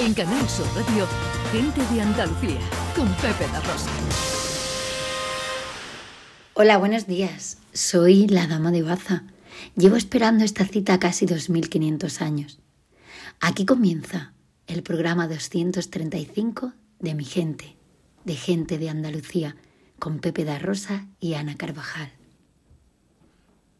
En 0.00 0.14
Canal 0.14 0.48
Sur 0.48 0.64
Radio, 0.74 1.06
Gente 1.52 1.82
de 1.94 2.00
Andalucía, 2.00 2.58
con 2.96 3.06
Pepe 3.16 3.46
La 3.52 3.60
Rosa. 3.60 3.90
Hola, 6.54 6.78
buenos 6.78 7.06
días. 7.06 7.58
Soy 7.74 8.26
la 8.26 8.46
Dama 8.46 8.70
de 8.70 8.82
Baza. 8.82 9.24
Llevo 9.76 9.96
esperando 9.96 10.42
esta 10.42 10.64
cita 10.64 10.98
casi 10.98 11.26
2.500 11.26 12.22
años. 12.22 12.60
Aquí 13.40 13.66
comienza 13.66 14.32
el 14.66 14.82
programa 14.82 15.28
235 15.28 16.72
de 16.98 17.14
Mi 17.14 17.24
Gente, 17.26 17.76
de 18.24 18.36
Gente 18.36 18.78
de 18.78 18.88
Andalucía, 18.88 19.54
con 19.98 20.20
Pepe 20.20 20.46
da 20.46 20.58
Rosa 20.58 21.08
y 21.20 21.34
Ana 21.34 21.56
Carvajal. 21.56 22.10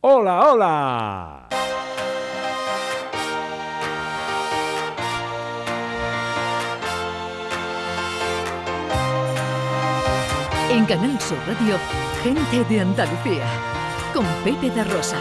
¡Hola, 0.02 0.50
hola! 0.50 1.48
En 10.70 10.86
Canal 10.86 11.20
Sur 11.20 11.36
Radio, 11.48 11.74
Gente 12.22 12.64
de 12.72 12.80
Andalucía, 12.80 13.44
con 14.14 14.24
Pepe 14.44 14.70
da 14.70 14.84
Rosa. 14.84 15.16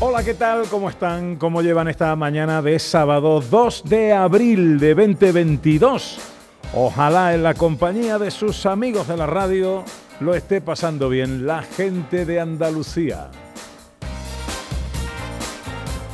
Hola, 0.00 0.24
¿qué 0.24 0.34
tal? 0.34 0.64
¿Cómo 0.68 0.90
están? 0.90 1.36
¿Cómo 1.36 1.62
llevan 1.62 1.86
esta 1.86 2.16
mañana 2.16 2.60
de 2.60 2.76
sábado 2.80 3.40
2 3.40 3.84
de 3.84 4.12
abril 4.12 4.80
de 4.80 4.96
2022? 4.96 6.39
Ojalá 6.72 7.34
en 7.34 7.42
la 7.42 7.54
compañía 7.54 8.18
de 8.18 8.30
sus 8.30 8.64
amigos 8.64 9.08
de 9.08 9.16
la 9.16 9.26
radio 9.26 9.84
lo 10.20 10.34
esté 10.36 10.60
pasando 10.60 11.08
bien 11.08 11.44
la 11.44 11.62
gente 11.62 12.24
de 12.24 12.38
Andalucía. 12.38 13.28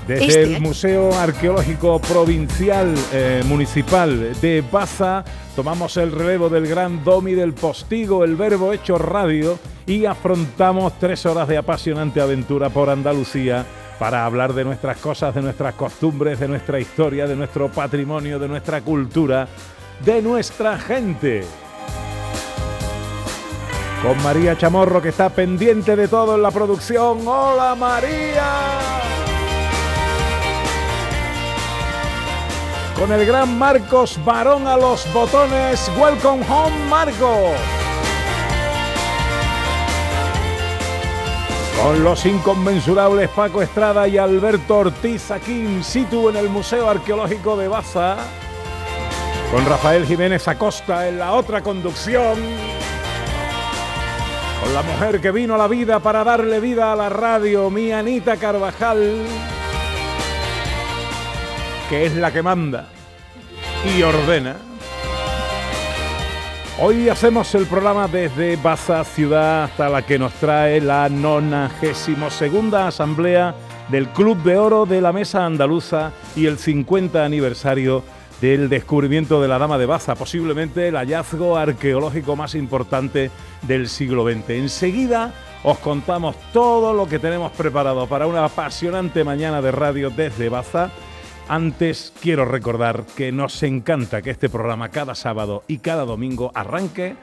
Desde 0.09 0.27
Este 0.27 0.43
el 0.45 0.61
Museo 0.61 1.13
Arqueológico 1.13 2.01
Provincial 2.01 2.95
eh, 3.13 3.43
Municipal 3.45 4.41
de 4.41 4.65
Baza 4.71 5.25
tomamos 5.55 5.97
el 5.99 6.13
relevo 6.13 6.49
del 6.49 6.67
gran 6.67 7.05
domi 7.05 7.33
del 7.33 7.53
postigo, 7.53 8.25
el 8.25 8.37
verbo 8.37 8.73
hecho 8.73 8.97
radio, 8.97 9.59
y 9.85 10.07
afrontamos 10.07 10.99
tres 10.99 11.27
horas 11.27 11.49
de 11.49 11.59
apasionante 11.59 12.21
aventura 12.21 12.71
por 12.71 12.89
Andalucía 12.89 13.67
para 13.99 14.25
hablar 14.25 14.53
de 14.53 14.65
nuestras 14.65 14.99
cosas, 14.99 15.35
de 15.35 15.43
nuestras 15.43 15.75
costumbres, 15.75 16.39
de 16.41 16.49
nuestra 16.49 16.79
historia, 16.79 17.27
de 17.27 17.37
nuestro 17.37 17.69
patrimonio, 17.69 18.39
de 18.39 18.49
nuestra 18.49 18.83
cultura, 18.83 19.49
de 20.01 20.23
nuestra 20.23 20.79
gente. 20.79 21.45
Con 24.03 24.23
María 24.23 24.57
Chamorro 24.57 25.01
que 25.01 25.09
está 25.09 25.31
pendiente 25.31 25.97
de 25.97 26.09
todo 26.09 26.37
en 26.37 26.43
la 26.43 26.51
producción. 26.51 27.27
¡Hola 27.27 27.75
María! 27.75 28.45
Con 32.99 33.13
el 33.13 33.27
gran 33.27 33.59
Marcos 33.59 34.19
Varón 34.25 34.67
a 34.67 34.77
los 34.77 35.13
botones. 35.13 35.91
Welcome 35.99 36.45
home 36.49 36.77
Marcos. 36.89 37.57
Con 41.83 42.03
los 42.03 42.25
inconmensurables 42.25 43.29
Paco 43.31 43.61
Estrada 43.61 44.09
y 44.09 44.17
Alberto 44.17 44.79
Ortiz 44.79 45.31
aquí 45.31 45.53
in 45.53 45.85
situ 45.85 46.31
en 46.31 46.37
el 46.37 46.49
Museo 46.49 46.89
Arqueológico 46.89 47.57
de 47.57 47.69
Baza. 47.69 48.17
Con 49.51 49.65
Rafael 49.65 50.05
Jiménez 50.07 50.47
Acosta 50.49 51.09
en 51.09 51.19
la 51.19 51.33
otra 51.33 51.63
conducción. 51.63 52.37
Con 54.63 54.75
la 54.75 54.83
mujer 54.83 55.21
que 55.21 55.31
vino 55.31 55.55
a 55.55 55.59
la 55.59 55.69
vida 55.69 56.01
para 56.01 56.25
darle 56.25 56.59
vida 56.59 56.93
a 56.93 56.97
la 56.97 57.09
radio, 57.09 57.71
mi 57.71 57.93
Anita 57.93 58.37
Carvajal, 58.37 59.23
que 61.89 62.07
es 62.07 62.17
la 62.17 62.33
que 62.33 62.43
manda 62.43 62.89
y 63.97 64.03
ordena. 64.03 64.57
Hoy 66.79 67.09
hacemos 67.09 67.55
el 67.55 67.67
programa 67.67 68.09
desde 68.09 68.57
Baza 68.57 69.05
Ciudad 69.05 69.65
hasta 69.65 69.89
la 69.89 70.03
que 70.03 70.19
nos 70.19 70.33
trae 70.35 70.81
la 70.81 71.09
92 71.09 72.75
Asamblea 72.75 73.55
del 73.89 74.09
Club 74.09 74.43
de 74.43 74.59
Oro 74.59 74.85
de 74.85 75.01
la 75.01 75.13
Mesa 75.13 75.47
Andaluza 75.47 76.13
y 76.35 76.47
el 76.47 76.59
50 76.59 77.25
aniversario 77.25 78.03
del 78.41 78.69
descubrimiento 78.69 79.41
de 79.41 79.49
la 79.49 79.59
Dama 79.59 79.79
de 79.79 79.87
Baza, 79.87 80.15
posiblemente 80.15 80.89
el 80.89 80.97
hallazgo 80.97 81.57
arqueológico 81.57 82.37
más 82.37 82.55
importante 82.55 83.31
del 83.63 83.89
siglo 83.89 84.25
XX. 84.25 84.51
Enseguida 84.51 85.33
os 85.63 85.79
contamos 85.79 86.37
todo 86.53 86.93
lo 86.93 87.09
que 87.09 87.19
tenemos 87.19 87.53
preparado 87.53 88.07
para 88.07 88.27
una 88.27 88.45
apasionante 88.45 89.25
mañana 89.25 89.63
de 89.63 89.73
radio 89.73 90.11
desde 90.11 90.49
Baza. 90.49 90.91
Antes 91.49 92.13
quiero 92.21 92.45
recordar 92.45 93.05
que 93.17 93.33
nos 93.33 93.63
encanta 93.63 94.21
que 94.21 94.31
este 94.31 94.49
programa 94.49 94.91
cada 94.91 95.15
sábado 95.15 95.65
y 95.67 95.79
cada 95.79 96.05
domingo 96.05 96.51
arranque 96.55 97.17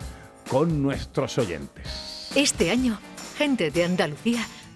con 0.50 0.82
nuestros 0.82 1.38
oyentes. 1.38 2.32
Este 2.36 2.72
año, 2.72 2.98
Gente 3.38 3.72
de 3.72 3.84
Andalucía 3.84 4.46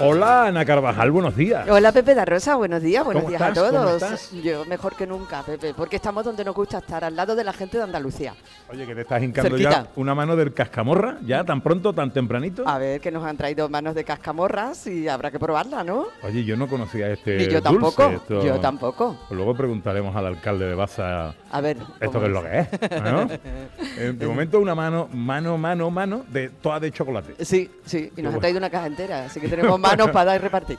Hola 0.00 0.46
Ana 0.46 0.64
Carvajal, 0.64 1.10
buenos 1.10 1.34
días. 1.36 1.68
Hola 1.68 1.90
Pepe 1.92 2.14
da 2.14 2.24
Rosa, 2.24 2.54
buenos 2.56 2.80
días, 2.82 3.04
buenos 3.04 3.22
¿Cómo 3.24 3.30
días 3.36 3.42
estás? 3.48 3.58
a 3.64 3.70
¿Cómo 3.70 3.82
todos. 3.84 4.02
estás? 4.02 4.30
Yo 4.32 4.64
mejor 4.66 4.94
que 4.94 5.06
nunca, 5.06 5.42
Pepe, 5.42 5.74
porque 5.74 5.96
estamos 5.96 6.24
donde 6.24 6.44
nos 6.44 6.54
gusta 6.54 6.78
estar, 6.78 7.04
al 7.04 7.16
lado 7.16 7.34
de 7.34 7.42
la 7.42 7.52
gente 7.52 7.78
de 7.78 7.84
Andalucía. 7.84 8.34
Oye, 8.70 8.86
que 8.86 8.94
te 8.94 9.00
estás 9.00 9.22
hincando 9.22 9.50
Cerquita. 9.50 9.70
ya 9.70 9.86
una 9.96 10.14
mano 10.14 10.36
del 10.36 10.52
cascamorra, 10.54 11.18
ya 11.24 11.42
tan 11.44 11.60
pronto, 11.62 11.92
tan 11.92 12.12
tempranito. 12.12 12.62
A 12.68 12.78
ver, 12.78 13.00
que 13.00 13.10
nos 13.10 13.24
han 13.24 13.36
traído 13.36 13.68
manos 13.68 13.94
de 13.94 14.04
cascamorras 14.04 14.86
y 14.86 15.08
habrá 15.08 15.30
que 15.30 15.38
probarla, 15.38 15.82
¿no? 15.82 16.06
Oye, 16.22 16.44
yo 16.44 16.56
no 16.56 16.68
conocía 16.68 17.10
este 17.10 17.36
Ni 17.38 17.44
yo 17.48 17.60
dulce, 17.60 17.62
tampoco, 17.62 18.02
esto- 18.08 18.44
yo 18.44 18.60
tampoco. 18.60 19.18
Pues 19.28 19.36
luego 19.36 19.54
preguntaremos 19.56 20.14
al 20.14 20.26
alcalde 20.26 20.66
de 20.66 20.74
Baza 20.74 21.34
A 21.50 21.60
ver. 21.60 21.76
esto 22.00 22.12
¿cómo 22.12 22.20
qué 22.20 22.26
es 22.26 22.32
lo 22.32 22.42
que 22.42 22.58
es. 22.58 23.02
¿no? 23.02 23.28
Eh, 24.00 24.12
de 24.16 24.26
momento 24.28 24.60
una 24.60 24.76
mano, 24.76 25.08
mano, 25.12 25.58
mano, 25.58 25.90
mano, 25.90 26.24
de 26.28 26.50
toda 26.50 26.78
de 26.78 26.92
chocolate. 26.92 27.44
Sí, 27.44 27.68
sí, 27.84 28.12
y 28.16 28.22
nos 28.22 28.32
han 28.34 28.38
traído 28.40 28.58
una 28.58 28.70
caja 28.70 28.86
entera, 28.86 29.24
así 29.24 29.40
que 29.40 29.48
tenemos 29.48 29.78
manos 29.90 30.10
para 30.10 30.24
dar 30.24 30.40
y 30.40 30.42
repartir. 30.42 30.78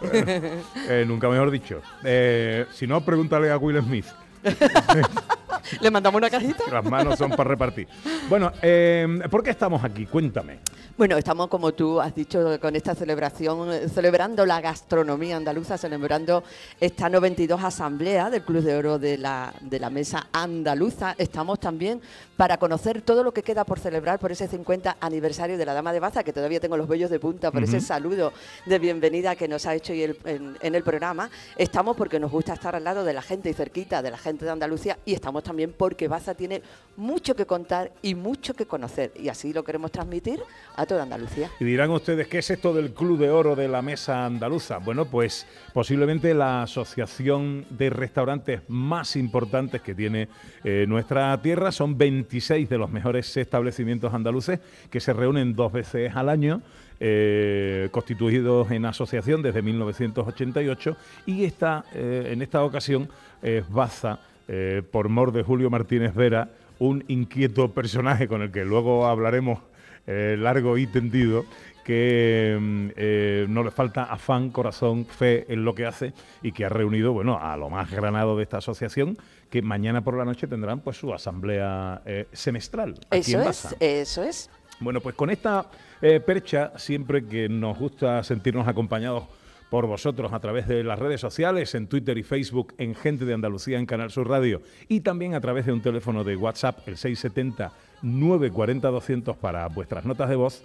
Eh, 0.90 1.06
nunca 1.08 1.30
mejor 1.30 1.52
dicho. 1.52 1.82
Eh, 2.04 2.66
si 2.74 2.88
no, 2.88 3.02
pregúntale 3.02 3.52
a 3.52 3.58
Will 3.58 3.82
Smith. 3.82 4.06
¿Le 5.82 5.92
mandamos 5.92 6.18
una 6.20 6.30
cajita? 6.30 6.64
Las 6.72 6.84
manos 6.86 7.18
son 7.20 7.32
para 7.32 7.50
repartir. 7.50 7.88
Bueno, 8.28 8.52
eh, 8.62 9.08
¿por 9.30 9.44
qué 9.44 9.52
estamos 9.52 9.84
aquí? 9.84 10.06
Cuéntame. 10.06 10.60
Bueno, 10.98 11.16
estamos, 11.16 11.48
como 11.48 11.72
tú 11.74 12.02
has 12.02 12.14
dicho, 12.14 12.60
con 12.60 12.76
esta 12.76 12.94
celebración, 12.96 13.70
celebrando 13.90 14.46
la 14.46 14.60
gastronomía 14.62 15.38
andaluza, 15.38 15.78
celebrando 15.78 16.44
esta 16.80 17.08
92 17.08 17.64
asamblea 17.64 18.30
del 18.30 18.42
Club 18.44 18.64
de 18.64 18.76
Oro 18.76 19.00
de 19.00 19.18
la, 19.18 19.54
de 19.62 19.80
la 19.80 19.90
Mesa 19.90 20.28
Andaluza. 20.34 21.16
Estamos 21.18 21.60
también 21.60 22.02
para 22.36 22.58
conocer 22.58 23.02
todo 23.02 23.24
lo 23.24 23.34
que 23.34 23.44
queda 23.44 23.64
por 23.64 23.80
celebrar 23.80 24.20
por 24.20 24.32
ese 24.32 24.48
50 24.48 24.98
aniversario 25.00 25.58
de 25.58 25.66
la 25.66 25.74
Dama 25.74 25.94
de 25.94 26.00
Baza, 26.00 26.24
que 26.24 26.34
todavía 26.34 26.60
tengo 26.60 26.76
los 26.78 26.88
vellos 26.88 27.10
de 27.10 27.20
punta 27.20 27.52
por 27.52 27.64
ese 27.64 27.80
saludo 27.80 28.34
de 28.66 28.80
bienvenida 28.80 29.36
que 29.36 29.48
nos 29.48 29.66
ha 29.66 29.76
hecho 29.76 29.94
hoy 29.94 30.04
el- 30.04 30.18
en, 30.26 30.58
en 30.62 30.76
el 30.76 30.84
programa. 30.84 31.30
Estamos 31.58 31.96
porque 31.96 32.20
nos 32.20 32.32
gusta 32.32 32.54
estar 32.54 32.76
al 32.76 32.84
lado 32.84 33.04
de 33.06 33.14
la 33.14 33.22
gente 33.22 33.50
y 33.50 33.54
cerquita 33.54 34.02
de 34.02 34.12
la 34.12 34.18
gente 34.18 34.29
de 34.38 34.52
Andalucía 34.52 35.00
y 35.06 35.14
estamos 35.14 35.44
también 35.44 35.74
porque 35.76 36.08
Baza 36.08 36.36
tiene 36.36 36.62
mucho 36.98 37.36
que 37.36 37.46
contar 37.46 37.92
y 38.02 38.16
mucho 38.16 38.54
que 38.54 38.66
conocer. 38.66 39.12
Y 39.16 39.30
así 39.30 39.54
lo 39.54 39.64
queremos 39.64 39.92
transmitir 39.92 40.40
a 40.76 40.86
toda 40.86 41.04
Andalucía. 41.04 41.50
Y 41.60 41.66
dirán 41.66 41.90
ustedes, 41.92 42.28
¿qué 42.28 42.40
es 42.40 42.50
esto 42.50 42.74
del 42.74 42.94
Club 42.94 43.20
de 43.20 43.30
Oro 43.30 43.56
de 43.56 43.68
la 43.68 43.82
Mesa 43.82 44.26
Andaluza? 44.26 44.78
Bueno, 44.78 45.06
pues 45.06 45.48
posiblemente 45.74 46.34
la 46.34 46.64
asociación 46.64 47.66
de 47.70 47.90
restaurantes 47.90 48.62
más 48.68 49.16
importantes 49.16 49.82
que 49.82 49.96
tiene 49.96 50.28
eh, 50.64 50.86
nuestra 50.88 51.42
tierra. 51.42 51.72
Son 51.72 51.98
26 51.98 52.70
de 52.70 52.78
los 52.78 52.90
mejores 52.90 53.36
establecimientos 53.38 54.14
andaluces 54.14 54.60
que 54.90 55.00
se 55.00 55.14
reúnen 55.14 55.56
dos 55.56 55.72
veces 55.72 56.16
al 56.16 56.30
año. 56.30 56.62
eh, 57.00 57.88
constituidos 57.92 58.70
en 58.72 58.86
asociación 58.86 59.42
desde 59.42 59.62
1988 59.62 60.98
y 61.26 61.46
esta, 61.46 61.86
eh, 61.94 62.30
en 62.32 62.42
esta 62.42 62.64
ocasión 62.64 63.10
es 63.42 63.70
Baza, 63.70 64.20
eh, 64.48 64.82
por 64.92 65.10
mor 65.10 65.32
de 65.32 65.44
Julio 65.44 65.70
Martínez 65.70 66.14
Vera, 66.14 66.50
un 66.80 67.04
inquieto 67.08 67.72
personaje 67.72 68.28
con 68.28 68.42
el 68.42 68.52
que 68.52 68.66
luego 68.66 69.08
hablaremos 69.08 69.60
eh, 70.08 70.38
largo 70.40 70.78
y 70.78 70.88
tendido, 70.88 71.46
que 71.90 72.56
mm, 72.60 72.88
eh, 72.96 73.46
no 73.50 73.64
le 73.64 73.72
falta 73.72 74.04
afán, 74.04 74.52
corazón, 74.52 75.06
fe 75.06 75.52
en 75.52 75.66
lo 75.66 75.74
que 75.74 75.88
hace 75.88 76.14
y 76.44 76.52
que 76.52 76.66
ha 76.66 76.70
reunido, 76.70 77.14
bueno, 77.14 77.40
a 77.42 77.58
lo 77.58 77.70
más 77.70 77.90
granado 77.90 78.38
de 78.38 78.44
esta 78.44 78.58
asociación, 78.58 79.18
que 79.50 79.64
mañana 79.64 80.02
por 80.02 80.16
la 80.16 80.24
noche 80.24 80.46
tendrán 80.46 80.82
pues 80.82 80.98
su 80.98 81.12
asamblea 81.12 82.04
eh, 82.06 82.28
semestral. 82.32 82.94
aquí 83.10 83.32
Eso 83.32 83.42
en 83.42 83.48
es, 83.48 83.76
eso 83.80 84.24
es. 84.24 84.50
Bueno, 84.80 85.02
pues 85.02 85.16
con 85.16 85.30
esta 85.30 85.66
eh, 86.02 86.20
percha, 86.20 86.74
siempre 86.78 87.26
que 87.26 87.50
nos 87.50 87.78
gusta 87.78 88.24
sentirnos 88.24 88.68
acompañados 88.68 89.24
por 89.70 89.88
vosotros 89.88 90.34
a 90.34 90.40
través 90.40 90.68
de 90.68 90.84
las 90.84 91.00
redes 91.00 91.22
sociales, 91.22 91.74
en 91.76 91.88
Twitter 91.88 92.18
y 92.18 92.24
Facebook, 92.24 92.74
en 92.78 92.96
Gente 92.96 93.24
de 93.26 93.34
Andalucía, 93.34 93.78
en 93.78 93.86
Canal 93.86 94.12
Sur 94.12 94.28
Radio, 94.28 94.62
y 94.88 95.02
también 95.02 95.36
a 95.36 95.42
través 95.42 95.66
de 95.66 95.74
un 95.74 95.82
teléfono 95.82 96.24
de 96.24 96.36
WhatsApp, 96.36 96.88
el 96.88 96.96
670-940-200 96.96 99.36
para 99.36 99.68
vuestras 99.68 100.06
notas 100.06 100.30
de 100.30 100.36
voz, 100.36 100.64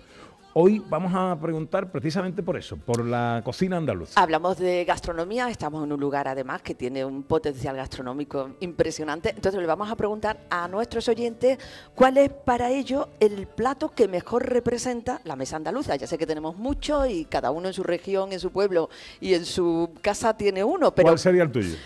hoy 0.54 0.82
vamos 0.88 1.12
a 1.14 1.36
preguntar 1.40 1.90
precisamente 1.90 2.42
por 2.42 2.56
eso, 2.56 2.76
por 2.76 3.04
la 3.04 3.42
cocina 3.44 3.76
andaluza. 3.76 4.20
Hablamos 4.20 4.56
de 4.58 4.84
gastronomía, 4.84 5.48
estamos 5.50 5.84
en 5.84 5.92
un 5.92 6.00
lugar 6.00 6.28
además 6.28 6.62
que 6.62 6.74
tiene 6.74 7.04
un 7.04 7.24
potencial 7.24 7.76
gastronómico 7.76 8.50
impresionante, 8.60 9.30
entonces 9.30 9.60
le 9.60 9.66
vamos 9.66 9.90
a 9.90 9.96
preguntar 9.96 10.38
a 10.50 10.68
nuestros 10.68 11.08
oyentes 11.08 11.58
cuál 11.94 12.18
es 12.18 12.30
para 12.30 12.70
ellos 12.70 13.08
el 13.20 13.46
plato 13.46 13.90
que 13.90 14.08
mejor 14.08 14.48
representa 14.48 15.20
la 15.24 15.36
mesa 15.36 15.56
andaluza. 15.56 15.96
Ya 15.96 16.06
sé 16.06 16.16
que 16.16 16.26
tenemos 16.26 16.56
muchos 16.56 17.08
y 17.08 17.24
cada 17.24 17.50
uno 17.50 17.68
en 17.68 17.74
su 17.74 17.82
región, 17.82 18.32
en 18.32 18.40
su 18.40 18.50
pueblo 18.50 18.88
y 19.20 19.34
en 19.34 19.44
su 19.44 19.90
casa 20.00 20.36
tiene 20.36 20.62
uno, 20.62 20.94
pero 20.94 21.08
¿Cuál 21.08 21.18
sería 21.18 21.42
el 21.42 21.52
tuyo? 21.52 21.76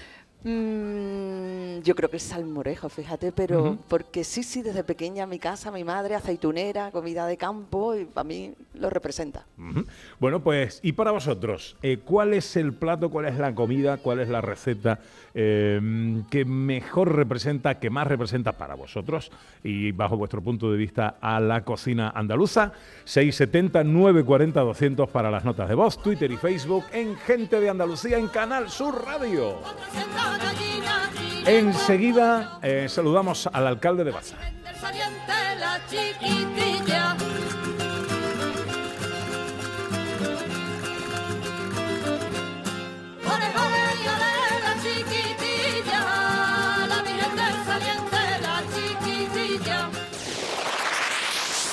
Mm, 0.45 1.81
yo 1.83 1.97
creo 1.97 2.09
que 2.09 2.19
es 2.19 2.23
salmorejo, 2.23 2.89
fíjate, 2.89 3.33
pero 3.33 3.77
porque 3.89 4.23
sí, 4.23 4.45
sí, 4.45 4.63
desde 4.63 4.85
pequeña 4.85 5.27
mi 5.27 5.41
casa, 5.41 5.73
mi 5.73 5.83
madre, 5.83 6.15
aceitunera, 6.15 6.93
comida 6.93 7.27
de 7.27 7.37
campo, 7.37 7.97
y 7.97 8.05
para 8.05 8.23
mí 8.25 8.55
lo 8.75 8.89
representa. 8.89 9.45
Bueno, 10.21 10.39
pues, 10.41 10.79
y 10.83 10.93
para 10.93 11.11
vosotros, 11.11 11.77
eh, 11.83 11.99
¿cuál 12.05 12.35
es 12.35 12.55
el 12.57 12.73
plato, 12.73 13.11
cuál 13.11 13.27
es 13.27 13.37
la 13.37 13.53
comida, 13.55 13.97
cuál 13.97 14.21
es 14.21 14.29
la 14.29 14.41
receta 14.41 15.01
eh, 15.35 16.23
que 16.31 16.45
mejor 16.45 17.17
representa, 17.17 17.81
que 17.81 17.91
más 17.91 18.07
representa 18.07 18.53
para 18.53 18.77
vosotros 18.77 19.33
y 19.65 19.91
bajo 19.93 20.17
vuestro 20.17 20.41
punto 20.41 20.71
de 20.71 20.79
vista 20.79 21.17
a 21.21 21.41
la 21.41 21.65
cocina 21.65 22.13
andaluza? 22.15 22.73
670-940-200 23.07 25.09
para 25.09 25.33
las 25.33 25.45
notas 25.45 25.69
de 25.69 25.75
voz, 25.75 26.01
Twitter 26.01 26.31
y 26.31 26.37
Facebook 26.37 26.85
en 26.93 27.17
Gente 27.17 27.59
de 27.61 27.71
Andalucía 27.71 28.19
en 28.19 28.29
Canal 28.29 28.71
Sur 28.71 29.05
Radio. 29.05 29.57
Enseguida 31.47 32.59
eh, 32.63 32.87
saludamos 32.89 33.47
al 33.47 33.67
alcalde 33.67 34.05
de 34.05 34.11
Baza. 34.11 34.37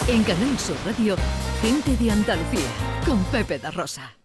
En 0.08 0.24
Canal 0.24 0.60
Sur 0.60 0.78
Radio, 0.86 1.16
Gente 1.62 1.98
de 1.98 2.12
Andalucía, 2.12 2.62
con 3.06 3.22
Pepe 3.26 3.60
da 3.60 3.72
Rosa. 3.72 4.25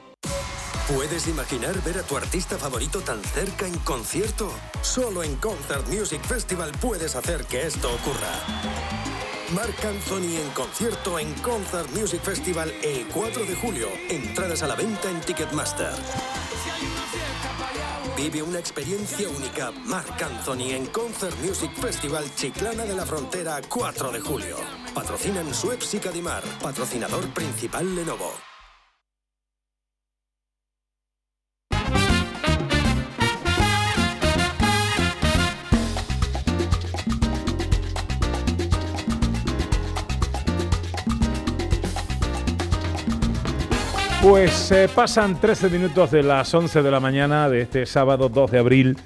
¿Puedes 0.87 1.27
imaginar 1.27 1.81
ver 1.83 1.99
a 1.99 2.03
tu 2.03 2.17
artista 2.17 2.57
favorito 2.57 2.99
tan 3.01 3.23
cerca 3.23 3.65
en 3.65 3.77
concierto? 3.79 4.51
Solo 4.81 5.23
en 5.23 5.35
Concert 5.37 5.87
Music 5.87 6.21
Festival 6.23 6.71
puedes 6.81 7.15
hacer 7.15 7.45
que 7.45 7.65
esto 7.65 7.87
ocurra. 7.93 8.31
Marc 9.55 9.83
Anthony 9.85 10.37
en 10.37 10.49
concierto 10.51 11.19
en 11.19 11.33
Concert 11.35 11.89
Music 11.91 12.21
Festival 12.21 12.73
el 12.83 13.07
4 13.07 13.45
de 13.45 13.55
julio. 13.55 13.87
Entradas 14.09 14.63
a 14.63 14.67
la 14.67 14.75
venta 14.75 15.09
en 15.09 15.21
Ticketmaster. 15.21 15.93
Vive 18.17 18.41
una 18.41 18.59
experiencia 18.59 19.29
única. 19.29 19.71
Marc 19.71 20.21
Anthony 20.21 20.71
en 20.71 20.87
Concert 20.87 21.37
Music 21.39 21.71
Festival 21.79 22.25
Chiclana 22.35 22.83
de 22.83 22.95
la 22.95 23.05
Frontera 23.05 23.61
4 23.67 24.11
de 24.11 24.19
julio. 24.19 24.57
Patrocinan 24.93 25.53
Suez 25.53 25.93
y 25.93 25.99
Cadimar. 25.99 26.43
Patrocinador 26.61 27.27
principal 27.33 27.95
Lenovo. 27.95 28.50
Pues 44.21 44.71
eh, 44.71 44.87
pasan 44.93 45.41
13 45.41 45.69
minutos 45.69 46.11
de 46.11 46.21
las 46.21 46.53
11 46.53 46.83
de 46.83 46.91
la 46.91 46.99
mañana 46.99 47.49
de 47.49 47.61
este 47.61 47.87
sábado 47.87 48.29
2 48.29 48.51
de 48.51 48.59
abril 48.59 48.97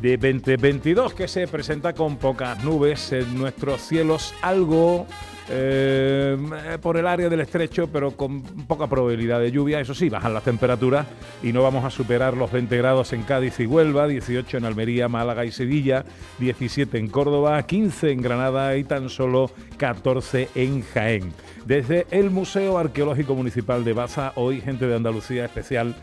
de 0.00 0.16
2022 0.16 1.12
que 1.12 1.26
se 1.26 1.48
presenta 1.48 1.92
con 1.92 2.16
pocas 2.16 2.62
nubes 2.62 3.10
en 3.10 3.36
nuestros 3.36 3.80
cielos, 3.80 4.32
algo 4.42 5.08
eh, 5.52 6.36
por 6.80 6.96
el 6.96 7.06
área 7.06 7.28
del 7.28 7.40
estrecho, 7.40 7.88
pero 7.92 8.12
con 8.12 8.42
poca 8.42 8.86
probabilidad 8.86 9.40
de 9.40 9.50
lluvia. 9.50 9.80
Eso 9.80 9.94
sí, 9.94 10.08
bajan 10.08 10.32
las 10.32 10.44
temperaturas 10.44 11.06
y 11.42 11.52
no 11.52 11.62
vamos 11.62 11.84
a 11.84 11.90
superar 11.90 12.36
los 12.36 12.52
20 12.52 12.76
grados 12.76 13.12
en 13.12 13.22
Cádiz 13.22 13.58
y 13.58 13.66
Huelva, 13.66 14.06
18 14.06 14.58
en 14.58 14.64
Almería, 14.64 15.08
Málaga 15.08 15.44
y 15.44 15.50
Sevilla, 15.50 16.04
17 16.38 16.98
en 16.98 17.08
Córdoba, 17.08 17.60
15 17.64 18.12
en 18.12 18.22
Granada 18.22 18.76
y 18.76 18.84
tan 18.84 19.08
solo 19.08 19.50
14 19.76 20.48
en 20.54 20.82
Jaén. 20.82 21.32
Desde 21.66 22.06
el 22.10 22.30
Museo 22.30 22.78
Arqueológico 22.78 23.34
Municipal 23.34 23.84
de 23.84 23.92
Baza, 23.92 24.32
hoy 24.36 24.60
gente 24.60 24.86
de 24.86 24.96
Andalucía 24.96 25.44
especial, 25.44 25.96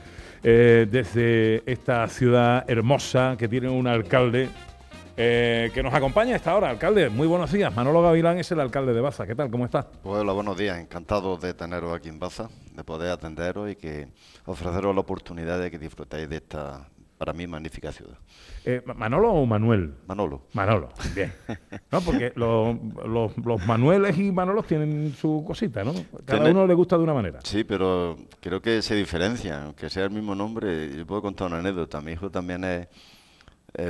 eh, 0.44 0.88
desde 0.89 1.63
esta 1.66 2.08
ciudad 2.08 2.63
hermosa 2.70 3.36
que 3.38 3.48
tiene 3.48 3.70
un 3.70 3.88
alcalde 3.88 4.50
eh, 5.20 5.72
que 5.74 5.82
nos 5.82 5.94
acompaña 5.94 6.34
a 6.34 6.36
esta 6.38 6.56
hora. 6.56 6.70
Alcalde, 6.70 7.10
muy 7.10 7.28
buenos 7.28 7.52
días. 7.52 7.76
Manolo 7.76 8.02
Gavilán 8.02 8.38
es 8.38 8.52
el 8.52 8.60
alcalde 8.60 8.94
de 8.94 9.02
Baza. 9.02 9.26
¿Qué 9.26 9.36
tal? 9.36 9.50
¿Cómo 9.50 9.66
está? 9.66 9.88
Hola, 10.04 10.32
buenos 10.34 10.58
días. 10.58 10.78
Encantado 10.80 11.38
de 11.38 11.54
teneros 11.54 11.96
aquí 11.96 12.10
en 12.10 12.20
Baza, 12.20 12.50
de 12.76 12.84
poder 12.84 13.12
atenderos 13.12 13.70
y 13.72 13.76
que 13.76 14.08
ofreceros 14.46 14.94
la 14.94 15.02
oportunidad 15.02 15.60
de 15.60 15.72
que 15.72 15.80
disfrutéis 15.80 16.30
de 16.30 16.36
esta, 16.38 16.88
para 17.18 17.34
mí, 17.34 17.48
magnífica 17.48 17.92
ciudad. 17.92 18.18
Eh, 18.64 18.84
¿Manolo 18.96 19.32
o 19.32 19.46
Manuel? 19.48 19.96
Manolo. 20.08 20.44
Manolo, 20.54 20.90
bien. 21.16 21.34
No, 21.92 22.02
porque 22.02 22.32
lo- 22.36 22.74
lo- 23.08 23.32
los 23.44 23.66
Manueles 23.66 24.18
y 24.20 24.32
Manolos 24.32 24.68
tienen 24.68 25.14
su 25.14 25.44
cosita, 25.48 25.84
¿no? 25.84 25.94
Cada 26.26 26.44
Tiene- 26.44 26.52
uno 26.52 26.68
le 26.68 26.74
gusta 26.76 26.96
de 26.98 27.04
una 27.04 27.14
manera. 27.14 27.40
Sí, 27.44 27.64
pero 27.64 28.18
creo 28.40 28.62
que 28.62 28.82
se 28.84 28.94
diferencia, 28.94 29.64
aunque 29.64 29.90
sea 29.90 30.04
el 30.04 30.12
mismo 30.12 30.36
nombre. 30.36 30.96
Yo 30.96 31.08
puedo 31.08 31.22
contar 31.24 31.48
una 31.48 31.60
anécdota. 31.60 32.02
Mi 32.02 32.12
hijo 32.12 32.30
también 32.30 32.64
es 32.66 32.88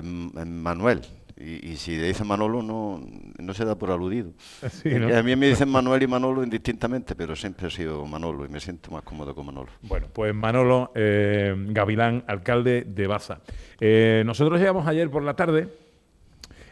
Manuel. 0.03 1.01
Y, 1.39 1.74
y 1.74 1.75
si 1.77 1.96
le 1.96 2.07
dicen 2.07 2.25
Manolo, 2.25 2.63
no, 2.63 3.00
no 3.38 3.53
se 3.53 3.63
da 3.63 3.75
por 3.75 3.91
aludido. 3.91 4.31
Sí, 4.72 4.89
¿no? 4.89 5.10
Y 5.10 5.13
A 5.13 5.22
mí 5.22 5.36
me 5.36 5.48
dicen 5.48 5.69
Manuel 5.69 6.01
y 6.03 6.07
Manolo 6.07 6.43
indistintamente, 6.43 7.15
pero 7.15 7.36
siempre 7.36 7.67
he 7.67 7.72
sido 7.72 8.05
Manolo 8.05 8.46
y 8.46 8.50
me 8.50 8.60
siento 8.60 8.91
más 8.91 9.03
cómodo 9.03 9.36
con 9.36 9.46
Manolo. 9.46 9.69
Bueno, 9.84 10.07
pues 10.12 10.34
Manolo 10.34 10.91
eh, 10.96 11.53
Gavilán, 11.69 12.24
alcalde 12.27 12.86
de 12.88 13.07
Baza. 13.07 13.39
Eh, 13.79 14.24
nosotros 14.25 14.60
llegamos 14.60 14.88
ayer 14.88 15.10
por 15.10 15.24
la 15.24 15.36
tarde 15.36 15.69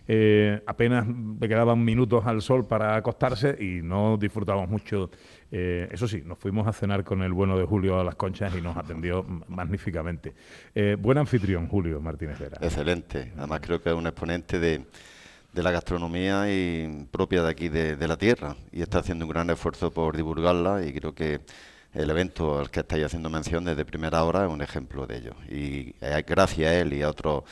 eh, 0.08 0.62
apenas 0.68 1.08
le 1.08 1.48
quedaban 1.48 1.84
minutos 1.84 2.26
al 2.26 2.42
sol 2.42 2.68
para 2.68 2.96
acostarse 2.96 3.58
y 3.60 3.82
no 3.82 4.18
disfrutábamos 4.18 4.70
mucho. 4.70 5.10
Eh, 5.52 5.88
eso 5.92 6.08
sí, 6.08 6.22
nos 6.26 6.38
fuimos 6.38 6.68
a 6.68 6.74
cenar 6.74 7.04
con 7.04 7.22
el 7.22 7.34
bueno 7.34 7.58
de 7.58 7.66
Julio 7.66 8.00
a 8.00 8.04
las 8.04 8.16
conchas 8.16 8.54
y 8.56 8.62
nos 8.62 8.76
atendió 8.78 9.24
magníficamente. 9.48 10.34
Eh, 10.74 10.98
buen 11.00 11.18
anfitrión, 11.18 11.68
Julio 11.68 12.02
Martínez 12.02 12.40
Vera. 12.40 12.58
Excelente. 12.62 13.32
Además 13.38 13.62
creo 13.62 13.82
que 13.82 13.90
es 13.90 13.96
un 13.96 14.08
exponente 14.08 14.60
de, 14.60 14.86
de 15.54 15.64
la 15.64 15.72
gastronomía 15.72 16.52
y 16.52 17.08
propia 17.12 17.44
de 17.44 17.50
aquí 17.50 17.70
de, 17.70 18.08
la 18.08 18.18
tierra 18.18 18.56
y 18.72 18.82
está 18.82 19.00
haciendo 19.00 19.26
un 19.26 19.32
gran 19.32 19.50
esfuerzo 19.50 19.92
por 19.92 20.18
divulgarla 20.18 20.86
y 20.86 20.94
creo 20.94 21.16
que 21.16 21.40
el 21.94 22.10
evento 22.10 22.60
al 22.60 22.70
que 22.70 22.82
estáis 22.82 23.06
haciendo 23.06 23.30
mención 23.30 23.64
desde 23.64 23.86
primera 23.86 24.22
hora 24.26 24.46
es 24.46 24.52
un 24.52 24.62
ejemplo 24.62 25.08
de 25.08 25.18
ello. 25.18 25.36
Y 25.50 25.96
eh, 26.02 26.26
gracias 26.28 26.70
a 26.70 26.76
él 26.76 26.92
y 26.94 27.04
a 27.04 27.10
otros 27.10 27.44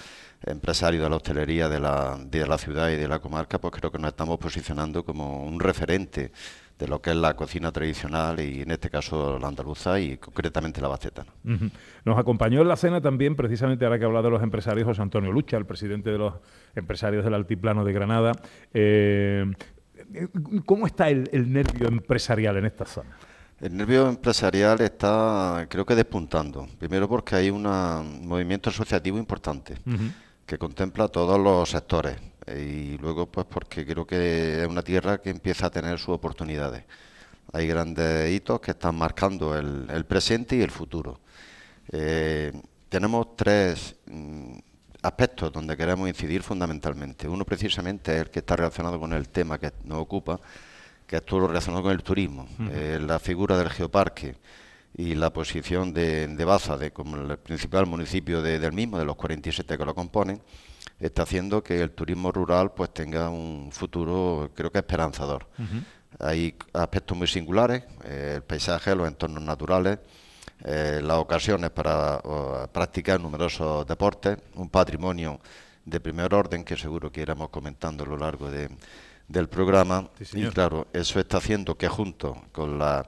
empresarios 0.45 1.01
de 1.01 1.09
la 1.09 1.15
hostelería 1.15 1.69
de 1.69 1.79
la 1.79 2.57
ciudad 2.57 2.89
y 2.89 2.97
de 2.97 3.07
la 3.07 3.19
comarca, 3.19 3.61
pues 3.61 3.73
creo 3.73 3.89
que 3.89 3.99
nos 3.99 4.09
estamos 4.09 4.37
posicionando 4.37 5.05
como 5.05 5.45
un 5.45 5.61
referente 5.61 6.33
de 6.79 6.87
lo 6.87 7.01
que 7.01 7.11
es 7.11 7.15
la 7.15 7.35
cocina 7.35 7.71
tradicional 7.71 8.39
y 8.39 8.61
en 8.63 8.71
este 8.71 8.89
caso 8.89 9.37
la 9.39 9.47
andaluza 9.47 9.99
y 9.99 10.17
concretamente 10.17 10.81
la 10.81 10.87
bacetana. 10.89 11.31
Ujú. 11.45 11.69
Nos 12.03 12.17
acompañó 12.17 12.61
en 12.61 12.67
la 12.67 12.75
cena 12.75 12.99
también, 12.99 13.35
precisamente 13.35 13.85
ahora 13.85 13.97
que 13.99 14.05
ha 14.05 14.07
hablado 14.07 14.25
de 14.25 14.31
los 14.31 14.43
empresarios, 14.43 14.85
José 14.85 15.01
Antonio 15.01 15.31
Lucha, 15.31 15.55
el 15.57 15.65
presidente 15.65 16.09
de 16.11 16.17
los 16.17 16.33
empresarios 16.75 17.23
del 17.23 17.35
Altiplano 17.35 17.85
de 17.85 17.93
Granada. 17.93 18.31
Eh, 18.73 19.45
¿Cómo 20.65 20.85
está 20.87 21.09
el, 21.09 21.29
el 21.31 21.51
nervio 21.51 21.87
empresarial 21.87 22.57
en 22.57 22.65
esta 22.65 22.85
zona? 22.85 23.11
El 23.61 23.77
nervio 23.77 24.09
empresarial 24.09 24.81
está, 24.81 25.65
creo 25.69 25.85
que 25.85 25.95
despuntando. 25.95 26.67
Primero 26.79 27.07
porque 27.07 27.35
hay 27.35 27.49
una- 27.49 27.99
un 28.01 28.27
movimiento 28.27 28.69
asociativo 28.69 29.17
importante 29.17 29.75
que 30.45 30.57
contempla 30.57 31.07
todos 31.07 31.39
los 31.39 31.69
sectores. 31.69 32.17
Y 32.47 32.97
luego, 32.97 33.25
pues 33.27 33.45
porque 33.49 33.85
creo 33.85 34.05
que 34.05 34.61
es 34.61 34.67
una 34.67 34.81
tierra 34.81 35.19
que 35.21 35.29
empieza 35.29 35.67
a 35.67 35.69
tener 35.69 35.97
sus 35.99 36.09
oportunidades. 36.09 36.83
Hay 37.53 37.67
grandes 37.67 38.31
hitos 38.31 38.59
que 38.59 38.71
están 38.71 38.95
marcando 38.95 39.57
el, 39.57 39.87
el 39.89 40.05
presente 40.05 40.55
y 40.55 40.61
el 40.61 40.71
futuro. 40.71 41.19
Eh, 41.91 42.51
tenemos 42.89 43.35
tres 43.35 43.95
mm, 44.07 44.57
aspectos 45.01 45.51
donde 45.51 45.77
queremos 45.77 46.07
incidir 46.07 46.41
fundamentalmente. 46.43 47.27
Uno 47.27 47.45
precisamente 47.45 48.13
es 48.15 48.21
el 48.23 48.29
que 48.29 48.39
está 48.39 48.55
relacionado 48.55 48.99
con 48.99 49.13
el 49.13 49.29
tema 49.29 49.57
que 49.59 49.71
nos 49.83 49.99
ocupa, 49.99 50.39
que 51.07 51.17
es 51.17 51.25
todo 51.25 51.41
lo 51.41 51.47
relacionado 51.47 51.83
con 51.83 51.91
el 51.91 52.03
turismo. 52.03 52.47
Eh, 52.71 52.99
la 53.01 53.19
figura 53.19 53.57
del 53.57 53.69
geoparque 53.69 54.35
y 54.97 55.15
la 55.15 55.31
posición 55.31 55.93
de, 55.93 56.27
de 56.27 56.45
Baza 56.45 56.77
de, 56.77 56.91
como 56.91 57.17
el 57.17 57.37
principal 57.37 57.85
municipio 57.85 58.41
de- 58.41 58.59
del 58.59 58.73
mismo, 58.73 58.97
de 58.99 59.05
los 59.05 59.15
47 59.15 59.77
que 59.77 59.85
lo 59.85 59.93
componen, 59.95 60.41
está 60.99 61.23
haciendo 61.23 61.63
que 61.63 61.81
el 61.81 61.91
turismo 61.91 62.31
rural 62.31 62.71
pues 62.73 62.93
tenga 62.93 63.29
un 63.29 63.69
futuro, 63.71 64.49
creo 64.55 64.71
que 64.71 64.79
esperanzador. 64.79 65.47
Hay 66.19 66.55
aspectos 66.73 67.17
muy 67.17 67.27
singulares, 67.27 67.83
eh, 68.05 68.33
el 68.35 68.43
paisaje, 68.43 68.95
los 68.95 69.07
entornos 69.07 69.41
naturales, 69.43 69.99
eh, 70.63 71.01
las 71.03 71.17
ocasiones 71.17 71.71
para 71.71 72.17
o, 72.23 72.67
practicar 72.71 73.19
numerosos 73.19 73.85
deportes, 73.87 74.37
un 74.55 74.69
patrimonio 74.69 75.39
de 75.83 75.99
primer 75.99 76.33
orden 76.33 76.63
que 76.63 76.77
seguro 76.77 77.11
que 77.11 77.21
iremos 77.21 77.49
comentando 77.49 78.03
a 78.03 78.07
lo 78.07 78.15
largo 78.17 78.49
de- 78.49 78.69
del 79.27 79.49
programa. 79.49 80.07
Sí, 80.19 80.39
y 80.39 80.47
claro, 80.53 80.87
eso 80.93 81.19
está 81.19 81.37
haciendo 81.37 81.75
que 81.75 81.87
junto 81.89 82.43
con 82.51 82.77
las 82.77 83.05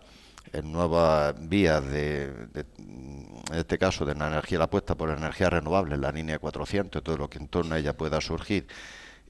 eh, 0.54 0.62
nuevas 0.62 1.36
vías 1.48 1.86
de, 1.86 2.24
en 3.52 3.56
este 3.56 3.78
caso 3.78 4.06
de 4.06 4.16
la 4.16 4.28
energía, 4.28 4.60
la 4.60 4.66
apuesta 4.66 4.96
por 4.96 5.10
energías 5.10 5.52
renovables, 5.52 6.00
la 6.00 6.12
línea 6.12 6.40
400, 6.40 7.04
todo 7.04 7.18
lo 7.18 7.30
que 7.30 7.38
en 7.38 7.48
torno 7.48 7.76
a 7.76 7.80
ella 7.80 7.96
pueda 7.96 8.22
surgir, 8.22 8.68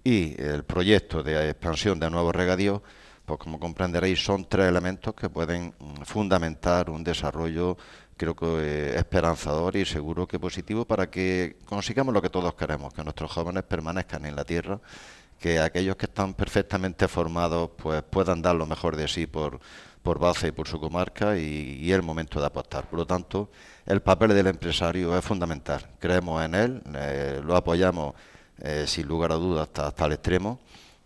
y 0.04 0.40
el 0.42 0.64
proyecto 0.64 1.24
de 1.24 1.50
expansión 1.50 2.00
de 2.00 2.10
nuevos 2.10 2.36
regadíos, 2.36 2.82
pues 3.26 3.40
como 3.40 3.60
comprenderéis 3.60 4.24
son 4.24 4.48
tres 4.48 4.68
elementos 4.68 5.16
que 5.16 5.30
pueden 5.30 5.74
fundamentar 6.04 6.92
un 6.92 7.04
desarrollo 7.04 7.76
creo 8.18 8.36
que 8.36 8.46
eh, 8.46 8.98
esperanzador 8.98 9.76
y 9.76 9.86
seguro 9.86 10.28
que 10.28 10.40
positivo 10.40 10.86
para 10.86 11.10
que 11.10 11.58
consigamos 11.66 12.14
lo 12.14 12.22
que 12.22 12.30
todos 12.30 12.54
queremos, 12.56 12.94
que 12.94 13.04
nuestros 13.04 13.32
jóvenes 13.32 13.64
permanezcan 13.64 14.26
en 14.26 14.36
la 14.36 14.44
tierra, 14.44 14.80
que 15.40 15.60
aquellos 15.60 15.96
que 15.96 16.06
están 16.06 16.34
perfectamente 16.34 17.08
formados 17.08 17.72
pues 17.78 18.04
puedan 18.04 18.42
dar 18.42 18.56
lo 18.56 18.66
mejor 18.66 18.96
de 18.96 19.08
sí 19.08 19.28
por, 19.28 19.60
por 20.06 20.20
base 20.20 20.50
y 20.50 20.52
por 20.52 20.68
su 20.68 20.80
comarca 20.80 21.36
y, 21.36 21.80
y 21.82 21.92
es 21.92 21.96
el 21.96 22.04
momento 22.04 22.40
de 22.40 22.46
apostar. 22.46 22.88
Por 22.88 23.00
lo 23.00 23.08
tanto, 23.08 23.50
el 23.88 24.02
papel 24.04 24.36
del 24.36 24.46
empresario 24.46 25.18
es 25.18 25.26
fundamental. 25.26 25.82
Creemos 26.00 26.46
en 26.46 26.54
él, 26.54 26.82
eh, 26.94 27.42
lo 27.44 27.56
apoyamos 27.56 28.14
eh, 28.60 28.86
sin 28.88 29.08
lugar 29.08 29.32
a 29.32 29.36
dudas 29.36 29.64
hasta, 29.64 29.88
hasta 29.88 30.06
el 30.06 30.12
extremo 30.14 30.60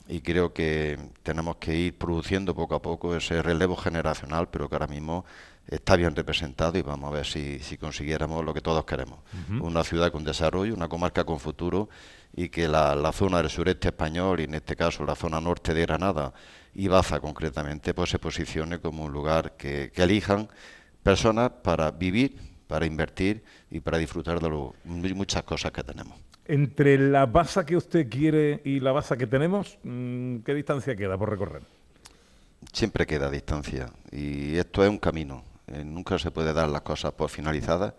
y 0.09 0.19
creo 0.19 0.51
que 0.53 0.99
tenemos 1.23 1.55
que 1.55 1.73
ir 1.77 1.97
produciendo 1.97 2.53
poco 2.53 2.75
a 2.75 2.81
poco 2.81 3.15
ese 3.15 3.41
relevo 3.41 3.77
generacional, 3.77 4.49
pero 4.49 4.67
que 4.67 4.75
ahora 4.75 4.87
mismo 4.87 5.23
está 5.65 5.95
bien 5.95 6.13
representado 6.13 6.77
y 6.77 6.81
vamos 6.81 7.09
a 7.09 7.13
ver 7.13 7.25
si, 7.25 7.59
si 7.59 7.77
consiguiéramos 7.77 8.43
lo 8.43 8.53
que 8.53 8.59
todos 8.59 8.83
queremos. 8.83 9.19
Una 9.61 9.83
ciudad 9.85 10.11
con 10.11 10.25
desarrollo, 10.25 10.73
una 10.73 10.89
comarca 10.89 11.23
con 11.23 11.39
futuro 11.39 11.87
y 12.35 12.49
que 12.49 12.67
la, 12.67 12.95
la 12.95 13.13
zona 13.13 13.37
del 13.37 13.49
sureste 13.49 13.87
español 13.87 14.41
y 14.41 14.43
en 14.43 14.55
este 14.55 14.75
caso 14.75 15.05
la 15.05 15.15
zona 15.15 15.39
norte 15.39 15.73
de 15.73 15.83
Granada 15.83 16.33
y 16.73 16.87
Baza 16.87 17.19
concretamente, 17.19 17.93
pues 17.93 18.09
se 18.09 18.19
posicione 18.19 18.79
como 18.79 19.03
un 19.05 19.11
lugar 19.11 19.55
que, 19.57 19.91
que 19.93 20.03
elijan 20.03 20.47
personas 21.03 21.49
para 21.63 21.91
vivir, 21.91 22.37
para 22.67 22.85
invertir 22.85 23.43
y 23.71 23.79
para 23.79 23.97
disfrutar 23.97 24.39
de 24.39 24.49
lo- 24.49 24.75
muchas 24.85 25.43
cosas 25.43 25.71
que 25.71 25.83
tenemos. 25.83 26.17
Entre 26.45 26.97
la 26.97 27.25
baza 27.27 27.65
que 27.65 27.77
usted 27.77 28.09
quiere 28.09 28.61
y 28.63 28.79
la 28.79 28.91
baza 28.91 29.17
que 29.17 29.27
tenemos, 29.27 29.77
mm, 29.83 30.37
¿qué 30.39 30.53
distancia 30.53 30.95
queda 30.95 31.17
por 31.17 31.29
recorrer? 31.29 31.63
siempre 32.73 33.05
queda 33.07 33.29
distancia 33.29 33.89
y 34.11 34.55
esto 34.57 34.83
es 34.83 34.89
un 34.89 34.97
camino. 34.97 35.43
Eh, 35.67 35.83
nunca 35.83 36.19
se 36.19 36.31
puede 36.31 36.53
dar 36.53 36.67
las 36.69 36.81
cosas 36.81 37.13
por 37.13 37.29
finalizadas. 37.29 37.93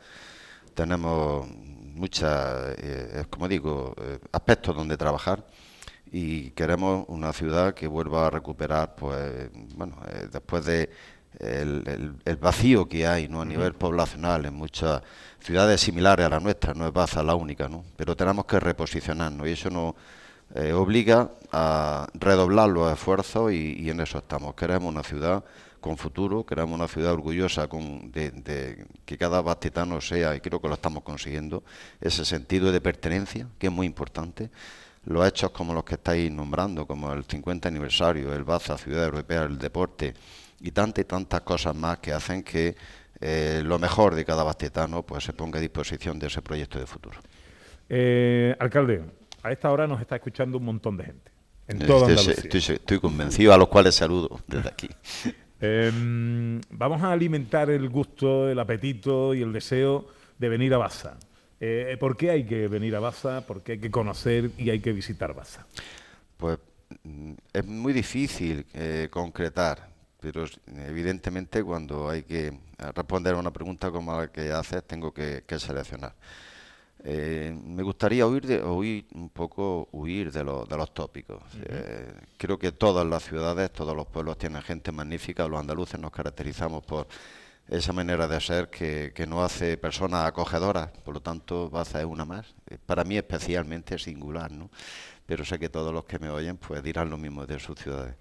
Tenemos 0.75 1.49
muchas, 1.49 2.75
eh, 2.79 3.25
como 3.31 3.49
digo, 3.49 3.95
eh, 4.01 4.19
aspectos 4.33 4.75
donde 4.77 4.97
trabajar 4.97 5.47
y 6.13 6.51
queremos 6.51 7.05
una 7.09 7.33
ciudad 7.33 7.75
que 7.75 7.87
vuelva 7.87 8.27
a 8.27 8.31
recuperar, 8.31 8.95
pues, 8.97 9.51
bueno, 9.77 9.97
eh, 10.09 10.29
después 10.33 10.65
de 10.65 10.91
el, 11.39 11.85
el- 11.87 12.15
el 12.25 12.37
vacío 12.37 12.89
que 12.89 13.07
hay 13.07 13.29
¿no? 13.29 13.41
a 13.41 13.45
nivel 13.45 13.75
poblacional 13.75 14.47
en 14.47 14.55
muchas 14.55 15.01
ciudades 15.39 15.81
similares 15.81 16.27
a 16.27 16.29
la 16.29 16.41
nuestra, 16.41 16.75
no 16.75 16.87
es 16.87 16.93
Baza 16.93 17.23
la 17.23 17.37
única, 17.37 17.69
¿no? 17.69 17.85
pero 17.97 18.17
tenemos 18.17 18.45
que 18.47 18.59
reposicionarnos 18.59 19.47
y 19.47 19.53
eso 19.53 19.71
nos 19.71 19.95
eh, 20.57 20.73
obliga 20.73 21.31
a 21.53 22.09
redoblar 22.15 22.69
los 22.71 22.93
esfuerzos 22.93 23.53
y, 23.53 23.77
y 23.79 23.91
en 23.91 24.01
eso 24.01 24.19
estamos. 24.19 24.55
Queremos 24.55 24.93
una 24.93 25.05
ciudad 25.05 25.45
con 25.81 25.97
futuro, 25.97 26.45
queremos 26.45 26.75
una 26.75 26.89
ciudad 26.89 27.13
orgullosa 27.13 27.69
con, 27.69 28.11
de, 28.11 28.33
de 28.33 28.85
que 29.07 29.17
cada 29.17 29.41
bastetano 29.41 30.01
sea, 30.01 30.35
y 30.35 30.41
creo 30.41 30.61
que 30.61 30.67
lo 30.69 30.75
estamos 30.75 31.05
consiguiendo, 31.05 31.63
ese 32.01 32.25
sentido 32.25 32.73
de 32.73 32.81
pertenencia, 32.81 33.47
que 33.59 33.69
es 33.69 33.73
muy 33.73 33.87
importante. 33.87 34.51
Los 35.05 35.27
hechos 35.27 35.51
como 35.51 35.73
los 35.73 35.85
que 35.85 35.95
estáis 35.95 36.31
nombrando, 36.31 36.87
como 36.87 37.13
el 37.13 37.25
50 37.25 37.69
aniversario, 37.69 38.35
el 38.35 38.45
Baza, 38.45 38.77
Ciudad 38.77 39.05
Europea, 39.07 39.45
el 39.45 39.59
deporte 39.59 40.13
y 40.61 40.71
tantas 40.73 41.03
y 41.03 41.07
tantas 41.07 41.41
cosas 41.41 41.75
más 41.75 41.99
que 41.99 42.13
hacen 42.13 42.43
que 42.43 42.77
eh, 43.21 43.63
lo 43.65 43.79
mejor 43.79 44.15
de 44.15 44.25
cada 44.25 44.43
bastetano 44.43 45.03
pues, 45.03 45.25
se 45.25 45.33
ponga 45.33 45.59
a 45.59 45.63
disposición 45.63 46.19
de 46.19 46.27
ese 46.27 46.43
proyecto 46.43 46.79
de 46.79 46.87
futuro. 46.87 47.19
Eh, 47.89 48.55
alcalde, 48.59 49.03
a 49.43 49.51
esta 49.53 49.71
hora 49.71 49.87
nos 49.87 50.01
está 50.01 50.17
escuchando 50.17 50.59
un 50.59 50.65
montón 50.65 50.97
de 50.99 51.05
gente. 51.05 51.31
En 51.67 51.77
Estoy- 51.79 51.87
toda 51.89 52.07
Andalucía. 52.09 52.35
estoy- 52.35 52.75
estoy 52.77 53.01
convencido, 53.01 53.55
a 53.55 53.59
los 53.59 53.69
cuales 53.69 53.95
saludo 53.95 54.41
desde 54.47 54.69
aquí. 54.69 54.89
Em, 55.63 56.59
vamos 56.71 57.03
a 57.03 57.13
alimentar 57.13 57.69
el 57.69 57.87
gusto, 57.91 58.49
el 58.49 58.59
apetito 58.59 59.35
y 59.35 59.43
el 59.43 59.53
deseo 59.53 60.07
de 60.39 60.49
venir 60.49 60.73
a 60.73 60.79
Baza. 60.79 61.19
Eh, 61.61 61.97
¿Por 62.01 62.17
qué 62.17 62.31
hay 62.31 62.45
que 62.45 62.69
venir 62.69 62.97
a 62.97 63.01
Baza? 63.01 63.47
¿Por 63.47 63.63
qué 63.63 63.73
hay 63.73 63.79
que 63.79 63.91
conocer 63.91 64.51
y 64.57 64.71
hay 64.71 64.81
que 64.81 64.93
visitar 64.93 65.35
Baza? 65.35 65.67
Pues 66.37 66.59
mm, 67.05 67.33
es 67.53 67.67
muy 67.67 67.93
difícil 67.93 68.65
eh, 68.73 69.09
concretar, 69.11 69.89
pero 70.21 70.45
evidentemente 70.89 71.63
cuando 71.63 72.09
hay 72.09 72.23
que 72.23 72.47
eh, 72.49 72.53
responder 72.95 73.35
a 73.35 73.39
una 73.39 73.53
pregunta 73.53 73.91
como 73.91 74.19
la 74.19 74.29
que 74.29 74.51
haces, 74.51 74.83
tengo 74.85 75.13
que, 75.13 75.45
que 75.47 75.59
seleccionar. 75.59 76.15
Eh, 77.03 77.55
me 77.65 77.83
gustaría 77.83 78.27
huir, 78.27 78.47
de, 78.47 78.61
oír 78.63 79.07
un 79.15 79.31
poco 79.31 79.89
huir 79.93 80.31
de, 80.31 80.45
los- 80.45 80.69
de 80.69 80.77
los 80.77 80.93
tópicos. 80.93 81.43
Eh, 81.63 82.13
creo 82.37 82.59
que 82.59 82.73
todas 82.73 83.07
las 83.07 83.23
ciudades, 83.25 83.71
todos 83.73 83.97
los 83.97 84.07
pueblos 84.07 84.37
tienen 84.37 84.61
gente 84.63 84.93
magnífica. 84.93 85.49
Los 85.49 85.61
andaluces 85.61 85.99
nos 85.99 86.11
caracterizamos 86.11 86.85
por 86.85 87.07
esa 87.71 87.93
manera 87.93 88.27
de 88.27 88.41
ser 88.41 88.69
que, 88.69 89.13
que 89.15 89.27
nos 89.27 89.45
hace 89.45 89.77
personas 89.79 90.27
acogedoras. 90.27 90.91
Por 91.05 91.15
lo 91.15 91.23
tanto, 91.23 91.71
Baza 91.71 92.01
es 92.01 92.05
una 92.07 92.25
más. 92.25 92.55
Eh, 92.69 92.79
Para 92.85 93.05
mí 93.05 93.17
especialmente 93.17 93.97
singular, 93.99 94.51
¿no? 94.51 94.71
Pero 95.25 95.45
sé 95.45 95.59
que 95.59 95.69
todos 95.69 95.95
los 95.95 96.05
que 96.05 96.19
me 96.19 96.31
oyen 96.31 96.57
pues 96.57 96.83
dirán 96.83 97.09
lo 97.09 97.17
mismo 97.17 97.47
de 97.47 97.61
sus 97.61 97.79
ciudades. 97.79 98.17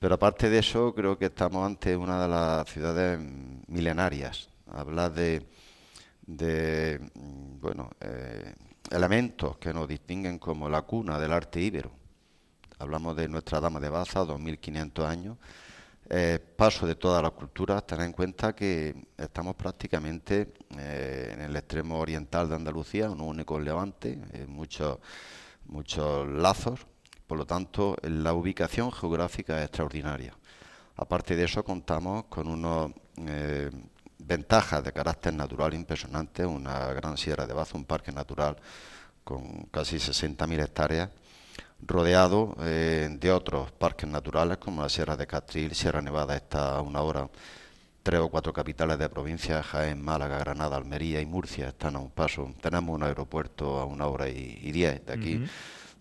Pero 0.00 0.16
aparte 0.16 0.50
de 0.50 0.58
eso, 0.58 0.92
creo 0.94 1.16
que 1.16 1.26
estamos 1.26 1.64
ante 1.64 1.96
una 1.96 2.22
de 2.22 2.28
las 2.28 2.68
ciudades 2.68 3.20
milenarias. 3.68 4.48
Hablar 4.66 5.12
de, 5.12 5.46
de 6.26 7.00
mm, 7.14 7.60
bueno, 7.60 7.90
eh, 8.00 8.54
elementos 8.90 9.58
que 9.58 9.72
nos 9.72 9.86
distinguen 9.86 10.38
como 10.38 10.68
la 10.68 10.82
cuna 10.82 11.18
del 11.20 11.32
arte 11.32 11.60
íbero. 11.60 11.92
hablamos 12.78 13.16
de 13.16 13.28
Nuestra 13.28 13.60
Dama 13.60 13.80
de 13.80 13.88
Baza, 13.90 14.24
2.500 14.24 15.06
años, 15.06 15.36
eh, 16.10 16.38
paso 16.56 16.86
de 16.86 16.94
todas 16.94 17.22
las 17.22 17.32
culturas, 17.32 17.86
tener 17.86 18.06
en 18.06 18.12
cuenta 18.12 18.54
que 18.54 19.08
estamos 19.16 19.54
prácticamente 19.54 20.54
eh, 20.78 21.30
en 21.34 21.40
el 21.42 21.56
extremo 21.56 21.98
oriental 21.98 22.48
de 22.48 22.56
Andalucía, 22.56 23.10
un 23.10 23.20
único 23.20 23.60
levante, 23.60 24.18
eh, 24.32 24.46
muchos, 24.46 24.98
muchos 25.66 26.26
lazos, 26.28 26.80
por 27.26 27.38
lo 27.38 27.46
tanto 27.46 27.96
la 28.02 28.32
ubicación 28.32 28.90
geográfica 28.90 29.58
es 29.58 29.64
extraordinaria. 29.64 30.34
Aparte 30.96 31.36
de 31.36 31.44
eso 31.44 31.62
contamos 31.62 32.24
con 32.24 32.48
unos 32.48 32.90
eh, 33.18 33.70
ventajas 34.18 34.82
de 34.82 34.92
carácter 34.92 35.32
natural 35.34 35.74
impresionantes, 35.74 36.46
una 36.46 36.92
gran 36.92 37.16
sierra 37.16 37.46
de 37.46 37.54
Baza, 37.54 37.78
un 37.78 37.84
parque 37.84 38.10
natural 38.10 38.56
con 39.22 39.64
casi 39.70 39.96
60.000 39.96 40.64
hectáreas, 40.64 41.10
rodeado 41.80 42.56
eh, 42.60 43.08
de 43.10 43.32
otros 43.32 43.70
parques 43.72 44.08
naturales 44.08 44.58
como 44.58 44.82
la 44.82 44.88
Sierra 44.88 45.16
de 45.16 45.26
Castril, 45.26 45.74
Sierra 45.74 46.02
Nevada 46.02 46.36
está 46.36 46.76
a 46.76 46.82
una 46.82 47.02
hora, 47.02 47.28
tres 48.02 48.20
o 48.20 48.28
cuatro 48.28 48.52
capitales 48.52 48.98
de 48.98 49.08
provincia, 49.08 49.62
Jaén, 49.62 50.02
Málaga, 50.02 50.38
Granada, 50.38 50.76
Almería 50.76 51.20
y 51.20 51.26
Murcia 51.26 51.68
están 51.68 51.96
a 51.96 51.98
un 51.98 52.10
paso. 52.10 52.52
Tenemos 52.60 52.94
un 52.94 53.02
aeropuerto 53.02 53.78
a 53.78 53.84
una 53.84 54.06
hora 54.06 54.28
y, 54.28 54.58
y 54.62 54.72
diez 54.72 55.04
de 55.06 55.12
aquí. 55.12 55.44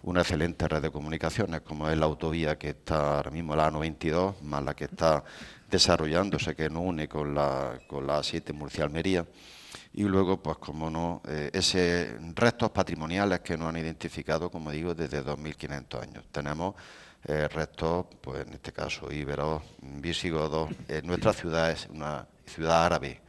Una 0.03 0.21
excelente 0.21 0.67
red 0.67 0.81
de 0.81 0.91
comunicaciones, 0.91 1.61
como 1.61 1.89
es 1.89 1.97
la 1.97 2.05
autovía 2.05 2.57
que 2.57 2.69
está 2.69 3.17
ahora 3.17 3.31
mismo, 3.31 3.55
la 3.55 3.71
A92, 3.71 4.41
más 4.41 4.63
la 4.63 4.75
que 4.75 4.85
está 4.85 5.23
desarrollándose, 5.69 6.55
que 6.55 6.69
nos 6.69 6.83
une 6.83 7.07
con 7.09 7.35
la, 7.35 7.79
con 7.87 8.07
la 8.07 8.19
A7 8.19 8.53
Murcia-Almería. 8.53 9.25
Y 9.97 10.03
luego, 10.03 10.37
pues 10.37 10.59
como 10.59 10.91
no, 10.91 11.23
eh, 11.27 11.49
ese 11.51 12.19
restos 12.35 12.69
patrimoniales 12.69 13.39
que 13.39 13.57
nos 13.57 13.69
han 13.69 13.77
identificado, 13.77 14.51
como 14.51 14.69
digo, 14.69 14.93
desde 14.93 15.25
2.500 15.25 15.99
años. 15.99 16.25
Tenemos 16.31 16.75
eh, 17.23 17.47
restos, 17.47 18.05
pues 18.21 18.45
en 18.45 18.53
este 18.53 18.71
caso, 18.71 19.11
íberos, 19.11 19.63
visigodos. 19.81 20.69
Eh, 20.87 21.01
nuestra 21.03 21.33
ciudad 21.33 21.71
es 21.71 21.87
una 21.89 22.27
ciudad 22.45 22.85
árabe. 22.85 23.21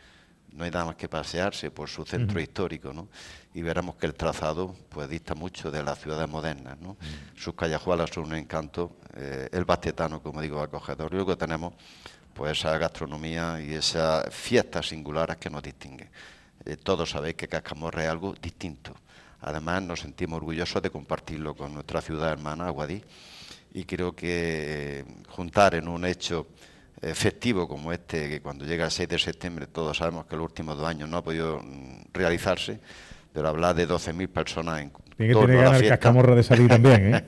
No 0.53 0.65
hay 0.65 0.71
nada 0.71 0.85
más 0.85 0.97
que 0.97 1.09
pasearse 1.09 1.71
por 1.71 1.89
su 1.89 2.05
centro 2.05 2.39
histórico, 2.39 2.93
¿no? 2.93 3.09
Y 3.55 3.63
veremos 3.63 3.97
que 3.97 4.05
el 4.05 4.13
trazado, 4.13 4.77
pues 4.91 5.09
dista 5.09 5.35
mucho 5.35 5.71
de 5.71 5.83
las 5.83 5.99
ciudades 5.99 6.29
modernas, 6.29 6.79
¿no? 6.83 6.99
Sus 7.35 7.55
callejuelas 7.55 8.11
son 8.13 8.27
un 8.27 8.35
encanto. 8.35 8.99
eh, 9.15 9.49
el 9.53 9.65
bastetano, 9.65 10.23
como 10.23 10.43
digo, 10.43 10.61
acogedor. 10.61 11.13
Y 11.13 11.17
luego 11.17 11.39
tenemos, 11.39 11.73
pues 12.35 12.59
esa 12.59 12.77
gastronomía 12.77 13.59
y 13.59 13.73
esas 13.73 14.29
fiestas 14.35 14.89
singulares 14.89 15.39
que 15.39 15.49
nos 15.49 15.63
distinguen. 15.63 16.11
Eh, 16.65 16.77
todos 16.77 17.11
sabéis 17.11 17.37
que 17.37 17.49
Cascamorra 17.49 18.05
es 18.05 18.11
algo 18.11 18.35
distinto. 18.41 18.95
Además, 19.41 19.83
nos 19.83 20.00
sentimos 20.00 20.38
orgullosos 20.38 20.83
de 20.83 20.91
compartirlo 20.91 21.55
con 21.55 21.75
nuestra 21.75 22.00
ciudad 22.00 22.33
hermana, 22.33 22.67
Aguadí, 22.67 23.03
y 23.73 23.85
creo 23.85 24.15
que 24.15 25.00
eh, 25.00 25.05
juntar 25.29 25.75
en 25.75 25.88
un 25.88 26.05
hecho 26.05 26.49
eh, 27.00 27.15
festivo 27.15 27.69
como 27.69 27.93
este, 27.93 28.29
que 28.29 28.41
cuando 28.41 28.65
llega 28.65 28.87
el 28.87 28.91
6 28.91 29.09
de 29.09 29.19
septiembre 29.19 29.67
todos 29.69 29.99
sabemos 29.99 30.27
que 30.27 30.35
los 30.35 30.47
últimos 30.47 30.77
dos 30.77 30.88
años 30.88 31.09
no 31.09 31.19
ha 31.19 31.23
podido 31.23 31.61
mm, 31.62 32.07
realizarse, 32.12 32.81
pero 33.33 33.49
hablar 33.49 33.77
de 33.77 33.88
12.000 33.88 34.29
personas 34.29 34.81
en 34.81 34.91
Tiene 35.19 35.35
que 35.35 35.41
tener 35.41 35.57
ganas 35.57 35.73
el 35.75 35.79
fiesta. 35.81 35.97
cascamorra 35.99 36.35
de 36.37 36.43
salir 36.43 36.69
también, 36.69 37.15
¿eh? 37.15 37.25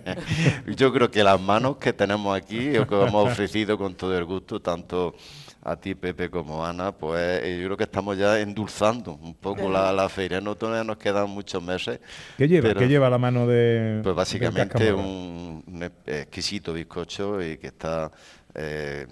Yo 0.76 0.92
creo 0.92 1.10
que 1.10 1.22
las 1.22 1.38
manos 1.40 1.76
que 1.76 1.92
tenemos 1.92 2.34
aquí, 2.36 2.74
o 2.78 2.86
que 2.86 2.94
hemos 2.94 3.30
ofrecido 3.30 3.76
con 3.76 3.94
todo 3.96 4.16
el 4.16 4.24
gusto, 4.24 4.60
tanto 4.60 5.14
a 5.62 5.76
ti, 5.76 5.94
Pepe, 5.94 6.30
como 6.30 6.64
a 6.64 6.70
Ana, 6.70 6.92
pues 6.92 7.42
eh, 7.42 7.58
yo 7.60 7.66
creo 7.66 7.76
que 7.76 7.84
estamos 7.84 8.16
ya 8.16 8.40
endulzando 8.40 9.12
un 9.20 9.34
poco 9.34 9.68
la, 9.68 9.92
la 9.92 10.08
feria. 10.08 10.40
No 10.40 10.54
todavía 10.54 10.84
nos 10.84 10.96
quedan 10.96 11.28
muchos 11.28 11.62
meses. 11.62 12.00
¿Qué 12.38 12.48
lleva? 12.48 12.68
pero- 12.68 12.80
¿Qué 12.80 12.88
lleva 12.88 13.10
la 13.10 13.18
mano 13.18 13.46
de.? 13.46 14.00
Pues 14.02 14.14
básicamente 14.16 14.90
un 14.94 15.90
exquisito 16.06 16.72
bizcocho 16.72 17.42
y 17.42 17.58
que 17.58 17.66
está 17.66 18.10
eh, 18.54 19.06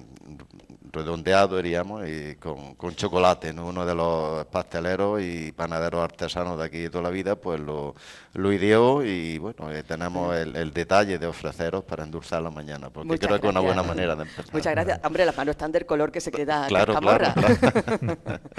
redondeado, 0.99 1.57
diríamos, 1.57 2.07
y 2.09 2.35
con, 2.37 2.75
con 2.75 2.95
chocolate, 2.95 3.53
¿no? 3.53 3.67
Uno 3.67 3.87
de 3.87 3.95
los 3.95 4.45
pasteleros 4.47 5.23
y 5.23 5.53
panaderos 5.53 6.03
artesanos 6.03 6.59
de 6.59 6.65
aquí 6.65 6.79
de 6.79 6.91
toda 6.91 7.05
la 7.05 7.11
vida, 7.11 7.37
pues 7.37 7.61
lo, 7.61 7.95
lo 8.35 8.53
ideó 8.53 9.05
y 9.05 9.39
bueno, 9.39 9.71
eh, 9.73 9.83
tenemos 9.83 10.37
el, 10.37 10.57
el 10.57 10.73
detalle 10.73 11.19
de 11.19 11.27
ofreceros 11.27 11.85
para 11.85 12.05
endulzar 12.05 12.43
la 12.43 12.51
mañana, 12.51 12.91
porque 12.91 13.09
Muchas 13.09 13.27
creo 13.29 13.41
que 13.41 13.47
es 13.47 13.51
una 13.51 13.61
buena 13.61 13.83
manera 13.83 14.15
de 14.17 14.23
empezar. 14.23 14.53
Muchas 14.53 14.73
gracias. 14.73 15.01
Hombre, 15.05 15.25
las 15.27 15.37
manos 15.37 15.53
están 15.53 15.73
del 15.73 15.87
color 15.87 16.11
que 16.13 16.21
se 16.21 16.31
queda 16.31 16.67
Claro, 16.67 16.93
cascamorra. 16.95 17.35
claro, 17.35 18.19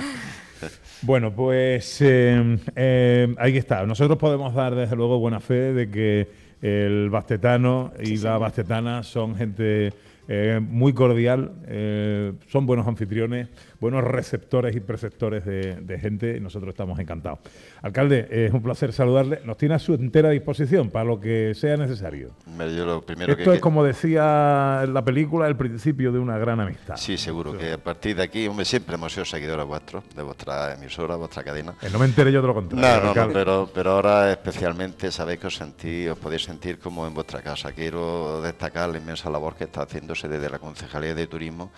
Bueno, 1.01 1.33
pues 1.33 2.01
eh, 2.01 2.57
eh, 2.75 3.33
ahí 3.37 3.57
está. 3.57 3.85
Nosotros 3.85 4.17
podemos 4.17 4.53
dar, 4.53 4.75
desde 4.75 4.95
luego, 4.95 5.19
buena 5.19 5.39
fe 5.39 5.73
de 5.73 5.89
que 5.89 6.27
el 6.61 7.09
bastetano 7.09 7.93
y 8.01 8.17
la 8.17 8.37
bastetana 8.37 9.03
son 9.03 9.35
gente 9.35 9.93
muy 10.61 10.93
cordial, 10.93 11.53
eh, 11.67 12.33
son 12.51 12.67
buenos 12.67 12.87
anfitriones, 12.87 13.47
buenos 13.79 14.03
receptores 14.03 14.75
y 14.75 14.79
preceptores 14.79 15.45
de, 15.45 15.75
de 15.75 15.99
gente 15.99 16.35
y 16.37 16.39
nosotros 16.39 16.69
estamos 16.69 16.99
encantados. 16.99 17.39
Alcalde, 17.81 18.27
es 18.29 18.53
un 18.53 18.61
placer 18.61 18.93
saludarle. 18.93 19.41
Nos 19.45 19.57
tiene 19.57 19.75
a 19.75 19.79
su 19.79 19.93
entera 19.93 20.29
disposición 20.29 20.89
para 20.89 21.05
lo 21.05 21.19
que 21.19 21.53
sea 21.55 21.77
necesario. 21.77 22.31
Hombre, 22.47 22.75
Yo 22.75 22.85
lo 22.85 23.01
primero 23.01 23.33
Esto 23.33 23.51
que, 23.51 23.57
es, 23.57 23.61
como 23.61 23.83
decía 23.83 24.81
en 24.83 24.93
la 24.93 25.03
película, 25.03 25.47
el 25.47 25.55
principio 25.55 26.11
de 26.11 26.19
una 26.19 26.37
gran 26.37 26.59
amistad. 26.59 26.97
Sí, 26.97 27.17
seguro 27.17 27.57
que 27.57 27.73
a 27.73 27.77
partir 27.77 28.15
de 28.15 28.23
aquí, 28.23 28.47
hombre, 28.47 28.65
siempre 28.65 28.95
hemos 28.95 29.13
sido 29.13 29.25
seguidores 29.25 29.65
vuestros, 29.65 30.03
de 30.15 30.23
vuestra 30.23 30.73
emisora, 30.73 31.15
vuestra 31.15 31.43
cadena. 31.43 31.73
Eh, 31.81 31.89
no 31.91 31.99
me 31.99 32.05
enteré 32.05 32.31
yo 32.31 32.41
de 32.41 32.47
lo 32.47 32.53
contrario. 32.53 33.13
No, 33.13 33.13
no, 33.13 33.33
pero, 33.33 33.69
pero 33.73 33.91
ahora 33.91 34.31
especialmente 34.31 35.11
sabéis 35.11 35.39
que 35.39 35.47
os 35.47 35.55
sentís, 35.55 36.09
os 36.09 36.17
podéis 36.17 36.43
sentir 36.43 36.79
como 36.79 37.07
en 37.07 37.13
vuestra 37.13 37.41
casa. 37.41 37.71
Quiero 37.71 38.41
destacar 38.41 38.89
la 38.89 38.97
inmensa 38.97 39.29
labor 39.29 39.55
que 39.55 39.65
está 39.65 39.83
haciéndose 39.83 40.27
desde 40.27 40.49
la 40.49 40.59
Concejalía 40.59 41.15
de 41.15 41.27
Turismo 41.27 41.71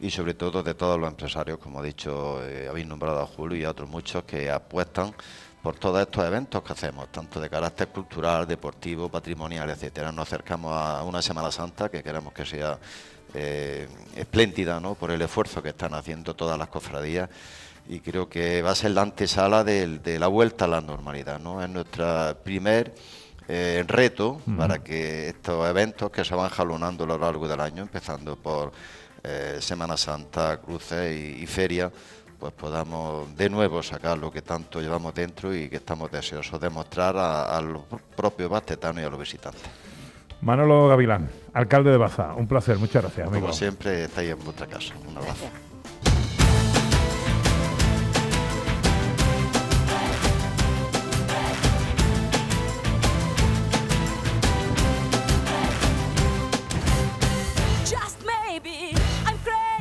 y 0.00 0.10
sobre 0.10 0.34
todo 0.34 0.62
de 0.62 0.74
todos 0.74 0.98
los 1.00 1.08
empresarios, 1.08 1.58
como 1.58 1.82
he 1.82 1.86
dicho, 1.86 2.40
eh, 2.44 2.66
habéis 2.68 2.86
nombrado 2.86 3.20
a 3.20 3.26
Julio 3.26 3.58
y 3.58 3.64
a 3.64 3.70
otros 3.70 3.88
muchos 3.88 4.24
que 4.24 4.50
apuestan 4.50 5.14
por 5.62 5.76
todos 5.76 6.00
estos 6.00 6.24
eventos 6.24 6.62
que 6.62 6.72
hacemos, 6.72 7.08
tanto 7.10 7.40
de 7.40 7.48
carácter 7.50 7.88
cultural, 7.88 8.46
deportivo, 8.46 9.08
patrimonial, 9.08 9.68
etcétera. 9.70 10.12
Nos 10.12 10.28
acercamos 10.28 10.72
a 10.72 11.02
una 11.02 11.20
Semana 11.22 11.50
Santa 11.50 11.88
que 11.88 12.02
queremos 12.02 12.32
que 12.32 12.44
sea 12.46 12.78
eh, 13.34 13.88
espléndida, 14.14 14.78
¿no? 14.80 14.94
Por 14.94 15.10
el 15.10 15.20
esfuerzo 15.22 15.62
que 15.62 15.70
están 15.70 15.94
haciendo 15.94 16.34
todas 16.36 16.56
las 16.58 16.68
cofradías 16.68 17.28
y 17.88 18.00
creo 18.00 18.28
que 18.28 18.62
va 18.62 18.70
a 18.70 18.74
ser 18.74 18.92
la 18.92 19.02
antesala 19.02 19.64
del- 19.64 20.02
de, 20.02 20.18
la 20.18 20.28
vuelta 20.28 20.66
a 20.66 20.68
la 20.68 20.80
normalidad, 20.80 21.40
¿no? 21.40 21.62
Es 21.62 21.68
nuestro 21.68 22.36
primer 22.44 22.94
eh, 23.48 23.84
reto 23.86 24.40
para 24.56 24.82
que 24.82 25.28
estos 25.28 25.68
eventos 25.68 26.10
que 26.10 26.24
se 26.24 26.34
van 26.34 26.48
jalonando 26.50 27.04
a 27.04 27.06
lo 27.08 27.18
largo 27.18 27.46
del 27.48 27.60
año, 27.60 27.82
empezando 27.82 28.34
por 28.36 28.72
eh, 29.26 29.56
Semana 29.60 29.96
Santa, 29.96 30.58
cruces 30.58 31.14
y, 31.16 31.42
y 31.42 31.46
feria, 31.46 31.90
pues 32.38 32.52
podamos 32.52 33.34
de 33.36 33.50
nuevo 33.50 33.82
sacar 33.82 34.16
lo 34.18 34.30
que 34.30 34.42
tanto 34.42 34.80
llevamos 34.80 35.14
dentro 35.14 35.54
y 35.54 35.68
que 35.68 35.76
estamos 35.76 36.10
deseosos 36.12 36.60
de 36.60 36.70
mostrar 36.70 37.16
a, 37.16 37.56
a 37.56 37.60
los 37.60 37.82
propios 38.14 38.48
bastetanos 38.48 39.02
y 39.02 39.04
a 39.04 39.10
los 39.10 39.18
visitantes. 39.18 39.62
Manolo 40.42 40.86
Gavilán, 40.88 41.28
alcalde 41.54 41.90
de 41.90 41.96
Baza, 41.96 42.34
un 42.34 42.46
placer, 42.46 42.78
muchas 42.78 43.02
gracias, 43.02 43.26
amigo. 43.26 43.40
Como 43.40 43.52
siempre, 43.54 44.04
estáis 44.04 44.30
en 44.30 44.44
vuestra 44.44 44.66
casa. 44.66 44.94
Un 45.08 45.16
abrazo. 45.16 45.46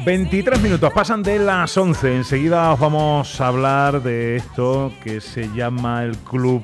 23 0.05 0.61
minutos, 0.61 0.93
pasan 0.93 1.23
de 1.23 1.39
las 1.39 1.75
11. 1.75 2.17
Enseguida 2.17 2.71
os 2.71 2.79
vamos 2.79 3.41
a 3.41 3.47
hablar 3.47 4.03
de 4.03 4.35
esto 4.35 4.93
que 5.03 5.19
se 5.19 5.51
llama 5.51 6.03
el 6.03 6.15
Club 6.17 6.61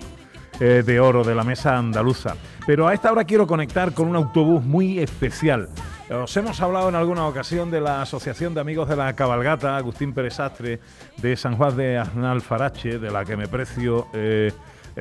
eh, 0.60 0.84
de 0.86 1.00
Oro 1.00 1.24
de 1.24 1.34
la 1.34 1.44
Mesa 1.44 1.76
Andaluza. 1.76 2.36
Pero 2.68 2.88
a 2.88 2.94
esta 2.94 3.12
hora 3.12 3.24
quiero 3.24 3.48
conectar 3.48 3.96
con 3.96 4.08
un 4.08 4.16
autobús 4.16 4.64
muy 4.64 5.00
especial. 5.00 5.70
Os 6.12 6.38
hemos 6.38 6.62
hablado 6.62 6.90
en 6.90 6.94
alguna 6.94 7.26
ocasión 7.26 7.72
de 7.72 7.82
la 7.82 8.04
Asociación 8.04 8.54
de 8.54 8.62
Amigos 8.62 8.88
de 8.88 8.96
la 8.96 9.12
Cabalgata, 9.14 9.76
Agustín 9.76 10.14
Pérez 10.14 10.40
Astre, 10.40 10.80
de 11.18 11.36
San 11.36 11.58
Juan 11.58 11.76
de 11.76 11.98
Aznalfarache, 11.98 13.00
de 13.00 13.10
la 13.10 13.26
que 13.26 13.38
me 13.38 13.48
precio 13.48 14.06
eh, 14.14 14.52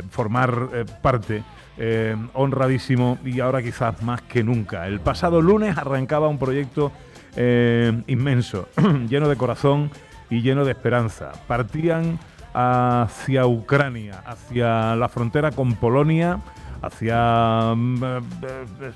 formar 0.09 0.69
eh, 0.73 0.85
parte. 1.03 1.43
honradísimo 2.35 3.19
y 3.25 3.41
ahora 3.41 3.63
quizás 3.63 4.03
más 4.03 4.23
que 4.23 4.43
nunca. 4.43 4.87
El 4.87 5.01
pasado 5.01 5.41
lunes 5.41 5.79
arrancaba 5.79 6.29
un 6.29 6.39
proyecto 6.39 6.93
eh, 7.37 8.03
inmenso, 8.07 8.69
lleno 9.09 9.29
de 9.29 9.37
corazón 9.37 9.91
y 10.29 10.43
lleno 10.43 10.65
de 10.65 10.73
esperanza. 10.73 11.33
Partían 11.47 12.19
hacia 12.53 13.47
Ucrania, 13.47 14.23
hacia 14.27 14.97
la 14.97 15.09
frontera 15.09 15.51
con 15.53 15.75
Polonia, 15.75 16.41
hacia 16.83 17.75
mm, 17.75 18.05
eh, 18.05 18.21
eh, 18.43 18.93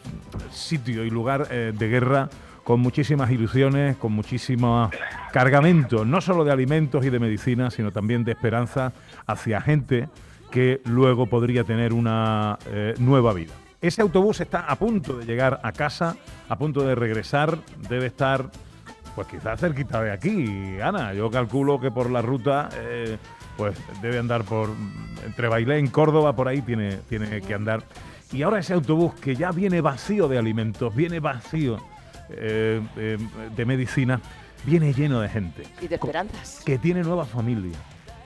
sitio 0.51 1.05
y 1.05 1.11
lugar 1.11 1.49
eh, 1.51 1.73
de 1.77 1.89
guerra 1.89 2.29
con 2.65 2.81
muchísimas 2.81 3.31
ilusiones, 3.31 3.97
con 3.97 4.13
muchísimo 4.13 4.91
cargamento, 5.33 6.05
no 6.05 6.21
solo 6.21 6.45
de 6.45 6.51
alimentos 6.51 7.05
y 7.05 7.11
de 7.11 7.19
medicina, 7.19 7.71
sino 7.71 7.93
también 7.93 8.25
de 8.25 8.33
esperanza 8.33 8.93
hacia 9.27 9.61
gente 9.61 10.09
que 10.51 10.81
luego 10.85 11.27
podría 11.27 11.65
tener 11.65 11.93
una 11.93 12.59
eh, 12.67 12.95
nueva 12.99 13.33
vida. 13.35 13.53
Ese 13.85 14.01
autobús 14.01 14.41
está 14.41 14.61
a 14.61 14.77
punto 14.77 15.19
de 15.19 15.27
llegar 15.27 15.61
a 15.63 15.71
casa, 15.71 16.17
a 16.49 16.57
punto 16.57 16.87
de 16.87 16.95
regresar, 16.95 17.59
debe 17.87 18.07
estar, 18.07 18.51
pues 19.15 19.27
quizás 19.27 19.61
cerquita 19.61 20.01
de 20.01 20.11
aquí, 20.11 20.81
Ana. 20.83 21.13
Yo 21.13 21.31
calculo 21.31 21.79
que 21.79 21.91
por 21.91 22.11
la 22.11 22.23
ruta, 22.23 22.71
eh, 22.79 23.19
pues 23.59 23.77
debe 24.01 24.19
andar 24.19 24.45
por, 24.45 24.71
entre 25.27 25.49
Bailén, 25.49 25.89
Córdoba, 25.89 26.35
por 26.35 26.49
ahí 26.49 26.63
tiene, 26.63 26.97
tiene 27.11 27.43
que 27.43 27.53
andar. 27.53 27.83
Y 28.33 28.41
ahora 28.41 28.61
ese 28.61 28.73
autobús 28.73 29.13
que 29.17 29.37
ya 29.37 29.53
viene 29.53 29.83
vacío 29.83 30.29
de 30.29 30.39
alimentos, 30.39 30.95
viene 30.95 31.21
vacío 31.21 31.77
eh, 32.31 32.81
eh, 32.97 33.19
de 33.55 33.65
medicina, 33.67 34.19
viene 34.65 34.95
lleno 34.95 35.21
de 35.21 35.29
gente. 35.29 35.65
Y 35.83 35.89
de 35.89 35.97
esperanzas. 35.97 36.63
Que 36.65 36.79
tiene 36.79 37.03
nueva 37.03 37.27
familia. 37.27 37.77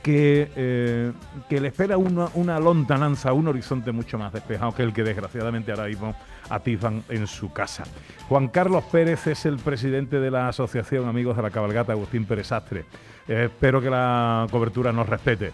Que, 0.03 0.49
eh, 0.57 1.13
que 1.49 1.61
le 1.61 1.69
espera 1.69 1.99
una, 1.99 2.29
una 2.35 2.59
lontananza, 2.61 3.33
un 3.33 3.49
horizonte 3.49 3.93
mucho 3.93 4.17
más 4.17 4.33
despejado 4.33 4.73
que 4.75 4.83
el 4.83 4.93
que 4.93 5.03
desgraciadamente 5.03 5.73
ahora 5.73 5.87
mismo 5.87 6.15
atizan 6.49 7.03
en 7.09 7.27
su 7.27 7.53
casa. 7.53 7.85
Juan 8.29 8.49
Carlos 8.49 8.85
Pérez 8.85 9.27
es 9.27 9.45
el 9.45 9.57
presidente 9.57 10.21
de 10.21 10.31
la 10.31 10.49
Asociación 10.49 11.09
Amigos 11.09 11.37
de 11.37 11.43
la 11.43 11.51
Cabalgata 11.51 11.93
Agustín 11.93 12.25
Pérez 12.25 12.53
Astre. 12.53 12.85
Eh, 13.27 13.45
espero 13.47 13.81
que 13.81 13.91
la 13.91 14.47
cobertura 14.51 14.93
nos 14.93 15.09
respete. 15.09 15.53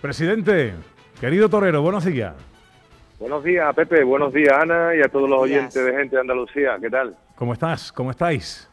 Presidente, 0.00 0.74
querido 1.20 1.48
torero, 1.48 1.82
buenos 1.82 2.04
días. 2.04 2.34
Buenos 3.18 3.42
días, 3.42 3.74
Pepe. 3.74 4.04
Buenos 4.04 4.32
días, 4.32 4.52
Ana, 4.56 4.94
y 4.94 5.00
a 5.00 5.08
todos 5.08 5.28
los 5.28 5.40
oyentes 5.40 5.74
de 5.74 5.92
gente 5.92 6.14
de 6.14 6.20
Andalucía. 6.20 6.76
¿Qué 6.80 6.88
tal? 6.88 7.16
¿Cómo 7.34 7.52
estás? 7.52 7.90
¿Cómo 7.90 8.12
estáis? 8.12 8.67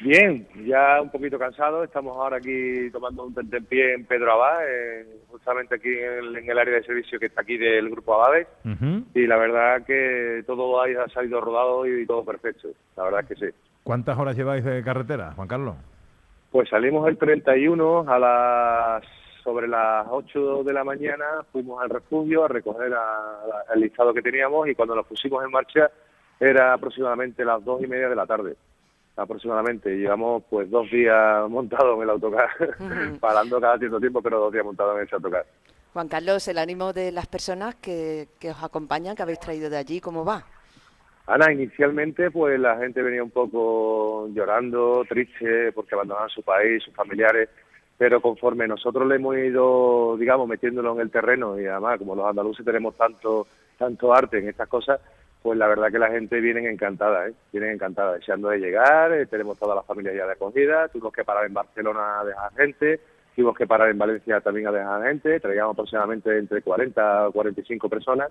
Bien, 0.00 0.46
ya 0.64 1.02
un 1.02 1.10
poquito 1.10 1.38
cansado. 1.38 1.82
Estamos 1.82 2.16
ahora 2.16 2.36
aquí 2.36 2.88
tomando 2.92 3.24
un 3.24 3.34
tentempié 3.34 3.94
en 3.94 4.04
Pedro 4.04 4.32
Abad, 4.32 4.60
eh, 4.68 5.06
justamente 5.28 5.74
aquí 5.74 5.88
en 5.88 6.12
el, 6.24 6.36
en 6.36 6.50
el 6.50 6.58
área 6.58 6.74
de 6.74 6.84
servicio 6.84 7.18
que 7.18 7.26
está 7.26 7.40
aquí 7.42 7.56
del 7.58 7.90
Grupo 7.90 8.14
Abades. 8.14 8.46
Y 9.14 9.26
la 9.26 9.36
verdad 9.36 9.84
que 9.84 10.44
todo 10.46 10.80
ha 10.80 11.08
salido 11.08 11.40
rodado 11.40 11.84
y 11.86 12.06
todo 12.06 12.24
perfecto. 12.24 12.68
La 12.96 13.04
verdad 13.04 13.24
que 13.26 13.34
sí. 13.34 13.46
¿Cuántas 13.82 14.16
horas 14.18 14.36
lleváis 14.36 14.64
de 14.64 14.82
carretera, 14.84 15.32
Juan 15.34 15.48
Carlos? 15.48 15.74
Pues 16.52 16.68
salimos 16.68 17.08
el 17.08 17.18
31 17.18 18.04
a 18.08 18.18
las 18.18 19.04
sobre 19.42 19.66
las 19.66 20.06
8 20.10 20.62
de 20.62 20.72
la 20.74 20.84
mañana, 20.84 21.24
fuimos 21.52 21.82
al 21.82 21.88
refugio 21.88 22.44
a 22.44 22.48
recoger 22.48 22.92
a- 22.92 22.98
a- 23.00 23.74
el 23.74 23.80
listado 23.80 24.12
que 24.12 24.20
teníamos 24.22 24.68
y 24.68 24.74
cuando 24.74 24.94
nos 24.94 25.06
pusimos 25.06 25.42
en 25.42 25.50
marcha 25.50 25.90
era 26.38 26.74
aproximadamente 26.74 27.44
las 27.44 27.64
dos 27.64 27.82
y 27.82 27.86
media 27.86 28.08
de 28.10 28.16
la 28.16 28.26
tarde. 28.26 28.54
Aproximadamente. 29.18 29.96
Llevamos 29.96 30.44
pues 30.48 30.70
dos 30.70 30.88
días 30.90 31.50
montados 31.50 31.96
en 31.96 32.02
el 32.04 32.10
autocar, 32.10 32.48
parando 33.20 33.60
cada 33.60 33.76
cierto 33.78 33.98
tiempo, 33.98 34.22
pero 34.22 34.38
dos 34.38 34.52
días 34.52 34.64
montados 34.64 34.96
en 34.96 35.04
ese 35.04 35.16
autocar. 35.16 35.44
Juan 35.92 36.06
Carlos, 36.06 36.46
el 36.46 36.58
ánimo 36.58 36.92
de 36.92 37.10
las 37.10 37.26
personas 37.26 37.74
que, 37.74 38.28
que 38.38 38.50
os 38.50 38.62
acompañan, 38.62 39.16
que 39.16 39.22
habéis 39.22 39.40
traído 39.40 39.68
de 39.68 39.76
allí, 39.76 40.00
¿cómo 40.00 40.24
va? 40.24 40.44
Ana, 41.26 41.52
inicialmente 41.52 42.30
pues 42.30 42.58
la 42.60 42.78
gente 42.78 43.02
venía 43.02 43.22
un 43.22 43.30
poco 43.30 44.28
llorando, 44.28 45.04
triste, 45.06 45.72
porque 45.72 45.94
abandonaban 45.94 46.30
su 46.30 46.42
país, 46.42 46.82
sus 46.82 46.94
familiares, 46.94 47.50
pero 47.98 48.22
conforme 48.22 48.68
nosotros 48.68 49.06
le 49.06 49.16
hemos 49.16 49.36
ido, 49.36 50.16
digamos, 50.16 50.48
metiéndolo 50.48 50.94
en 50.94 51.00
el 51.00 51.10
terreno 51.10 51.60
y 51.60 51.66
además 51.66 51.98
como 51.98 52.14
los 52.14 52.24
andaluces 52.24 52.64
tenemos 52.64 52.96
tanto, 52.96 53.46
tanto 53.76 54.14
arte 54.14 54.38
en 54.38 54.48
estas 54.48 54.68
cosas, 54.68 55.00
pues 55.42 55.58
la 55.58 55.68
verdad 55.68 55.90
que 55.90 55.98
la 55.98 56.10
gente 56.10 56.40
viene 56.40 56.68
encantada, 56.68 57.28
¿eh? 57.28 57.32
vienen 57.52 57.72
encantada, 57.72 58.14
deseando 58.14 58.48
de 58.48 58.58
llegar, 58.58 59.12
eh, 59.12 59.26
tenemos 59.26 59.58
toda 59.58 59.74
la 59.74 59.82
familia 59.82 60.12
ya 60.12 60.26
de 60.26 60.32
acogida, 60.32 60.88
tuvimos 60.88 61.12
que 61.12 61.24
parar 61.24 61.46
en 61.46 61.54
Barcelona 61.54 62.20
a 62.20 62.24
dejar 62.24 62.52
gente, 62.54 63.00
tuvimos 63.34 63.56
que 63.56 63.66
parar 63.68 63.88
en 63.88 63.98
Valencia 63.98 64.40
también 64.40 64.66
a 64.66 64.72
dejar 64.72 65.04
gente, 65.04 65.38
traíamos 65.38 65.74
aproximadamente 65.74 66.36
entre 66.36 66.60
40 66.60 67.28
o 67.28 67.32
45 67.32 67.88
personas 67.88 68.30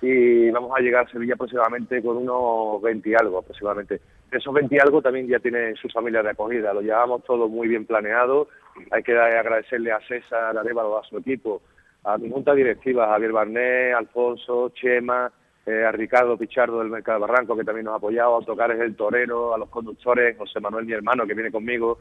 y 0.00 0.48
vamos 0.50 0.70
a 0.76 0.80
llegar 0.80 1.06
a 1.06 1.10
Sevilla 1.10 1.34
aproximadamente 1.34 2.00
con 2.00 2.18
unos 2.18 2.80
20 2.82 3.08
y 3.08 3.14
algo 3.14 3.38
aproximadamente. 3.38 4.00
De 4.30 4.38
esos 4.38 4.54
20 4.54 4.74
y 4.74 4.78
algo 4.78 5.02
también 5.02 5.26
ya 5.26 5.40
tiene 5.40 5.74
su 5.74 5.88
familia 5.88 6.22
de 6.22 6.30
acogida, 6.30 6.72
lo 6.72 6.82
llevamos 6.82 7.24
todo 7.24 7.48
muy 7.48 7.66
bien 7.66 7.84
planeado, 7.84 8.46
hay 8.92 9.02
que 9.02 9.18
agradecerle 9.18 9.90
a 9.90 10.00
César 10.06 10.56
Arevalo, 10.56 10.98
a 10.98 11.04
su 11.04 11.18
equipo, 11.18 11.60
a 12.04 12.16
mi 12.16 12.30
junta 12.30 12.54
directiva, 12.54 13.06
a 13.06 13.14
Javier 13.14 13.32
Barné, 13.32 13.92
Alfonso, 13.92 14.68
Chema, 14.70 15.32
eh, 15.66 15.84
a 15.84 15.92
Ricardo 15.92 16.36
Pichardo 16.36 16.78
del 16.80 16.90
Mercado 16.90 17.20
Barranco, 17.20 17.56
que 17.56 17.64
también 17.64 17.86
nos 17.86 17.94
ha 17.94 17.96
apoyado, 17.98 18.34
a 18.34 18.36
Autocares 18.36 18.78
El 18.80 18.94
Torero, 18.96 19.54
a 19.54 19.58
los 19.58 19.68
conductores, 19.70 20.36
José 20.36 20.60
Manuel, 20.60 20.84
mi 20.86 20.92
hermano, 20.92 21.26
que 21.26 21.34
viene 21.34 21.50
conmigo, 21.50 21.98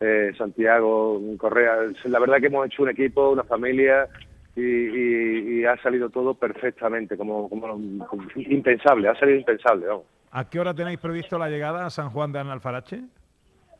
eh, 0.00 0.32
Santiago 0.36 1.20
Correa. 1.38 1.76
La 2.04 2.18
verdad 2.18 2.38
que 2.40 2.46
hemos 2.48 2.66
hecho 2.66 2.82
un 2.82 2.90
equipo, 2.90 3.30
una 3.30 3.44
familia, 3.44 4.08
y, 4.56 4.60
y- 4.62 5.60
y 5.60 5.64
ha 5.64 5.76
salido 5.82 6.10
todo 6.10 6.34
perfectamente, 6.34 7.16
como, 7.16 7.48
como, 7.48 8.06
como 8.06 8.22
impensable, 8.36 9.08
ha 9.08 9.14
salido 9.18 9.38
impensable, 9.38 9.86
vamos. 9.86 10.04
¿A 10.30 10.48
qué 10.48 10.58
hora 10.60 10.74
tenéis 10.74 10.98
previsto 10.98 11.38
la 11.38 11.48
llegada 11.48 11.86
a 11.86 11.90
San 11.90 12.10
Juan 12.10 12.32
de 12.32 12.40
Analfarache? 12.40 13.00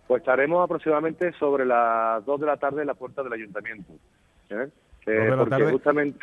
Pues 0.06 0.20
estaremos 0.20 0.62
aproximadamente 0.64 1.32
sobre 1.32 1.64
las 1.64 2.24
2 2.24 2.40
de 2.40 2.46
la 2.46 2.56
tarde 2.56 2.82
en 2.82 2.86
la 2.88 2.94
puerta 2.94 3.22
del 3.22 3.32
ayuntamiento. 3.32 3.92
¿eh? 4.50 4.68
Eh, 5.06 5.14
¿Dos 5.14 5.24
de 5.24 5.30
la 5.30 5.36
porque 5.36 5.50
tarde? 5.50 5.72
justamente, 5.72 6.18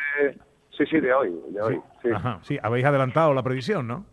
sí, 0.78 0.86
sí, 0.86 1.00
de 1.00 1.14
hoy, 1.14 1.34
de 1.50 1.62
hoy. 1.62 1.82
Sí. 2.02 2.10
Ajá, 2.14 2.40
sí, 2.44 2.58
habéis 2.62 2.86
adelantado 2.86 3.34
la 3.34 3.44
previsión, 3.44 3.88
¿no? 3.88 4.06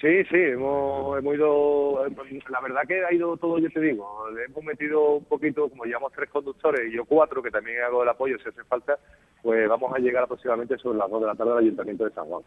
Sí, 0.00 0.24
sí, 0.30 0.36
hemos, 0.36 1.18
hemos 1.18 1.34
ido, 1.34 2.06
la 2.50 2.60
verdad 2.60 2.82
que 2.86 3.04
ha 3.04 3.12
ido 3.12 3.36
todo, 3.36 3.58
yo 3.58 3.68
te 3.68 3.80
digo, 3.80 4.30
le 4.30 4.44
hemos 4.44 4.62
metido 4.62 5.14
un 5.14 5.24
poquito, 5.24 5.68
como 5.68 5.84
llevamos 5.84 6.12
tres 6.12 6.30
conductores 6.30 6.88
y 6.88 6.94
yo 6.96 7.04
cuatro, 7.04 7.42
que 7.42 7.50
también 7.50 7.82
hago 7.82 8.04
el 8.04 8.08
apoyo 8.08 8.38
si 8.38 8.48
hace 8.48 8.62
falta, 8.62 8.96
pues 9.42 9.68
vamos 9.68 9.92
a 9.92 9.98
llegar 9.98 10.22
aproximadamente 10.22 10.78
sobre 10.78 10.98
las 10.98 11.10
2 11.10 11.20
de 11.20 11.26
la 11.26 11.34
tarde 11.34 11.50
al 11.50 11.58
Ayuntamiento 11.58 12.04
de 12.04 12.10
San 12.12 12.26
Juan. 12.26 12.42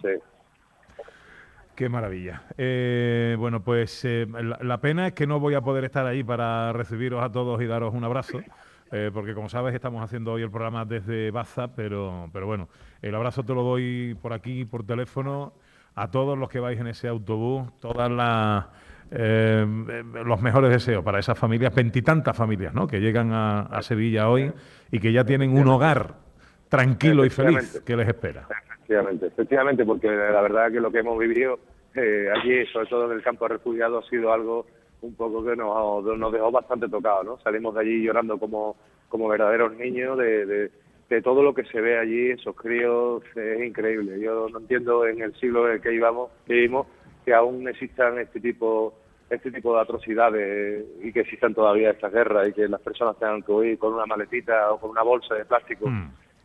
Sí. 0.00 0.08
Qué 1.74 1.88
maravilla. 1.88 2.44
Eh, 2.56 3.34
bueno, 3.36 3.64
pues 3.64 4.04
eh, 4.04 4.26
la, 4.30 4.58
la 4.62 4.80
pena 4.80 5.08
es 5.08 5.12
que 5.14 5.26
no 5.26 5.40
voy 5.40 5.54
a 5.54 5.62
poder 5.62 5.84
estar 5.84 6.06
ahí 6.06 6.22
para 6.22 6.72
recibiros 6.72 7.22
a 7.22 7.32
todos 7.32 7.60
y 7.60 7.66
daros 7.66 7.94
un 7.94 8.04
abrazo, 8.04 8.40
eh, 8.92 9.10
porque 9.12 9.34
como 9.34 9.48
sabes 9.48 9.74
estamos 9.74 10.02
haciendo 10.02 10.32
hoy 10.32 10.42
el 10.42 10.50
programa 10.50 10.84
desde 10.84 11.30
Baza, 11.30 11.74
pero, 11.74 12.28
pero 12.32 12.46
bueno, 12.46 12.68
el 13.02 13.14
abrazo 13.14 13.42
te 13.42 13.54
lo 13.54 13.62
doy 13.62 14.16
por 14.20 14.32
aquí, 14.32 14.64
por 14.64 14.84
teléfono, 14.84 15.52
a 15.94 16.10
todos 16.10 16.38
los 16.38 16.48
que 16.48 16.60
vais 16.60 16.78
en 16.78 16.86
ese 16.88 17.08
autobús, 17.08 17.68
todas 17.80 18.10
las... 18.10 18.66
eh, 19.10 19.64
eh, 19.88 20.02
los 20.24 20.42
mejores 20.42 20.70
deseos 20.70 21.04
para 21.04 21.18
esas 21.18 21.38
familias, 21.38 21.74
veintitantas 21.74 22.36
familias 22.36 22.74
¿no? 22.74 22.86
que 22.86 23.00
llegan 23.00 23.32
a, 23.32 23.60
a 23.62 23.82
Sevilla 23.82 24.28
hoy 24.28 24.52
y 24.90 24.98
que 24.98 25.12
ya 25.12 25.24
tienen 25.24 25.56
un 25.56 25.68
hogar 25.68 26.14
tranquilo 26.68 27.24
y 27.24 27.30
feliz 27.30 27.82
que 27.86 27.96
les 27.96 28.08
espera. 28.08 28.46
Efectivamente, 28.68 29.26
efectivamente, 29.26 29.84
porque 29.84 30.08
la 30.08 30.40
verdad 30.40 30.70
que 30.70 30.80
lo 30.80 30.90
que 30.90 30.98
hemos 30.98 31.18
vivido 31.18 31.58
eh, 31.94 32.28
allí, 32.34 32.66
sobre 32.72 32.86
todo 32.86 33.10
en 33.10 33.16
el 33.16 33.22
campo 33.22 33.46
de 33.46 33.54
refugiados, 33.54 34.04
ha 34.04 34.10
sido 34.10 34.32
algo 34.32 34.66
un 35.02 35.14
poco 35.14 35.44
que 35.44 35.56
nos, 35.56 36.04
nos 36.04 36.32
dejó 36.32 36.50
bastante 36.50 36.88
tocados, 36.88 37.24
¿no? 37.24 37.38
Salimos 37.38 37.74
de 37.74 37.80
allí 37.80 38.02
llorando 38.02 38.38
como, 38.38 38.76
como 39.08 39.28
verdaderos 39.28 39.76
niños 39.76 40.18
de, 40.18 40.46
de, 40.46 40.70
de 41.08 41.22
todo 41.22 41.42
lo 41.42 41.54
que 41.54 41.64
se 41.64 41.80
ve 41.80 41.98
allí, 41.98 42.30
esos 42.30 42.56
críos, 42.56 43.22
es 43.34 43.64
increíble. 43.64 44.20
Yo 44.20 44.48
no 44.48 44.58
entiendo 44.58 45.06
en 45.06 45.20
el 45.20 45.34
siglo 45.36 45.68
en 45.68 45.74
el 45.74 45.80
que 45.80 45.94
íbamos, 45.94 46.30
que 46.46 46.54
vivimos, 46.54 46.86
que 47.24 47.34
aún 47.34 47.68
existan 47.68 48.18
este 48.18 48.40
tipo 48.40 48.94
este 49.28 49.50
tipo 49.50 49.74
de 49.74 49.82
atrocidades 49.82 50.84
y 51.02 51.12
que 51.12 51.20
existan 51.20 51.52
todavía 51.52 51.90
estas 51.90 52.12
guerras 52.12 52.48
y 52.48 52.52
que 52.52 52.68
las 52.68 52.80
personas 52.80 53.18
tengan 53.18 53.42
que 53.42 53.50
huir 53.50 53.78
con 53.78 53.94
una 53.94 54.06
maletita 54.06 54.70
o 54.70 54.78
con 54.78 54.90
una 54.90 55.02
bolsa 55.02 55.34
de 55.34 55.44
plástico 55.44 55.90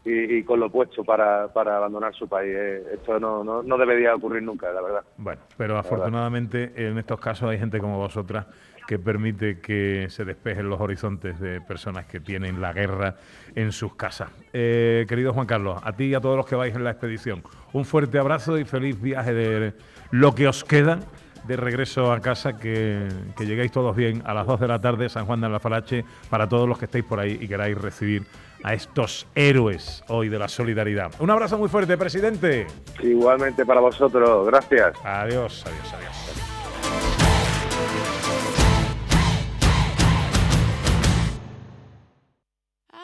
y, 0.04 0.38
y 0.38 0.44
con 0.44 0.60
lo 0.60 0.70
puesto 0.70 1.04
para, 1.04 1.48
para 1.54 1.78
abandonar 1.78 2.14
su 2.14 2.28
país. 2.28 2.52
Eh, 2.56 2.84
Esto 2.94 3.20
no, 3.20 3.44
no, 3.44 3.62
no 3.64 3.78
debería 3.78 4.16
ocurrir 4.16 4.44
nunca, 4.44 4.72
la 4.72 4.82
verdad. 4.82 5.04
Bueno, 5.18 5.42
pero 5.58 5.78
afortunadamente 5.78 6.72
en 6.76 6.98
estos 6.98 7.20
casos 7.20 7.50
hay 7.50 7.60
gente 7.60 7.80
como 7.80 7.98
vosotras 7.98 8.46
que 8.88 8.98
permite 9.00 9.60
que 9.62 10.08
se 10.10 10.26
despejen 10.26 10.68
los 10.68 10.82
horizontes 10.82 11.40
de 11.40 11.62
personas 11.62 12.08
que 12.08 12.20
tienen 12.20 12.60
la 12.60 12.74
guerra 12.74 13.16
en 13.56 13.72
sus 13.72 13.96
casas. 13.96 14.32
Eh, 14.52 15.06
querido 15.08 15.34
Juan 15.34 15.46
Carlos, 15.46 15.80
a 15.84 15.94
ti 15.94 16.06
y 16.06 16.14
a 16.16 16.20
todos 16.20 16.36
los 16.36 16.46
que 16.46 16.56
vais 16.56 16.76
en 16.76 16.84
la 16.84 16.92
expedición, 16.92 17.44
un 17.74 17.86
fuerte 17.86 18.18
abrazo 18.18 18.58
y 18.58 18.66
feliz 18.66 19.00
viaje 19.00 19.34
de 19.34 19.74
lo 20.10 20.34
que 20.34 20.48
os 20.48 20.64
queda 20.64 21.00
de 21.48 21.56
regreso 21.58 22.12
a 22.12 22.20
casa, 22.20 22.58
que, 22.58 23.08
que 23.38 23.46
lleguéis 23.46 23.72
todos 23.72 23.96
bien 23.96 24.22
a 24.26 24.34
las 24.34 24.46
2 24.46 24.60
de 24.60 24.68
la 24.68 24.80
tarde, 24.80 25.10
San 25.10 25.26
Juan 25.26 25.42
de 25.42 25.48
Alfarache, 25.48 26.04
para 26.30 26.48
todos 26.50 26.68
los 26.68 26.78
que 26.78 26.86
estéis 26.86 27.06
por 27.06 27.20
ahí 27.20 27.38
y 27.40 27.48
queráis 27.48 27.78
recibir 27.80 28.24
a 28.64 28.74
estos 28.74 29.28
héroes 29.36 30.04
hoy 30.08 30.30
de 30.30 30.40
la 30.40 30.48
solidaridad. 30.48 31.12
Un 31.20 31.30
abrazo 31.30 31.58
muy 31.58 31.70
fuerte, 31.70 31.98
presidente. 31.98 32.68
Igualmente 33.02 33.66
para 33.66 33.82
vosotros, 33.82 34.48
gracias. 34.48 34.94
Adiós, 35.04 35.64
adiós, 35.66 35.94
adiós. 35.94 36.21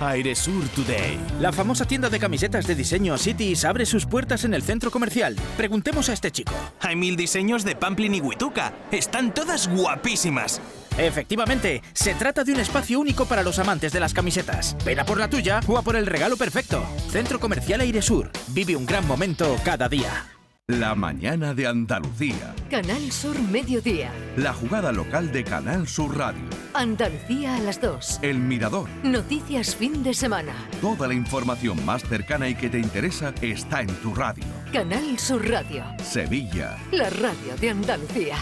Airesur 0.00 0.66
Today. 0.68 1.18
La 1.40 1.52
famosa 1.52 1.84
tienda 1.84 2.08
de 2.08 2.18
camisetas 2.18 2.66
de 2.66 2.74
diseño 2.74 3.18
Cities 3.18 3.64
abre 3.64 3.86
sus 3.86 4.06
puertas 4.06 4.44
en 4.44 4.54
el 4.54 4.62
centro 4.62 4.90
comercial. 4.90 5.36
Preguntemos 5.56 6.08
a 6.08 6.12
este 6.12 6.30
chico. 6.30 6.52
Hay 6.80 6.96
mil 6.96 7.16
diseños 7.16 7.64
de 7.64 7.76
Pamplin 7.76 8.14
y 8.14 8.20
Huituca. 8.20 8.72
Están 8.90 9.34
todas 9.34 9.68
guapísimas. 9.68 10.60
Efectivamente, 10.96 11.82
se 11.92 12.14
trata 12.14 12.44
de 12.44 12.52
un 12.52 12.60
espacio 12.60 12.98
único 12.98 13.26
para 13.26 13.42
los 13.42 13.58
amantes 13.58 13.92
de 13.92 14.00
las 14.00 14.14
camisetas. 14.14 14.76
Ven 14.84 14.98
a 14.98 15.04
por 15.04 15.18
la 15.18 15.28
tuya 15.28 15.60
o 15.66 15.78
a 15.78 15.82
por 15.82 15.96
el 15.96 16.06
regalo 16.06 16.36
perfecto. 16.36 16.84
Centro 17.10 17.38
Comercial 17.38 17.80
Airesur. 17.80 18.30
Vive 18.48 18.76
un 18.76 18.86
gran 18.86 19.06
momento 19.06 19.56
cada 19.64 19.88
día. 19.88 20.37
La 20.70 20.94
mañana 20.94 21.54
de 21.54 21.66
Andalucía. 21.66 22.54
Canal 22.68 23.10
Sur 23.10 23.40
Mediodía. 23.40 24.12
La 24.36 24.52
jugada 24.52 24.92
local 24.92 25.32
de 25.32 25.42
Canal 25.42 25.88
Sur 25.88 26.18
Radio. 26.18 26.44
Andalucía 26.74 27.56
a 27.56 27.58
las 27.60 27.80
2. 27.80 28.18
El 28.20 28.38
Mirador. 28.38 28.86
Noticias 29.02 29.74
fin 29.74 30.02
de 30.02 30.12
semana. 30.12 30.52
Toda 30.82 31.08
la 31.08 31.14
información 31.14 31.82
más 31.86 32.02
cercana 32.02 32.50
y 32.50 32.54
que 32.54 32.68
te 32.68 32.78
interesa 32.78 33.32
está 33.40 33.80
en 33.80 33.86
tu 34.02 34.14
radio. 34.14 34.44
Canal 34.70 35.18
Sur 35.18 35.48
Radio. 35.48 35.84
Sevilla. 36.04 36.76
La 36.92 37.08
radio 37.08 37.56
de 37.58 37.70
Andalucía. 37.70 38.36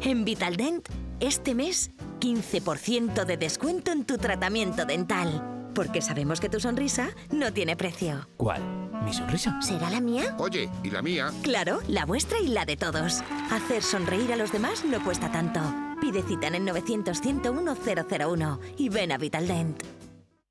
En 0.00 0.24
Vitaldent, 0.24 0.88
este 1.18 1.56
mes, 1.56 1.90
15% 2.20 3.24
de 3.24 3.36
descuento 3.36 3.90
en 3.90 4.04
tu 4.04 4.16
tratamiento 4.16 4.84
dental. 4.84 5.57
Porque 5.78 6.02
sabemos 6.02 6.40
que 6.40 6.48
tu 6.48 6.58
sonrisa 6.58 7.10
no 7.30 7.52
tiene 7.52 7.76
precio. 7.76 8.28
¿Cuál? 8.36 8.60
¿Mi 9.04 9.12
sonrisa? 9.12 9.62
¿Será 9.62 9.88
la 9.90 10.00
mía? 10.00 10.34
Oye, 10.36 10.68
¿y 10.82 10.90
la 10.90 11.02
mía? 11.02 11.30
Claro, 11.44 11.78
la 11.86 12.04
vuestra 12.04 12.40
y 12.40 12.48
la 12.48 12.64
de 12.64 12.76
todos. 12.76 13.22
Hacer 13.52 13.84
sonreír 13.84 14.32
a 14.32 14.36
los 14.36 14.50
demás 14.50 14.84
no 14.84 15.00
cuesta 15.04 15.30
tanto. 15.30 15.60
Pide 16.00 16.24
cita 16.24 16.48
en 16.48 16.56
el 16.56 16.64
900-101-001 16.66 18.58
y 18.76 18.88
ven 18.88 19.12
a 19.12 19.18
Vitaldent. 19.18 19.84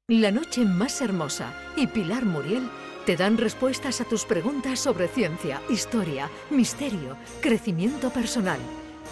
La 0.08 0.32
noche 0.32 0.64
más 0.64 1.02
hermosa 1.02 1.52
y 1.76 1.88
Pilar 1.88 2.24
Muriel 2.24 2.70
te 3.06 3.18
dan 3.18 3.38
respuestas 3.38 4.00
a 4.00 4.06
tus 4.06 4.24
preguntas 4.24 4.80
sobre 4.80 5.10
ciencia, 5.10 5.62
historia, 5.70 6.30
misterio, 6.52 7.18
crecimiento 7.42 8.12
personal, 8.12 8.60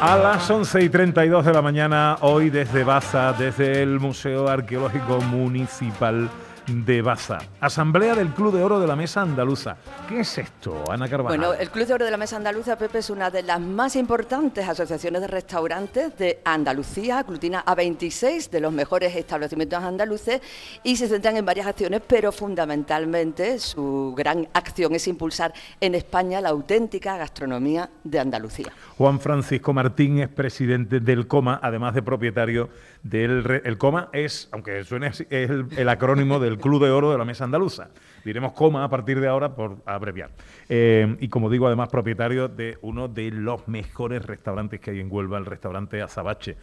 A 0.00 0.16
las 0.16 0.50
11 0.50 0.82
y 0.82 0.88
32 0.88 1.44
de 1.44 1.52
la 1.52 1.60
mañana, 1.60 2.16
hoy 2.22 2.48
desde 2.48 2.84
Baza, 2.84 3.34
desde 3.34 3.82
el 3.82 4.00
Museo 4.00 4.48
Arqueológico 4.48 5.20
Municipal 5.20 6.30
de 6.70 7.02
Baza. 7.02 7.38
Asamblea 7.60 8.14
del 8.14 8.28
Club 8.28 8.54
de 8.54 8.62
Oro 8.62 8.78
de 8.78 8.86
la 8.86 8.94
Mesa 8.94 9.22
Andaluza. 9.22 9.76
¿Qué 10.08 10.20
es 10.20 10.38
esto, 10.38 10.84
Ana 10.88 11.08
Carvajal? 11.08 11.38
Bueno, 11.38 11.54
el 11.54 11.70
Club 11.70 11.86
de 11.86 11.94
Oro 11.94 12.04
de 12.04 12.10
la 12.10 12.16
Mesa 12.16 12.36
Andaluza, 12.36 12.78
Pepe, 12.78 12.98
es 12.98 13.10
una 13.10 13.30
de 13.30 13.42
las 13.42 13.60
más 13.60 13.96
importantes 13.96 14.68
asociaciones 14.68 15.20
de 15.20 15.26
restaurantes 15.26 16.16
de 16.16 16.40
Andalucía, 16.44 17.18
aglutina 17.18 17.60
a 17.60 17.74
26 17.74 18.50
de 18.50 18.60
los 18.60 18.72
mejores 18.72 19.14
establecimientos 19.16 19.82
andaluces 19.82 20.40
y 20.84 20.96
se 20.96 21.08
centran 21.08 21.36
en 21.36 21.44
varias 21.44 21.66
acciones, 21.66 22.02
pero 22.06 22.30
fundamentalmente 22.30 23.58
su 23.58 24.14
gran 24.16 24.48
acción 24.54 24.94
es 24.94 25.08
impulsar 25.08 25.52
en 25.80 25.94
España 25.94 26.40
la 26.40 26.50
auténtica 26.50 27.16
gastronomía 27.16 27.90
de 28.04 28.20
Andalucía. 28.20 28.72
Juan 28.96 29.18
Francisco 29.18 29.72
Martín 29.72 30.18
es 30.20 30.28
presidente 30.28 31.00
del 31.00 31.26
COMA, 31.26 31.58
además 31.62 31.94
de 31.94 32.02
propietario 32.02 32.68
del... 33.02 33.62
El 33.64 33.78
COMA 33.78 34.08
es, 34.12 34.48
aunque 34.52 34.84
suene 34.84 35.08
así, 35.08 35.26
es 35.30 35.50
el, 35.50 35.66
el 35.76 35.88
acrónimo 35.88 36.38
del 36.38 36.58
Club 36.58 36.84
de 36.84 36.90
Oro 36.90 37.10
de 37.12 37.18
la 37.18 37.24
Mesa 37.24 37.44
Andaluza. 37.44 37.88
Diremos 38.24 38.52
COMA 38.52 38.84
a 38.84 38.88
partir 38.88 39.20
de 39.20 39.28
ahora 39.28 39.54
por 39.54 39.78
abreviar. 39.86 40.30
Eh, 40.68 41.16
y 41.20 41.28
como 41.28 41.48
digo, 41.48 41.66
además 41.66 41.88
propietario 41.88 42.48
de 42.48 42.78
uno 42.82 43.08
de 43.08 43.30
los 43.30 43.66
mejores 43.68 44.24
restaurantes 44.24 44.80
que 44.80 44.90
hay 44.90 45.00
en 45.00 45.10
Huelva, 45.10 45.38
el 45.38 45.46
restaurante 45.46 46.02
Azabache. 46.02 46.56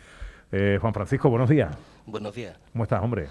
Eh, 0.52 0.78
Juan 0.80 0.93
Francisco, 0.93 1.30
buenos 1.30 1.50
días. 1.50 1.76
Buenos 2.06 2.34
días. 2.34 2.58
¿Cómo 2.71 2.84
estás, 2.84 3.02
hombre? 3.02 3.28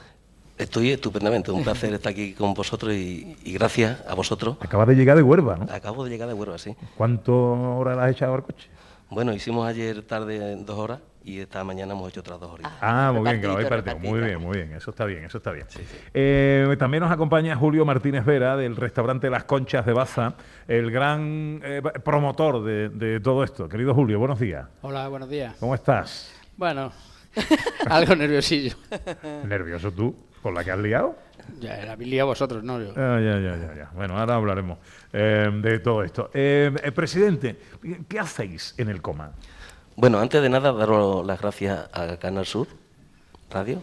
Estoy 0.59 0.91
estupendamente, 0.91 1.51
un 1.51 1.63
placer 1.63 1.93
estar 1.93 2.13
aquí 2.13 2.33
con 2.33 2.55
vosotros 2.55 2.93
y, 2.95 3.37
y 3.45 3.53
gracias 3.53 4.03
a 4.09 4.15
vosotros. 4.15 4.57
Acabas 4.61 4.89
de 4.89 4.95
llegar 4.95 5.17
de 5.17 5.23
Huelva, 5.23 5.57
¿no? 5.57 5.67
Acabo 5.71 6.03
de 6.03 6.11
llegar 6.11 6.29
de 6.29 6.35
Huelva, 6.35 6.57
sí. 6.57 6.75
¿Cuántas 6.97 7.29
horas 7.29 7.99
has 7.99 8.11
echado 8.11 8.35
al 8.35 8.43
coche? 8.43 8.69
Bueno, 9.11 9.35
hicimos 9.35 9.67
ayer 9.67 10.03
tarde 10.03 10.57
dos 10.57 10.79
horas 10.79 11.01
y 11.27 11.41
esta 11.41 11.65
mañana 11.65 11.93
hemos 11.93 12.09
hecho 12.09 12.21
otras 12.21 12.39
dos 12.39 12.53
horas. 12.53 12.73
Ah, 12.81 13.11
muy 13.13 13.25
bien, 13.25 13.41
que 13.41 13.49
lo 13.49 13.55
habéis 13.55 13.69
partido. 13.69 13.99
Muy 13.99 14.21
bien, 14.21 14.41
muy 14.41 14.59
bien. 14.59 14.73
Eso 14.75 14.91
está 14.91 15.05
bien, 15.05 15.25
eso 15.25 15.39
está 15.39 15.51
bien. 15.51 15.67
Eh, 16.15 16.77
también 16.79 17.03
nos 17.03 17.11
acompaña 17.11 17.57
Julio 17.57 17.85
Martínez 17.85 18.25
Vera 18.25 18.57
del 18.57 18.77
restaurante 18.77 19.29
Las 19.29 19.43
Conchas 19.43 19.85
de 19.85 19.93
Baza, 19.93 20.35
el 20.69 20.93
gran 20.93 21.61
eh, 21.65 21.83
promotor 22.05 22.63
de, 22.63 22.91
de 22.91 23.19
todo 23.19 23.43
esto. 23.43 23.69
Querido 23.69 23.93
Julio, 23.93 24.21
buenos 24.21 24.39
días. 24.39 24.69
Hola, 24.83 25.09
buenos 25.09 25.29
días. 25.29 25.57
¿Cómo 25.59 25.75
estás? 25.75 26.33
Bueno, 26.57 26.93
algo 27.91 28.15
nerviosillo. 28.15 28.77
¿Nervioso 29.45 29.91
tú? 29.91 30.15
¿Con 30.43 30.55
la 30.55 30.63
que 30.63 30.71
has 30.71 30.79
liado? 30.79 31.17
Ya, 31.59 31.85
la 31.85 31.93
habéis 31.93 32.11
liado 32.11 32.29
vosotros, 32.29 32.63
¿no? 32.63 32.81
Yo. 32.81 32.93
Ah, 32.97 33.19
ya, 33.21 33.39
ya, 33.41 33.57
ya, 33.57 33.75
ya. 33.75 33.91
Bueno, 33.95 34.17
ahora 34.17 34.37
hablaremos 34.37 34.79
eh, 35.13 35.51
de 35.53 35.79
todo 35.81 36.05
esto. 36.05 36.31
Eh, 36.33 36.71
eh, 36.83 36.93
presidente, 36.93 37.59
¿qué 38.09 38.19
hacéis 38.21 38.75
en 38.79 38.89
el 38.89 39.03
coma? 39.03 39.33
Bueno, 39.99 40.19
antes 40.19 40.43
de 40.43 40.51
nada, 40.51 40.73
daros 40.73 41.27
las 41.27 41.41
gracias 41.41 41.89
a 41.91 42.19
Canal 42.19 42.45
Sur 42.45 42.69
Radio, 43.49 43.81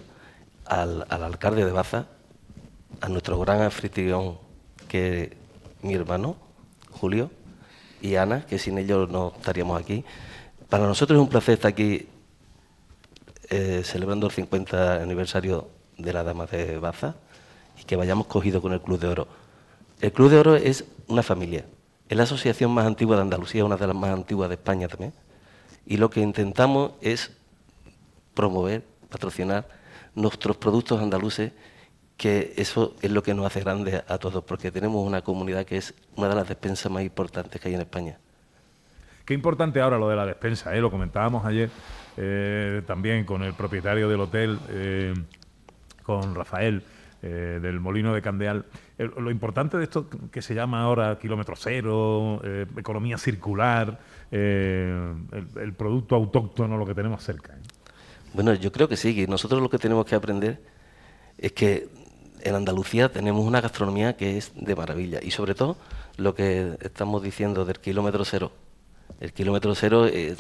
al, 0.64 1.08
al 1.10 1.24
alcalde 1.24 1.66
de 1.66 1.72
Baza, 1.72 2.06
a 3.02 3.10
nuestro 3.10 3.40
gran 3.40 3.64
anfitrión, 3.64 4.38
que 4.88 5.24
es 5.24 5.30
mi 5.82 5.96
hermano, 5.96 6.36
Julio, 6.92 7.32
y 8.00 8.14
Ana, 8.14 8.46
que 8.46 8.60
sin 8.60 8.78
ellos 8.78 9.10
no 9.10 9.34
estaríamos 9.36 9.82
aquí. 9.82 10.06
Para 10.70 10.86
nosotros 10.86 11.18
es 11.18 11.24
un 11.24 11.30
placer 11.30 11.56
estar 11.56 11.72
aquí 11.72 12.08
eh, 13.50 13.82
celebrando 13.84 14.28
el 14.28 14.34
50 14.34 15.02
aniversario 15.02 15.68
de 15.98 16.14
la 16.14 16.24
Dama 16.24 16.46
de 16.46 16.78
Baza 16.78 17.16
y 17.82 17.86
que 17.86 17.96
vayamos 17.96 18.28
cogidos 18.28 18.62
con 18.62 18.72
el 18.72 18.82
Club 18.82 19.00
de 19.00 19.08
Oro. 19.08 19.28
El 20.00 20.12
Club 20.12 20.30
de 20.30 20.38
Oro 20.38 20.56
es 20.58 20.86
una 21.08 21.24
familia, 21.24 21.66
es 22.08 22.16
la 22.16 22.22
asociación 22.22 22.70
más 22.70 22.86
antigua 22.86 23.16
de 23.16 23.24
Andalucía, 23.24 23.66
una 23.66 23.78
de 23.78 23.88
las 23.88 23.96
más 23.96 24.12
antiguas 24.12 24.48
de 24.50 24.56
España 24.56 24.88
también, 24.88 25.12
y 25.86 25.98
lo 25.98 26.10
que 26.10 26.22
intentamos 26.22 26.94
es 27.02 27.32
promover, 28.34 28.84
patrocinar 29.10 29.68
nuestros 30.16 30.58
productos 30.58 31.02
andaluces, 31.02 31.52
que 32.18 32.54
eso 32.58 32.96
es 33.02 33.12
lo 33.12 33.24
que 33.24 33.34
nos 33.34 33.46
hace 33.46 33.62
grande 33.62 34.04
a, 34.08 34.14
a 34.14 34.18
todos, 34.18 34.44
porque 34.44 34.72
tenemos 34.72 35.06
una 35.06 35.22
comunidad 35.22 35.66
que 35.66 35.78
es 35.78 35.94
una 36.16 36.30
de 36.30 36.36
las 36.36 36.48
despensas 36.48 36.92
más 36.92 37.04
importantes 37.04 37.60
que 37.60 37.68
hay 37.68 37.76
en 37.76 37.82
España. 37.82 38.18
Qué 39.26 39.34
importante 39.34 39.80
ahora 39.80 39.98
lo 39.98 40.10
de 40.10 40.18
la 40.18 40.26
despensa, 40.26 40.76
¿eh? 40.76 40.82
lo 40.82 40.92
comentábamos 40.92 41.46
ayer 41.46 41.70
eh, 42.18 42.82
también 42.86 43.24
con 43.24 43.42
el 43.42 43.54
propietario 43.54 44.10
del 44.10 44.20
hotel, 44.20 44.60
eh, 44.70 45.14
con 46.04 46.36
Rafael, 46.36 46.84
eh, 47.24 47.60
del 47.62 47.80
Molino 47.80 48.14
de 48.14 48.22
Candeal. 48.22 48.66
El- 48.98 49.12
lo 49.18 49.32
importante 49.32 49.78
de 49.78 49.86
esto 49.86 50.08
que 50.32 50.42
se 50.42 50.54
llama 50.54 50.84
ahora 50.84 51.18
kilómetro 51.18 51.56
cero, 51.58 52.42
eh, 52.44 52.68
economía 52.78 53.18
circular, 53.18 54.00
eh, 54.30 55.14
el, 55.56 55.74
producto 55.74 56.16
autóctono, 56.16 56.78
lo 56.78 56.86
que 56.86 56.94
tenemos 56.94 57.24
cerca. 57.24 57.54
¿eh? 57.54 57.62
Bueno, 58.34 58.54
yo 58.54 58.72
creo 58.72 58.88
que 58.88 58.98
sí, 58.98 59.26
nosotros 59.28 59.62
lo 59.62 59.70
que 59.70 59.78
tenemos 59.80 60.06
que 60.06 60.16
aprender 60.16 60.62
es 61.38 61.54
que 61.54 61.88
en 62.42 62.56
Andalucía 62.56 63.10
tenemos 63.12 63.46
una 63.46 63.62
gastronomía 63.62 64.18
que 64.18 64.38
es 64.38 64.52
de 64.56 64.76
maravilla 64.76 65.20
y 65.24 65.32
sobre 65.32 65.56
todo 65.56 65.78
lo 66.18 66.36
que 66.36 66.78
estamos 66.82 67.24
diciendo 67.24 67.64
del 67.64 67.80
kilómetro 67.80 68.26
cero. 68.26 68.52
El 69.20 69.32
kilómetro 69.34 69.74
cero 69.76 70.08
eh, 70.08 70.36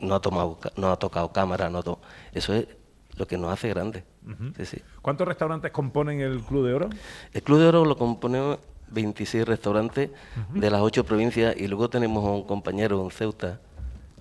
no 0.00 0.14
ha 0.16 0.20
tomado, 0.20 0.58
no 0.76 0.90
ha 0.90 0.98
tocado 0.98 1.32
cámara, 1.32 1.70
no 1.70 1.82
to- 1.82 2.00
eso 2.32 2.54
es 2.54 2.66
lo 3.16 3.26
que 3.26 3.38
nos 3.38 3.52
hace 3.52 3.68
grande. 3.68 4.04
Ujú. 4.26 4.52
Sí, 4.56 4.64
sí. 4.64 4.82
¿Cuántos 5.02 5.26
restaurantes 5.26 5.70
componen 5.70 6.20
el 6.20 6.40
Club 6.40 6.66
de 6.66 6.74
Oro? 6.74 6.90
El 7.32 7.42
Club 7.42 7.58
de 7.58 7.66
Oro 7.66 7.84
lo 7.84 7.96
componemos 7.96 8.58
26 8.90 9.46
restaurantes 9.46 10.10
de 10.52 10.70
las 10.70 10.80
ocho 10.80 11.04
provincias 11.04 11.56
y 11.56 11.66
luego 11.66 11.88
tenemos 11.88 12.24
un 12.24 12.44
compañero 12.44 13.02
en 13.02 13.10
Ceuta 13.10 13.60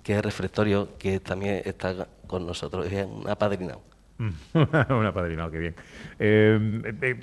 que 0.03 0.17
es 0.17 0.21
refectorio 0.21 0.97
que 0.97 1.19
también 1.19 1.61
está 1.65 2.07
con 2.27 2.45
nosotros, 2.45 2.85
es 2.91 3.05
un 3.05 3.29
apadrinado. 3.29 3.81
Una 4.53 5.13
padrina, 5.13 5.49
qué 5.49 5.57
bien. 5.57 5.75
Eh, 6.19 6.81
eh, 6.85 6.95
eh, 7.01 7.19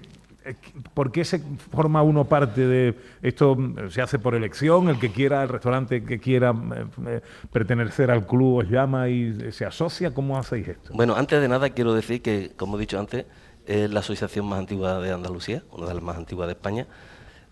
¿Por 0.95 1.13
qué 1.13 1.25
se 1.25 1.39
forma 1.71 2.03
uno 2.03 2.25
parte 2.25 2.67
de 2.67 2.95
esto? 3.23 3.57
¿Se 3.91 4.01
hace 4.03 4.19
por 4.19 4.35
elección? 4.35 4.89
¿El 4.89 4.99
que 4.99 5.11
quiera, 5.11 5.43
el 5.43 5.49
restaurante 5.49 6.05
que 6.05 6.19
quiera 6.19 6.51
eh, 6.51 6.85
eh, 7.07 7.21
pertenecer 7.53 8.11
al 8.11 8.27
club 8.27 8.59
os 8.59 8.69
llama 8.69 9.09
y 9.09 9.37
eh, 9.41 9.53
se 9.53 9.65
asocia? 9.65 10.13
¿Cómo 10.15 10.37
hacéis 10.39 10.69
esto? 10.69 10.93
Bueno, 10.95 11.15
antes 11.17 11.41
de 11.41 11.49
nada 11.49 11.71
quiero 11.71 11.95
decir 11.95 12.23
que, 12.23 12.53
como 12.57 12.77
he 12.77 12.81
dicho 12.81 12.99
antes, 12.99 13.27
es 13.67 13.91
la 13.91 14.01
asociación 14.01 14.47
más 14.47 14.59
antigua 14.59 15.01
de 15.01 15.13
Andalucía, 15.13 15.63
una 15.73 15.87
de 15.87 15.95
las 15.95 16.03
más 16.03 16.17
antiguas 16.17 16.47
de 16.49 16.53
España. 16.53 16.87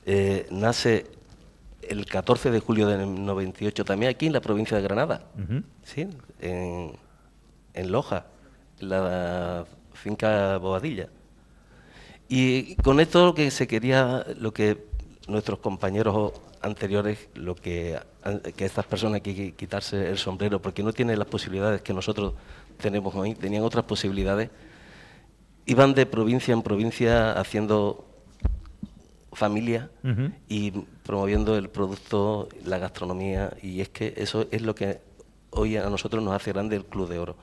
Eh, 0.07 0.47
nace 0.51 1.07
el 1.83 2.07
14 2.07 2.51
de 2.51 2.61
julio 2.61 2.87
del 2.87 3.25
98, 3.25 3.85
también 3.85 4.11
aquí 4.11 4.27
en 4.27 4.33
la 4.33 4.41
provincia 4.41 4.77
de 4.77 4.83
Granada, 4.83 5.27
Ujú. 5.43 5.63
¿sí? 5.85 6.09
en, 6.41 6.93
en 7.75 7.93
Loja, 7.93 8.27
la 8.81 9.65
finca 9.93 10.59
Bobadilla. 10.59 11.09
Y 12.29 12.77
con 12.77 13.01
esto 13.01 13.25
lo 13.25 13.35
que 13.35 13.51
se 13.51 13.67
quería, 13.67 14.25
lo 14.39 14.53
que 14.53 14.87
nuestros 15.29 15.59
compañeros 15.61 16.33
anteriores, 16.61 17.29
lo 17.35 17.55
que, 17.55 17.99
que 18.57 18.65
estas 18.65 18.85
personas 18.87 19.15
hay 19.25 19.35
que 19.35 19.53
quitarse 19.53 20.11
el 20.11 20.19
sombrero, 20.19 20.61
porque 20.61 20.83
no 20.83 20.93
tienen 20.93 21.19
las 21.19 21.29
posibilidades 21.29 21.83
que 21.83 21.95
nosotros 21.95 22.35
tenemos 22.79 23.15
hoy, 23.15 23.35
tenían 23.35 23.63
otras 23.63 23.85
posibilidades, 23.85 24.51
iban 25.67 25.95
de 25.95 26.07
provincia 26.07 26.53
en 26.53 26.63
provincia 26.63 27.33
haciendo 27.33 28.05
familia 29.33 29.91
y 30.49 30.73
promoviendo 31.05 31.57
el 31.57 31.69
producto, 31.69 32.49
la 32.65 32.79
gastronomía, 32.79 33.53
y 33.63 33.81
es 33.81 33.89
que 33.89 34.15
eso 34.17 34.47
es 34.51 34.63
lo 34.63 34.75
que 34.75 35.01
hoy 35.51 35.77
a 35.77 35.89
nosotros 35.89 36.23
nos 36.23 36.35
hace 36.35 36.53
grande 36.53 36.77
el 36.77 36.85
Club 36.85 37.09
de 37.09 37.19
Oro. 37.19 37.37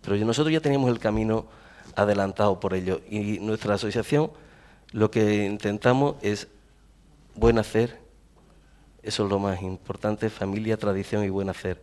Pero 0.00 0.16
nosotros 0.24 0.52
ya 0.52 0.60
teníamos 0.60 0.90
el 0.90 0.98
camino 0.98 1.46
adelantado 1.96 2.60
por 2.60 2.74
ello, 2.74 3.00
y 3.10 3.38
nuestra 3.40 3.74
asociación 3.74 4.30
lo 4.92 5.10
que 5.10 5.44
intentamos 5.46 6.16
es 6.22 6.48
buen 7.34 7.58
hacer, 7.58 7.98
eso 9.02 9.24
es 9.24 9.30
lo 9.30 9.38
más 9.38 9.62
importante, 9.62 10.30
familia, 10.30 10.76
tradición 10.76 11.24
y 11.24 11.30
buen 11.30 11.48
hacer. 11.48 11.82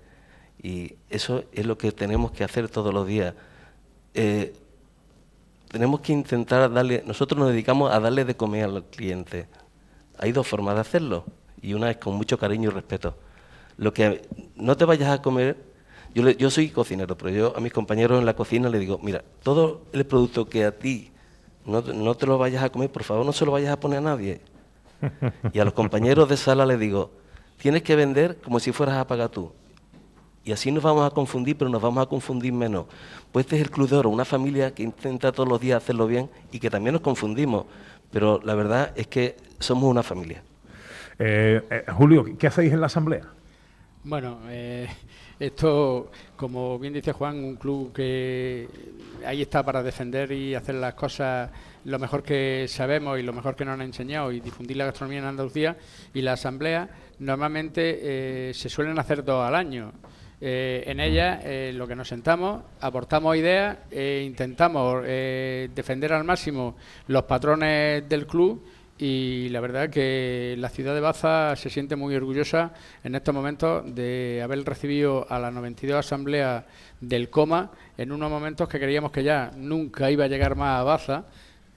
Y 0.62 0.96
eso 1.10 1.44
es 1.52 1.66
lo 1.66 1.78
que 1.78 1.92
tenemos 1.92 2.32
que 2.32 2.44
hacer 2.44 2.70
todos 2.70 2.94
los 2.94 3.08
días. 3.08 3.34
Eh, 4.14 4.54
tenemos 5.70 6.02
que 6.02 6.14
intentar 6.14 6.72
darle, 6.72 7.04
nosotros 7.06 7.40
nos 7.40 7.50
dedicamos 7.50 7.92
a 7.92 8.00
darle 8.00 8.26
de 8.26 8.36
comer 8.36 8.66
al 8.66 8.84
cliente. 8.86 9.48
Hay 10.18 10.32
dos 10.32 10.48
formas 10.48 10.76
de 10.76 10.82
hacerlo 10.82 11.26
y 11.62 11.74
una 11.74 11.92
es 11.92 11.98
con 11.98 12.16
mucho 12.16 12.38
cariño 12.38 12.70
y 12.70 12.74
respeto. 12.74 13.16
Lo 13.78 13.94
que 13.94 14.22
no 14.56 14.76
te 14.78 14.86
vayas 14.86 15.10
a 15.10 15.22
comer, 15.22 15.58
yo, 16.14 16.24
le- 16.24 16.36
yo 16.36 16.50
soy 16.50 16.70
cocinero, 16.70 17.18
pero 17.18 17.30
yo 17.32 17.54
a 17.56 17.60
mis 17.60 17.72
compañeros 17.74 18.20
en 18.20 18.26
la 18.26 18.36
cocina 18.36 18.70
les 18.70 18.82
digo, 18.82 19.00
mira, 19.04 19.24
todo 19.44 19.82
el 19.94 20.06
producto 20.06 20.48
que 20.50 20.66
a 20.66 20.72
ti 20.78 21.12
no, 21.66 21.84
te- 21.84 21.94
no 21.94 22.16
te 22.16 22.26
lo 22.26 22.38
vayas 22.38 22.64
a 22.64 22.70
comer, 22.70 22.90
por 22.92 23.04
favor 23.04 23.26
no 23.26 23.32
se 23.34 23.46
lo 23.46 23.52
vayas 23.52 23.72
a 23.74 23.80
poner 23.80 24.00
a 24.00 24.02
nadie. 24.02 24.42
Y 25.54 25.60
a 25.60 25.66
los 25.66 25.74
compañeros 25.74 26.28
de 26.30 26.38
sala 26.38 26.66
les 26.66 26.80
digo, 26.80 27.12
tienes 27.58 27.84
que 27.84 27.96
vender 27.96 28.38
como 28.44 28.60
si 28.60 28.72
fueras 28.72 28.98
a 28.98 29.08
pagar 29.08 29.30
tú. 29.30 29.52
Y 30.44 30.52
así 30.52 30.72
nos 30.72 30.82
vamos 30.84 31.06
a 31.06 31.14
confundir, 31.14 31.58
pero 31.58 31.70
nos 31.70 31.82
vamos 31.82 32.02
a 32.04 32.08
confundir 32.10 32.54
menos. 32.54 32.86
Pues 33.32 33.46
este 33.46 33.58
es 33.58 33.62
el 33.62 33.70
Club 33.70 33.90
de 33.90 33.98
Oro, 33.98 34.10
una 34.10 34.26
familia 34.26 34.74
que 34.74 34.84
intenta 34.84 35.32
todos 35.32 35.48
los 35.48 35.60
días 35.62 35.78
hacerlo 35.84 36.08
bien 36.08 36.30
y 36.52 36.60
que 36.60 36.70
también 36.70 36.94
nos 36.94 37.02
confundimos. 37.02 37.66
Pero 38.12 38.40
la 38.44 38.56
verdad 38.56 38.92
es 38.96 39.08
que 39.08 39.36
somos 39.60 39.90
una 39.90 40.02
familia. 40.02 40.42
Eh, 41.20 41.62
eh, 41.70 41.86
Julio, 41.92 42.26
¿qué 42.38 42.48
hacéis 42.48 42.72
en 42.74 42.80
la 42.80 42.88
asamblea? 42.88 43.24
Bueno, 44.04 44.40
eh, 44.48 44.88
esto, 45.40 46.12
como 46.36 46.78
bien 46.78 46.94
dice 46.94 47.14
Juan, 47.14 47.44
un 47.44 47.56
club 47.56 47.94
que 47.94 48.68
ahí 49.26 49.42
está 49.42 49.64
para 49.64 49.82
defender 49.82 50.32
y 50.32 50.54
hacer 50.54 50.76
las 50.76 50.94
cosas 50.96 51.50
lo 51.86 51.98
mejor 51.98 52.24
que 52.24 52.66
sabemos 52.68 53.18
y 53.20 53.24
lo 53.24 53.32
mejor 53.32 53.56
que 53.56 53.64
nos 53.64 53.76
han 53.76 53.82
enseñado 53.82 54.32
y 54.32 54.42
difundir 54.42 54.78
la 54.78 54.86
gastronomía 54.86 55.20
en 55.20 55.26
Andalucía. 55.26 55.78
Y 56.14 56.22
la 56.22 56.34
asamblea 56.34 56.90
normalmente 57.20 58.00
eh, 58.50 58.54
se 58.54 58.70
suelen 58.70 59.00
hacer 59.00 59.24
dos 59.24 59.48
al 59.48 59.56
año. 59.56 59.94
Eh, 60.42 60.84
en 60.88 61.02
ella 61.02 61.42
eh, 61.44 61.74
lo 61.74 61.86
que 61.86 61.96
nos 61.96 62.08
sentamos, 62.08 62.64
aportamos 62.80 63.36
ideas 63.36 63.78
e 63.92 64.24
intentamos 64.26 65.04
eh, 65.06 65.70
defender 65.76 66.14
al 66.14 66.24
máximo 66.24 66.78
los 67.08 67.24
patrones 67.24 68.08
del 68.08 68.26
club 68.26 68.64
y 69.00 69.48
la 69.50 69.62
verdad 69.62 69.90
que 69.90 70.56
la 70.58 70.68
ciudad 70.68 70.94
de 70.94 71.00
Baza 71.00 71.56
se 71.56 71.70
siente 71.70 71.96
muy 71.96 72.14
orgullosa 72.16 72.74
en 73.02 73.16
estos 73.16 73.34
momentos 73.34 73.84
de 73.96 74.42
haber 74.44 74.64
recibido 74.66 75.26
a 75.30 75.40
la 75.40 75.52
92 75.52 76.06
Asamblea 76.06 76.66
del 77.00 77.30
Coma 77.30 77.72
en 77.98 78.12
unos 78.12 78.30
momentos 78.30 78.68
que 78.68 78.78
creíamos 78.78 79.12
que 79.12 79.24
ya 79.24 79.52
nunca 79.56 80.12
iba 80.12 80.26
a 80.26 80.28
llegar 80.28 80.58
más 80.58 80.82
a 80.82 80.84
Baza. 80.84 81.26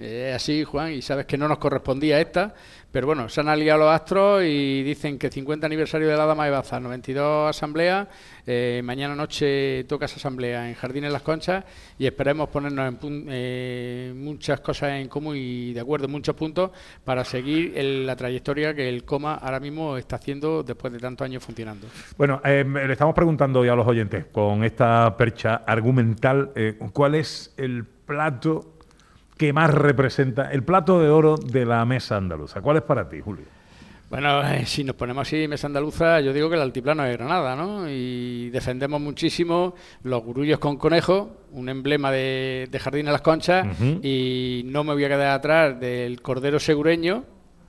Eh, 0.02 0.32
así, 0.34 0.64
Juan, 0.64 0.92
y 0.92 1.02
sabes 1.02 1.26
que 1.26 1.38
no 1.38 1.46
nos 1.46 1.58
correspondía 1.58 2.20
esta, 2.20 2.54
pero 2.90 3.06
bueno, 3.06 3.28
se 3.28 3.40
han 3.40 3.48
aliado 3.48 3.80
los 3.80 3.90
astros 3.90 4.42
y 4.44 4.82
dicen 4.82 5.18
que 5.18 5.30
50 5.30 5.64
aniversario 5.64 6.08
de 6.08 6.16
la 6.16 6.26
Dama 6.26 6.44
de 6.44 6.50
Baza, 6.50 6.80
92 6.80 7.48
Asamblea, 7.48 8.08
eh, 8.46 8.82
mañana 8.84 9.14
noche 9.14 9.84
toca 9.84 10.06
esa 10.06 10.16
asamblea 10.16 10.68
en 10.68 10.74
Jardines 10.74 11.12
Las 11.12 11.22
Conchas 11.22 11.64
y 11.98 12.06
esperemos 12.06 12.48
ponernos 12.48 12.94
en 13.02 13.26
eh, 13.30 14.12
muchas 14.14 14.60
cosas 14.60 14.90
en 15.00 15.08
común 15.08 15.36
y 15.36 15.72
de 15.72 15.80
acuerdo 15.80 16.06
en 16.06 16.12
muchos 16.12 16.34
puntos 16.34 16.72
para 17.04 17.24
seguir 17.24 17.72
la 17.82 18.16
trayectoria 18.16 18.74
que 18.74 18.88
el 18.88 19.04
coma 19.04 19.36
ahora 19.36 19.60
mismo 19.60 19.96
está 19.96 20.16
haciendo 20.16 20.62
después 20.62 20.92
de 20.92 20.98
tantos 20.98 21.24
años 21.24 21.42
funcionando. 21.42 21.86
Bueno, 22.18 22.42
eh, 22.44 22.64
le 22.66 22.92
estamos 22.92 23.14
preguntando 23.14 23.60
hoy 23.60 23.68
a 23.68 23.74
los 23.74 23.86
oyentes, 23.86 24.26
con 24.26 24.64
esta 24.64 25.16
percha 25.16 25.62
argumental, 25.66 26.50
eh, 26.56 26.76
¿cuál 26.92 27.14
es 27.14 27.54
el 27.56 27.84
plato 27.84 28.72
que 29.42 29.52
más 29.52 29.74
representa, 29.74 30.52
el 30.52 30.62
plato 30.62 31.00
de 31.00 31.08
oro 31.08 31.36
de 31.36 31.66
la 31.66 31.84
mesa 31.84 32.16
andaluza? 32.16 32.60
¿Cuál 32.60 32.76
es 32.76 32.84
para 32.84 33.08
ti, 33.08 33.20
Julio? 33.20 33.44
Bueno, 34.08 34.40
eh, 34.46 34.64
si 34.66 34.84
nos 34.84 34.94
ponemos 34.94 35.26
así, 35.26 35.48
mesa 35.48 35.66
andaluza, 35.66 36.20
yo 36.20 36.32
digo 36.32 36.48
que 36.48 36.54
el 36.54 36.62
altiplano 36.62 37.02
de 37.02 37.14
Granada, 37.14 37.56
¿no? 37.56 37.90
Y 37.90 38.50
defendemos 38.50 39.00
muchísimo 39.00 39.74
los 40.04 40.22
gurullos 40.22 40.60
con 40.60 40.76
conejo, 40.76 41.38
un 41.50 41.68
emblema 41.68 42.12
de, 42.12 42.68
de 42.70 42.78
Jardín 42.78 43.06
de 43.06 43.10
las 43.10 43.20
Conchas, 43.20 43.66
y 44.00 44.62
no 44.66 44.84
me 44.84 44.92
voy 44.92 45.04
a 45.06 45.08
quedar 45.08 45.32
atrás 45.32 45.80
del 45.80 46.22
cordero 46.22 46.60
segureño, 46.60 47.24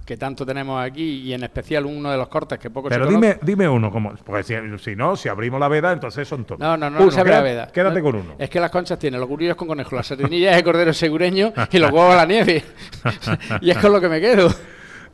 que 0.05 0.17
tanto 0.17 0.45
tenemos 0.45 0.83
aquí, 0.83 1.21
y 1.21 1.33
en 1.33 1.43
especial 1.43 1.85
uno 1.85 2.11
de 2.11 2.17
los 2.17 2.27
cortes 2.27 2.59
que 2.59 2.69
poco 2.69 2.89
Pero 2.89 3.05
se 3.05 3.11
conoce. 3.13 3.27
dime, 3.33 3.39
dime 3.41 3.69
uno, 3.69 3.89
como, 3.91 4.13
porque 4.25 4.43
si, 4.43 4.53
si 4.83 4.95
no, 4.95 5.15
si 5.15 5.29
abrimos 5.29 5.59
la 5.59 5.67
veda, 5.69 5.91
entonces 5.93 6.27
son 6.27 6.43
todos. 6.45 6.59
No, 6.59 6.75
no, 6.75 6.89
no, 6.89 6.97
Uno, 6.97 7.05
no 7.05 7.11
se 7.11 7.19
abre 7.21 7.31
la 7.31 7.37
quédate- 7.39 7.43
veda. 7.43 7.67
Quédate 7.71 7.99
No, 7.99 8.03
con 8.05 8.15
uno. 8.15 8.35
Es 8.37 8.49
que 8.49 8.59
las 8.59 8.69
conchas 8.71 8.99
tienen 8.99 9.19
los 9.19 9.29
gurullos 9.29 9.55
con 9.55 9.67
conejo, 9.67 9.95
las 9.95 10.07
sardinillas 10.07 10.55
de 10.55 10.63
cordero 10.63 10.93
segureño 10.93 11.53
y 11.71 11.77
los 11.79 11.91
huevos 11.91 12.13
a 12.13 12.17
la 12.17 12.25
nieve. 12.25 12.63
y 13.61 13.69
es 13.71 13.77
con 13.77 13.91
lo 13.93 14.01
que 14.01 14.09
me 14.09 14.19
quedo. 14.19 14.49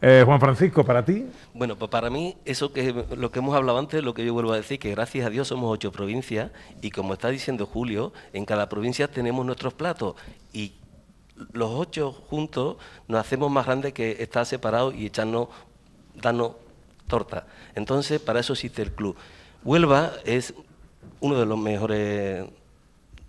Eh, 0.01 0.23
Juan 0.25 0.39
Francisco, 0.39 0.85
¿para 0.85 1.03
ti? 1.03 1.25
Bueno, 1.53 1.75
pues 1.75 1.91
para 1.91 2.09
mí, 2.09 2.37
eso 2.45 2.71
que 2.71 2.93
lo 3.17 3.31
que 3.31 3.39
hemos 3.39 3.53
hablado 3.53 3.77
antes, 3.77 4.01
lo 4.01 4.13
que 4.13 4.25
yo 4.25 4.33
vuelvo 4.33 4.53
a 4.53 4.55
decir, 4.55 4.79
que 4.79 4.91
gracias 4.91 5.27
a 5.27 5.29
Dios 5.29 5.49
somos 5.49 5.69
ocho 5.73 5.91
provincias 5.91 6.51
y 6.81 6.89
como 6.89 7.13
está 7.13 7.27
diciendo 7.29 7.65
Julio, 7.65 8.13
en 8.31 8.45
cada 8.45 8.69
provincia 8.69 9.09
tenemos 9.09 9.45
nuestros 9.45 9.73
platos 9.73 10.15
y 10.53 10.71
los 11.53 11.69
ocho 11.71 12.11
juntos 12.11 12.77
nos 13.07 13.19
hacemos 13.21 13.49
más 13.51 13.65
grandes 13.65 13.93
que 13.93 14.21
estar 14.21 14.45
separados 14.45 14.93
y 14.95 15.05
echarnos, 15.05 15.47
darnos 16.15 16.53
torta. 17.07 17.45
Entonces, 17.75 18.19
para 18.19 18.39
eso 18.39 18.53
existe 18.53 18.81
el 18.81 18.91
club. 18.91 19.15
Huelva 19.63 20.11
es 20.25 20.53
uno 21.21 21.39
de 21.39 21.45
los 21.45 21.57
mejores 21.57 22.45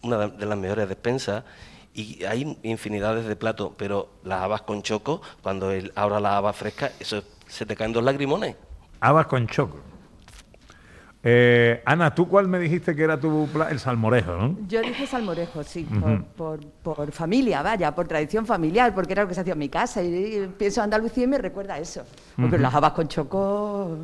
una 0.02 0.16
de- 0.28 0.46
las 0.46 0.56
mejores 0.58 0.88
despensas 0.88 1.44
y 1.92 2.24
hay 2.24 2.56
infinidades 2.62 3.26
de 3.26 3.36
platos, 3.36 3.72
pero 3.76 4.08
las 4.24 4.40
habas 4.42 4.62
con 4.62 4.82
choco, 4.82 5.20
cuando 5.42 5.72
el, 5.72 5.92
ahora 5.94 6.20
la 6.20 6.36
haba 6.38 6.52
fresca, 6.52 6.90
eso 7.00 7.22
se 7.46 7.66
te 7.66 7.76
caen 7.76 7.92
dos 7.92 8.02
lagrimones. 8.04 8.56
Habas 9.00 9.26
con 9.26 9.46
choco. 9.46 9.78
Eh, 11.22 11.82
Ana, 11.84 12.14
¿tú 12.14 12.26
cuál 12.28 12.48
me 12.48 12.58
dijiste 12.58 12.96
que 12.96 13.02
era 13.02 13.20
tu 13.20 13.46
el 13.68 13.78
salmorejo, 13.78 14.32
no? 14.36 14.56
Yo 14.66 14.80
dije 14.80 15.06
salmorejo, 15.06 15.62
sí, 15.62 15.84
por, 15.84 16.24
por- 16.24 16.66
por 16.96 17.12
familia, 17.12 17.60
vaya, 17.62 17.94
por 17.94 18.08
tradición 18.08 18.46
familiar, 18.46 18.94
porque 18.94 19.12
era 19.12 19.22
lo 19.22 19.28
que 19.28 19.34
se 19.34 19.42
hacía 19.42 19.52
en 19.52 19.58
mi 19.58 19.68
casa. 19.68 20.02
Y, 20.02 20.50
pienso 20.56 20.80
en 20.80 20.84
Andalucía 20.84 21.24
y 21.24 21.26
me 21.26 21.36
recuerda 21.38 21.74
a 21.74 21.78
eso. 21.78 22.04
Porque 22.36 22.54
Ujú. 22.56 22.62
las 22.62 22.74
habas 22.74 22.92
con 22.92 23.06
choco. 23.06 23.98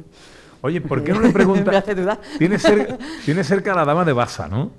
Oye, 0.60 0.80
¿por 0.82 1.02
qué 1.02 1.12
no 1.14 1.20
le 1.22 1.30
preguntas? 1.30 1.66
me 1.72 1.76
hace 1.78 1.94
dudar. 1.94 2.20
Tiene, 2.38 2.56
cer- 2.56 2.98
tiene 3.24 3.42
cerca 3.44 3.72
a 3.72 3.76
la 3.76 3.84
dama 3.86 4.04
de 4.04 4.12
Baza, 4.12 4.46
¿no? 4.46 4.70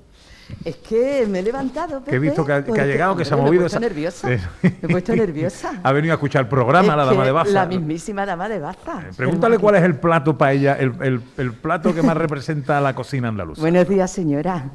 Es 0.64 0.78
que 0.78 1.26
me 1.30 1.40
he 1.40 1.44
levantado. 1.44 2.04
Que 2.04 2.16
he 2.16 2.20
visto 2.20 2.46
que 2.46 2.54
ha, 2.54 2.56
que 2.64 2.72
ha 2.72 2.74
porque, 2.74 2.86
llegado, 2.86 3.16
que 3.18 3.26
se 3.26 3.34
ha 3.34 3.38
movido. 3.38 3.64
Me 3.64 3.68
he 3.68 3.70
puesto 3.70 3.78
esa- 3.78 3.80
nerviosa. 3.88 4.32
Eh, 4.34 4.40
Me 4.62 4.70
he 4.82 4.88
puesto 4.88 5.16
nerviosa. 5.16 5.72
ha 5.84 5.92
venido 5.92 6.14
a 6.14 6.16
escuchar 6.16 6.44
el 6.44 6.48
programa, 6.48 6.94
Es 6.94 6.98
la 6.98 7.06
dama 7.06 7.26
de 7.26 7.32
Baza. 7.32 7.52
La 7.52 7.66
mismísima 7.66 8.26
dama 8.26 8.48
de 8.50 8.60
Baza. 8.60 9.04
Pregúntale 9.16 9.58
cuál 9.60 9.76
es 9.76 9.84
el 9.84 9.96
plato 9.98 10.38
para 10.38 10.54
ella, 10.54 10.74
el, 10.76 10.94
el- 11.02 11.22
el 11.38 11.54
plato 11.54 11.94
que 11.94 12.02
más 12.02 12.16
representa 12.18 12.78
a 12.78 12.82
la 12.82 12.94
cocina 12.96 13.28
andaluza. 13.30 13.62
Buenos 13.62 13.88
días, 13.88 14.10
señora. 14.12 14.66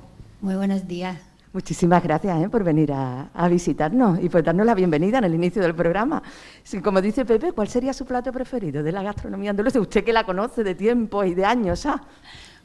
Muy 0.41 0.55
buenos 0.57 0.87
días. 0.87 1.17
Muchísimas 1.55 2.03
gracias 2.03 2.43
¿eh? 2.43 2.49
por 2.49 2.65
venir 2.65 2.93
a, 2.95 3.29
a 3.35 3.47
visitarnos 3.49 4.19
y 4.23 4.31
por 4.31 4.43
darnos 4.43 4.65
la 4.65 4.75
bienvenida 4.75 5.19
en 5.19 5.25
el 5.25 5.35
inicio 5.35 5.61
del 5.61 5.75
programa. 5.75 6.23
Sí, 6.63 6.81
como 6.81 7.03
dice 7.03 7.27
Pepe, 7.27 7.53
¿cuál 7.53 7.69
sería 7.69 7.93
su 7.93 8.07
plato 8.07 8.33
preferido 8.33 8.83
de 8.83 8.91
la 8.91 9.03
gastronomía 9.03 9.51
andaluza? 9.51 9.79
Usted 9.79 10.03
que 10.03 10.15
la 10.15 10.25
conoce 10.25 10.65
de 10.65 10.75
tiempo 10.75 11.23
y 11.25 11.35
de 11.35 11.45
años, 11.45 11.85
¿ah? 11.85 12.01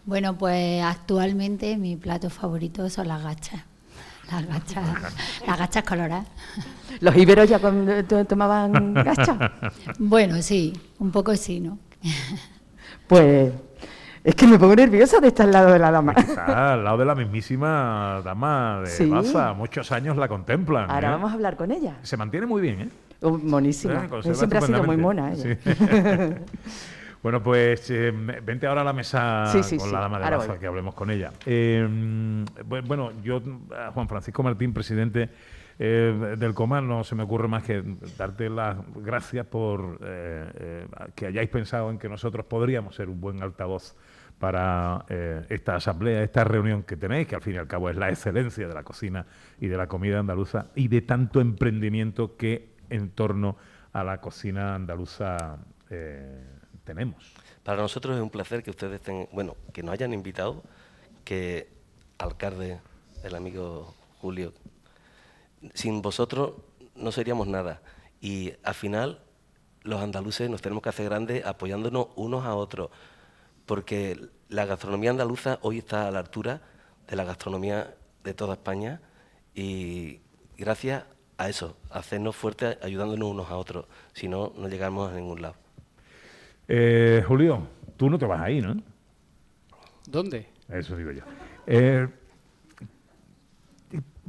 Bueno, 0.08 0.38
pues 0.38 0.82
actualmente 0.82 1.76
mi 1.76 1.97
plato 1.97 2.30
favorito 2.30 2.89
son 2.89 3.10
las 3.10 3.22
gachas. 3.22 3.62
Las 4.32 4.47
gachas, 4.47 4.86
las 5.45 5.60
gachas 5.60 5.84
coloradas. 5.84 6.26
¿Los 7.01 7.16
iberos 7.18 7.49
ya 7.49 7.60
tomaban 8.26 8.93
gacha? 8.93 9.51
Bueno, 9.99 10.41
sí, 10.41 10.72
un 10.99 11.12
poco 11.12 11.36
sí, 11.36 11.60
¿no? 11.60 11.78
Pues 13.05 13.51
es 14.24 14.36
que 14.36 14.47
me 14.47 14.58
pongo 14.58 14.78
nerviosa 14.78 15.20
de 15.20 15.28
estar 15.28 15.45
al 15.45 15.51
lado 15.51 15.74
de 15.74 15.80
la 15.80 15.91
dama. 15.91 16.14
Está 16.14 16.74
al 16.74 16.86
lado 16.86 16.97
de 16.99 17.05
la 17.05 17.16
mismísima 17.16 18.22
dama 18.24 18.80
de 18.86 18.88
Sí. 18.88 19.05
Baza. 19.08 19.53
Muchos 19.53 19.91
años 19.91 20.16
la 20.16 20.30
contemplan. 20.30 20.89
Ahora 20.89 21.10
¿eh? 21.10 21.12
vamos 21.12 21.32
a 21.32 21.34
hablar 21.34 21.58
con 21.58 21.70
ella. 21.72 21.97
Se 22.03 22.16
mantiene 22.16 22.45
muy 22.45 22.62
bien, 22.62 22.82
¿eh? 22.82 22.89
Oh, 23.24 23.38
monísima. 23.38 24.08
Eh, 24.24 24.34
Siempre 24.34 24.60
ha 24.60 24.62
sido 24.62 24.84
muy 24.84 24.95
mona 24.95 25.34
ella. 25.34 25.43
Sí. 25.43 25.70
bueno, 27.28 27.43
pues 27.43 27.89
eh, 27.91 28.09
vente 28.41 28.67
ahora 28.67 28.82
a 28.82 28.84
la 28.86 28.93
mesa 28.93 29.47
Sí, 29.47 29.61
sí, 29.61 29.78
con 29.78 29.88
sí. 29.89 29.93
la 29.93 29.99
dama 29.99 30.17
de 30.17 30.23
Ahora 30.23 30.38
Baza, 30.38 30.57
que 30.57 30.65
hablemos 30.65 30.95
con 30.95 31.11
ella. 31.11 31.34
Eh, 31.45 31.86
bu- 31.86 32.88
bueno, 32.88 33.11
yo, 33.21 33.41
a 33.78 33.91
Juan 33.91 34.07
Francisco 34.07 34.43
Martín, 34.43 34.71
presidente 34.73 35.30
eh, 35.78 36.36
del 36.38 36.53
COMA, 36.53 36.80
no 36.80 37.03
se 37.03 37.15
me 37.15 37.23
ocurre 37.23 37.49
más 37.49 37.63
que 37.63 37.84
darte 38.17 38.49
las 38.49 38.78
gracias 38.95 39.45
por 39.45 39.99
eh, 40.05 40.51
eh, 40.55 40.88
que 41.15 41.25
hayáis 41.25 41.49
pensado 41.49 41.89
en 41.91 41.97
que 41.97 42.07
nosotros 42.07 42.45
podríamos 42.45 42.95
ser 42.95 43.09
un 43.09 43.19
buen 43.19 43.43
altavoz 43.43 43.93
para 44.39 45.03
eh, 45.09 45.45
esta 45.49 45.75
asamblea, 45.75 46.23
esta 46.23 46.45
reunión 46.45 46.84
que 46.84 46.95
tenéis, 46.95 47.28
que 47.28 47.36
al 47.36 47.41
fin 47.41 47.55
y 47.55 47.57
al 47.57 47.67
cabo 47.67 47.89
es 47.89 47.97
la 47.97 48.07
excelencia 48.09 48.69
de 48.69 48.73
la 48.73 48.84
cocina 48.84 49.25
y 49.59 49.67
de 49.67 49.75
la 49.75 49.88
comida 49.88 50.19
andaluza 50.19 50.67
y 50.75 50.88
de 50.88 51.01
tanto 51.01 51.41
emprendimiento 51.41 52.38
que 52.38 52.69
en 52.89 53.09
torno 53.09 53.57
a 53.91 54.05
la 54.05 54.21
cocina 54.21 54.75
andaluza 54.75 55.57
eh, 55.89 56.43
Para 57.63 57.81
nosotros 57.81 58.15
es 58.15 58.21
un 58.21 58.29
placer 58.29 58.63
que 58.63 58.69
ustedes 58.69 58.95
estén, 58.95 59.27
bueno, 59.31 59.55
que 59.73 59.83
nos 59.83 59.93
hayan 59.93 60.13
invitado, 60.13 60.63
que 61.25 61.69
alcalde, 62.17 62.79
el 63.23 63.35
amigo 63.35 63.93
Julio, 64.19 64.53
sin 65.73 66.01
vosotros 66.01 66.53
no 66.95 67.11
seríamos 67.11 67.47
nada. 67.47 67.81
Y 68.21 68.53
al 68.63 68.73
final 68.73 69.21
los 69.83 70.01
andaluces 70.01 70.49
nos 70.49 70.61
tenemos 70.61 70.81
que 70.81 70.89
hacer 70.89 71.05
grandes 71.05 71.45
apoyándonos 71.45 72.07
unos 72.15 72.45
a 72.45 72.55
otros, 72.55 72.89
porque 73.65 74.29
la 74.49 74.65
gastronomía 74.65 75.11
andaluza 75.11 75.59
hoy 75.61 75.79
está 75.79 76.07
a 76.07 76.11
la 76.11 76.19
altura 76.19 76.61
de 77.07 77.15
la 77.15 77.23
gastronomía 77.23 77.95
de 78.23 78.33
toda 78.33 78.53
España 78.53 79.01
y 79.53 80.21
gracias 80.57 81.03
a 81.38 81.49
eso, 81.49 81.77
a 81.89 81.99
hacernos 81.99 82.35
fuertes 82.35 82.77
ayudándonos 82.81 83.29
unos 83.29 83.51
a 83.51 83.57
otros, 83.57 83.85
si 84.13 84.27
no, 84.27 84.53
no 84.57 84.67
llegamos 84.67 85.11
a 85.11 85.15
ningún 85.15 85.41
lado. 85.41 85.66
Eh, 86.68 87.24
Julio, 87.28 87.68
tú 87.95 88.09
no 88.09 88.18
te 88.18 88.26
vas 88.26 88.41
ahí, 88.41 88.61
¿no? 88.61 88.76
¿Dónde? 90.07 90.47
Eso 90.70 90.97
digo 90.97 91.11
yo. 91.11 91.24
Eh, 91.65 92.07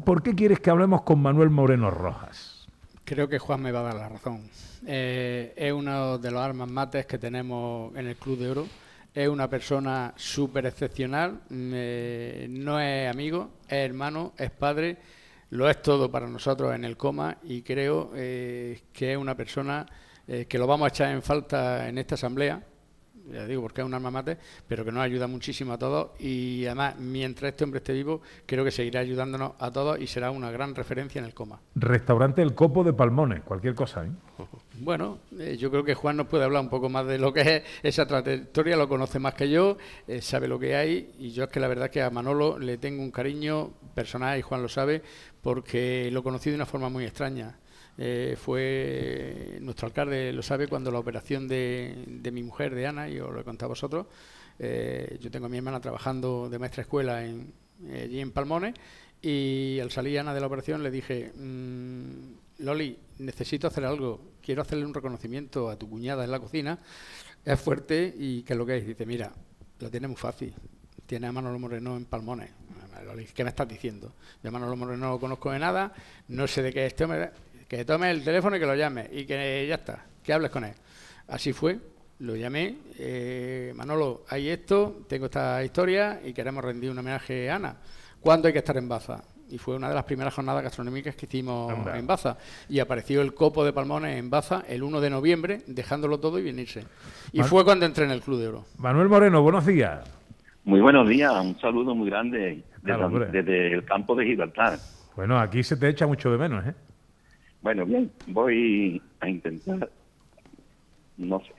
¿Por 0.05 0.23
qué 0.23 0.35
quieres 0.35 0.61
que 0.61 0.71
hablemos 0.71 1.03
con 1.03 1.21
Manuel 1.21 1.51
Moreno 1.51 1.91
Rojas? 1.91 2.67
Creo 3.05 3.29
que 3.29 3.39
Juan 3.39 3.63
me 3.63 3.73
va 3.73 3.81
a 3.81 3.85
dar 3.85 3.95
la 3.95 4.09
razón. 4.09 4.43
Eh, 4.87 5.53
es 5.57 5.73
uno 5.73 6.19
de 6.19 6.31
los 6.31 6.41
armas 6.41 6.71
mates 6.71 7.07
que 7.07 7.19
tenemos 7.19 7.95
en 7.97 8.07
el 8.07 8.17
Club 8.17 8.39
de 8.39 8.51
Oro. 8.51 8.67
Es 9.15 9.29
una 9.29 9.49
persona 9.49 10.13
súper 10.17 10.67
excepcional. 10.67 11.41
eh, 11.51 12.47
no 12.51 12.79
es 12.79 13.11
amigo, 13.11 13.51
es 13.67 13.79
hermano, 13.79 14.35
es 14.37 14.51
padre. 14.51 14.99
Lo 15.51 15.69
es 15.69 15.81
todo 15.81 16.11
para 16.11 16.29
nosotros 16.29 16.75
en 16.75 16.85
el 16.85 16.97
coma 16.97 17.39
y 17.43 17.63
creo 17.63 18.13
eh, 18.15 18.83
que 18.93 19.13
es 19.13 19.19
una 19.19 19.35
persona 19.35 19.87
eh, 20.29 20.47
que 20.47 20.59
lo 20.59 20.67
vamos 20.67 20.85
a 20.85 20.89
echar 20.89 21.11
en 21.13 21.23
falta 21.23 21.89
en 21.89 21.99
esta 21.99 22.15
asamblea. 22.15 22.63
Ya 23.33 23.47
digo, 23.47 23.61
porque 23.63 23.83
es 23.83 23.87
un 23.87 23.93
alma 23.93 24.11
mate, 24.11 24.39
pero 24.67 24.85
que 24.85 24.93
nos 24.93 25.03
ayuda 25.03 25.27
muchísimo 25.27 25.75
a 25.75 25.79
todos 25.79 26.19
y 26.19 26.65
además, 26.65 26.99
mientras 26.99 27.51
este 27.51 27.65
hombre 27.65 27.79
esté 27.79 27.93
vivo, 27.93 28.23
creo 28.47 28.65
que 28.65 28.71
seguirá 28.71 29.01
ayudándonos 29.01 29.53
a 29.59 29.71
todos 29.71 30.01
y 30.01 30.07
será 30.07 30.31
una 30.31 30.51
gran 30.51 30.75
referencia 30.75 31.19
en 31.19 31.27
el 31.27 31.35
coma. 31.35 31.61
Restaurante 31.75 32.41
El 32.41 32.55
Copo 32.55 32.85
de 32.85 32.95
Palmones, 32.95 33.43
cualquier 33.43 33.75
cosa, 33.75 34.05
¿eh? 34.05 34.11
Bueno, 34.81 35.19
eh, 35.39 35.57
yo 35.59 35.71
creo 35.71 35.83
que 35.83 35.95
Juan 35.95 36.17
nos 36.17 36.29
puede 36.29 36.45
hablar 36.45 36.63
un 36.63 36.71
poco 36.71 36.89
más 36.89 37.05
de 37.07 37.19
lo 37.19 37.33
que 37.33 37.41
es 37.41 37.63
esa 37.83 38.07
trayectoria, 38.07 38.77
lo 38.77 38.89
conoce 38.89 39.19
más 39.19 39.35
que 39.35 39.51
yo, 39.51 39.77
eh, 40.07 40.23
sabe 40.23 40.47
lo 40.47 40.59
que 40.59 40.77
hay 40.77 41.15
y 41.19 41.33
yo 41.33 41.45
es 41.45 41.51
que 41.51 41.61
la 41.61 41.69
verdad 41.69 41.91
que 41.91 42.01
a 42.01 42.11
Manolo 42.11 42.59
le 42.59 42.79
tengo 42.79 43.03
un 43.03 43.11
cariño 43.11 43.73
personal 43.95 44.39
y 44.39 44.43
Juan 44.43 44.63
lo 44.63 44.69
sabe 44.69 45.03
porque 45.43 46.09
lo 46.13 46.23
conocí 46.23 46.51
de 46.51 46.57
una 46.57 46.67
forma 46.67 46.89
muy 46.89 47.05
extraña. 47.05 47.59
Eh, 48.01 48.37
fue 48.41 49.59
nuestro 49.61 49.87
alcalde 49.89 50.33
lo 50.33 50.41
sabe 50.43 50.69
cuando 50.69 50.93
la 50.93 51.01
operación 51.01 51.49
de, 51.49 52.05
de 52.07 52.31
mi 52.31 52.45
mujer, 52.45 52.73
de 52.73 52.87
Ana, 52.87 53.09
yo 53.09 53.33
lo 53.33 53.41
he 53.41 53.45
contado 53.45 53.67
a 53.67 53.71
vosotros, 53.71 54.07
eh, 54.61 55.19
yo 55.21 55.33
tengo 55.33 55.47
a 55.47 55.49
mi 55.49 55.57
hermana 55.57 55.81
trabajando 55.81 56.49
de 56.49 56.61
maestra 56.61 56.83
escuela 56.83 57.25
en, 57.25 57.53
eh, 57.89 58.03
allí 58.05 58.21
en 58.21 58.31
Palmones 58.31 58.75
y 59.21 59.81
al 59.81 59.91
salir 59.91 60.21
Ana 60.21 60.33
de 60.33 60.41
la 60.41 60.47
operación 60.47 60.85
le 60.85 60.93
dije, 60.93 61.33
"Mm, 61.35 62.63
Loli, 62.63 62.97
necesito 63.19 63.67
hacer 63.67 63.85
algo, 63.85 64.21
quiero 64.41 64.63
hacerle 64.63 64.87
un 64.87 64.95
reconocimiento 64.95 65.69
a 65.69 65.77
tu 65.77 65.91
cuñada 65.91 66.23
en 66.25 66.31
la 66.31 66.39
cocina, 66.39 66.79
es 67.45 67.61
fuerte 67.61 68.15
y 68.17 68.43
¿qué 68.43 68.53
es 68.53 68.59
lo 68.59 68.65
que 68.65 68.77
es? 68.77 68.87
Dice, 68.87 69.07
mira, 69.07 69.33
lo 69.81 69.91
tiene 69.91 70.07
muy 70.07 70.17
fácil, 70.17 70.55
tiene 71.05 71.27
a 71.27 71.33
Manolo 71.33 71.59
Moreno 71.59 71.97
en 71.97 72.05
Palmones. 72.05 72.51
¿Qué 73.35 73.43
me 73.43 73.51
estás 73.51 73.69
diciendo? 73.69 74.13
Yo 74.43 74.49
a 74.49 74.53
Manolo 74.53 74.77
Moreno 74.77 75.07
no 75.07 75.13
lo 75.13 75.21
conozco 75.21 75.51
de 75.51 75.59
nada, 75.59 75.93
no 76.29 76.47
sé 76.47 76.63
de 76.63 76.73
qué 76.73 76.85
es 76.85 76.93
este 76.93 77.05
hombre, 77.05 77.31
que 77.69 77.85
tome 77.85 78.11
el 78.11 78.25
teléfono 78.25 78.57
y 78.57 78.61
que 78.61 78.67
lo 78.67 78.75
llame 78.75 79.09
y 79.13 79.25
que 79.27 79.67
ya 79.69 79.77
está, 79.77 80.05
que 80.23 80.33
hables 80.33 80.51
con 80.51 80.65
él. 80.65 80.73
Así 81.29 81.53
fue, 81.53 81.79
lo 82.21 82.35
llamé, 82.35 82.77
eh, 82.99 83.73
Manolo, 83.77 84.25
hay 84.31 84.49
esto, 84.49 85.03
tengo 85.07 85.27
esta 85.27 85.63
historia 85.63 86.21
y 86.25 86.33
queremos 86.33 86.65
rendir 86.65 86.91
un 86.91 86.99
homenaje 86.99 87.51
a 87.51 87.57
Ana. 87.57 87.77
¿Cuándo 88.21 88.49
hay 88.49 88.53
que 88.55 88.61
estar 88.61 88.77
en 88.79 88.89
Baza? 88.89 89.23
Y 89.51 89.59
fue 89.59 89.77
una 89.77 89.89
de 89.89 89.95
las 89.95 90.05
primeras 90.05 90.35
jornadas 90.35 90.63
gastronómicas 90.63 91.15
que 91.15 91.27
hicimos 91.27 91.73
Anda. 91.73 91.99
en 91.99 92.07
Baza. 92.07 92.37
Y 92.69 92.81
apareció 92.81 93.23
el 93.23 93.33
copo 93.35 93.65
de 93.65 93.73
Palmones 93.73 94.19
en 94.19 94.29
Baza 94.29 94.65
el 94.69 94.83
1 94.83 95.01
de 95.01 95.11
noviembre, 95.11 95.63
dejándolo 95.67 96.19
todo 96.19 96.39
y 96.39 96.43
venirse. 96.43 96.85
Y 97.33 97.43
fue 97.43 97.65
cuando 97.65 97.87
entré 97.87 98.05
en 98.05 98.11
el 98.11 98.21
Club 98.21 98.41
de 98.41 98.49
Oro. 98.49 98.65
Manuel 98.79 99.09
Moreno, 99.09 99.43
buenos 99.43 99.65
días. 99.65 100.01
Muy 100.65 100.81
buenos 100.81 101.09
días, 101.09 101.33
un 101.43 101.59
saludo 101.61 101.95
muy 101.95 102.11
grande 102.11 102.39
desde, 102.39 102.63
Claro, 102.83 103.09
desde 103.09 103.73
el 103.73 103.85
campo 103.85 104.15
de 104.15 104.27
Gibraltar. 104.27 104.79
Bueno, 105.17 105.39
aquí 105.39 105.63
se 105.63 105.77
te 105.77 105.89
echa 105.89 106.07
mucho 106.07 106.31
de 106.31 106.37
menos, 106.37 106.67
¿eh? 106.67 106.75
Bueno, 107.63 107.85
bien, 107.85 108.11
voy 108.29 109.03
a 109.21 109.29
intentar, 109.29 109.91
no 111.17 111.41
sé, 111.41 111.53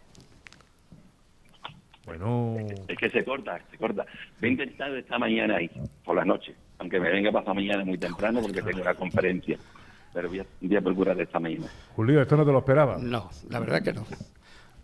Bueno, 2.06 2.56
es 2.88 2.98
que 2.98 3.10
se 3.10 3.24
corta, 3.24 3.60
se 3.70 3.78
corta. 3.78 4.06
Voy 4.40 4.50
a 4.50 4.52
intentar 4.54 4.92
esta 4.96 5.20
mañana 5.20 5.58
ahí, 5.58 5.70
por 6.04 6.16
la 6.16 6.26
noche, 6.26 6.56
aunque 6.80 7.00
me 7.00 7.12
venga 7.12 7.32
pasado 7.32 7.56
mañana 7.56 7.84
muy 7.84 7.98
temprano 7.98 8.42
porque 8.42 8.62
tengo 8.62 8.82
una 8.82 8.94
conferencia, 8.96 9.58
pero 10.14 10.30
voy 10.30 10.40
a, 10.40 10.46
voy 10.62 10.76
a 10.76 10.82
procurar 10.82 11.20
esta 11.20 11.40
mañana. 11.40 11.68
Julio, 11.96 12.22
esto 12.22 12.38
no 12.38 12.46
te 12.46 12.52
lo 12.52 12.60
esperaba. 12.60 12.98
No, 12.98 13.30
la 13.50 13.60
verdad 13.60 13.84
que 13.84 13.94
no. 13.94 14.06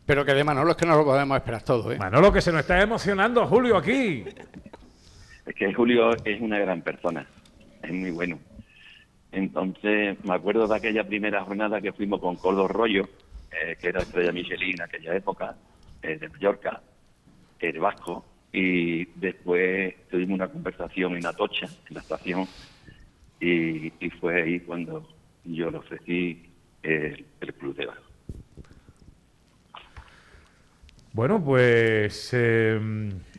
Pero 0.06 0.24
que 0.24 0.34
de 0.34 0.44
Manolo 0.44 0.72
es 0.72 0.78
que 0.78 0.86
no 0.86 0.98
lo 0.98 1.04
podemos 1.04 1.36
esperar 1.38 1.64
todo, 1.64 1.92
¿eh? 1.92 1.98
Manolo, 1.98 2.32
que 2.32 2.42
se 2.42 2.52
nos 2.52 2.62
está 2.62 2.80
emocionando, 2.82 3.48
Julio, 3.48 3.78
aquí. 3.78 4.24
Es 5.46 5.56
que 5.56 5.74
Julio 5.74 6.12
es 6.26 6.42
una 6.42 6.60
gran 6.60 6.82
persona, 6.82 7.26
es 7.82 7.92
muy 7.92 8.12
bueno. 8.12 8.38
Entonces, 9.36 10.18
me 10.24 10.34
acuerdo 10.34 10.66
de 10.66 10.78
aquella 10.78 11.06
primera 11.06 11.44
jornada 11.44 11.82
que 11.82 11.92
fuimos 11.92 12.22
con 12.22 12.38
Coldo 12.38 12.70
Rollo, 12.70 13.10
eh, 13.52 13.76
que 13.80 13.90
era 13.90 14.00
estrella 14.00 14.32
Michelin 14.32 14.76
en 14.76 14.82
aquella 14.82 15.14
época, 15.14 15.58
eh, 16.02 16.18
de 16.18 16.30
Mallorca, 16.30 16.82
el 17.60 17.80
vasco, 17.80 18.26
y 18.54 19.04
después 19.20 19.94
tuvimos 20.10 20.36
una 20.36 20.48
conversación 20.48 21.18
en 21.18 21.26
Atocha, 21.26 21.66
en 21.66 21.96
la 21.96 22.00
estación, 22.00 22.48
y, 23.42 23.90
fue 24.22 24.42
ahí 24.42 24.60
cuando 24.62 25.06
yo 25.44 25.70
le 25.70 25.80
ofrecí 25.80 26.50
el, 26.82 27.26
el 27.42 27.54
Club 27.56 27.76
de 27.76 27.88
Oro. 27.88 28.02
Bueno, 31.12 31.44
pues 31.44 32.30
eh, 32.32 32.80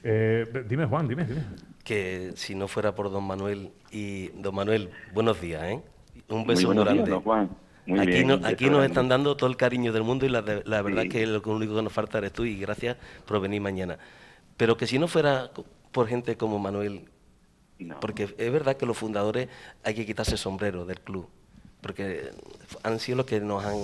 eh, 0.04 0.64
dime 0.68 0.84
Juan, 0.84 1.08
dime, 1.08 1.24
dime. 1.24 1.42
Que 1.86 2.32
si 2.34 2.56
no 2.56 2.66
fuera 2.66 2.96
por 2.96 3.12
don 3.12 3.22
Manuel 3.22 3.70
y 3.92 4.26
don 4.30 4.56
Manuel, 4.56 4.90
buenos 5.14 5.40
días, 5.40 5.62
¿eh? 5.62 5.80
Un 6.28 6.38
Muy 6.38 6.46
beso 6.56 6.66
buenos 6.66 6.84
grande. 6.84 7.02
días, 7.04 7.10
don 7.14 7.22
Juan. 7.22 7.50
Muy 7.86 8.00
aquí 8.00 8.10
bien, 8.10 8.26
no- 8.26 8.40
aquí 8.44 8.68
nos 8.68 8.84
están 8.84 9.08
dando 9.08 9.36
todo 9.36 9.48
el 9.48 9.56
cariño 9.56 9.92
del 9.92 10.02
mundo 10.02 10.26
y 10.26 10.28
la, 10.28 10.42
de- 10.42 10.64
la 10.66 10.82
verdad 10.82 11.02
Sí. 11.04 11.08
que 11.10 11.24
lo 11.28 11.40
único 11.46 11.76
que 11.76 11.82
nos 11.82 11.92
falta 11.92 12.18
eres 12.18 12.32
tú 12.32 12.44
y 12.44 12.58
gracias 12.58 12.96
por 13.24 13.40
venir 13.40 13.60
mañana. 13.60 13.98
Pero 14.56 14.76
que 14.76 14.88
si 14.88 14.98
no 14.98 15.06
fuera 15.06 15.52
por 15.92 16.08
gente 16.08 16.36
como 16.36 16.58
Manuel, 16.58 17.08
porque 18.00 18.24
es 18.36 18.52
verdad 18.52 18.76
que 18.76 18.84
los 18.86 18.98
fundadores 18.98 19.48
hay 19.84 19.94
que 19.94 20.04
quitarse 20.04 20.32
el 20.32 20.38
sombrero 20.38 20.86
del 20.86 21.00
club, 21.00 21.28
porque 21.82 22.30
han 22.82 22.98
sido 22.98 23.18
los 23.18 23.26
que 23.26 23.38
nos 23.40 23.64
han... 23.64 23.76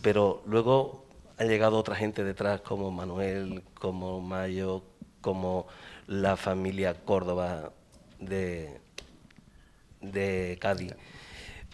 Pero 0.00 0.44
luego 0.46 1.06
ha 1.38 1.42
llegado 1.44 1.76
otra 1.76 1.96
gente 1.96 2.22
detrás 2.22 2.60
como 2.60 2.92
Manuel, 2.92 3.64
como 3.74 4.20
Mayo, 4.20 4.84
como 5.20 5.66
la 6.06 6.36
familia 6.36 6.94
Córdoba 7.04 7.70
de, 8.20 8.78
de 10.00 10.58
Cádiz. 10.60 10.94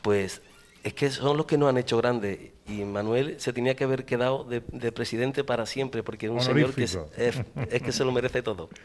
Pues 0.02 0.42
es 0.84 0.94
que 0.94 1.10
son 1.10 1.36
los 1.36 1.46
que 1.46 1.58
nos 1.58 1.68
han 1.68 1.78
hecho 1.78 1.98
grandes 1.98 2.52
y 2.66 2.84
Manuel 2.84 3.34
se 3.40 3.52
tenía 3.52 3.74
que 3.74 3.84
haber 3.84 4.04
quedado 4.04 4.44
de, 4.44 4.62
de 4.72 4.92
presidente 4.92 5.42
para 5.44 5.66
siempre 5.66 6.02
porque 6.02 6.26
es 6.26 6.32
un 6.32 6.40
señor 6.40 6.74
que 6.74 6.84
es, 6.84 6.98
es- 7.16 7.42
es 7.70 7.82
que 7.82 7.92
se 7.92 8.04
lo 8.04 8.12
merece 8.12 8.42
todo. 8.42 8.64
Un, 8.64 8.68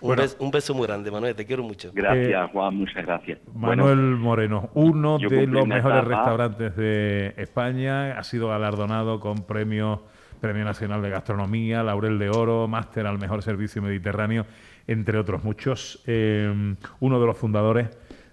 Bueno. 0.00 0.22
beso, 0.22 0.36
un 0.38 0.50
beso 0.50 0.72
muy 0.74 0.86
grande, 0.86 1.10
Manuel, 1.10 1.34
te 1.34 1.44
quiero 1.44 1.62
mucho. 1.62 1.90
Gracias, 1.92 2.50
Juan, 2.52 2.74
muchas 2.74 3.04
gracias. 3.04 3.38
Manuel 3.54 3.98
Moreno, 4.16 4.70
uno 4.72 5.18
de 5.18 5.46
los 5.46 5.66
mejores 5.66 5.98
etapa- 5.98 6.08
restaurantes 6.08 6.74
de 6.76 7.34
España, 7.36 8.18
ha 8.18 8.24
sido 8.24 8.48
galardonado 8.48 9.20
con 9.20 9.42
premios 9.44 10.00
Premio 10.40 10.64
Nacional 10.64 11.02
de 11.02 11.10
Gastronomía, 11.10 11.82
Laurel 11.82 12.18
de 12.18 12.30
Oro, 12.30 12.66
Máster 12.66 13.06
al 13.06 13.18
Mejor 13.18 13.42
Servicio 13.42 13.82
Mediterráneo, 13.82 14.46
entre 14.92 15.18
otros 15.18 15.44
muchos. 15.44 16.02
Eh, 16.06 16.74
uno 17.00 17.20
de 17.20 17.26
los 17.26 17.36
fundadores 17.36 17.88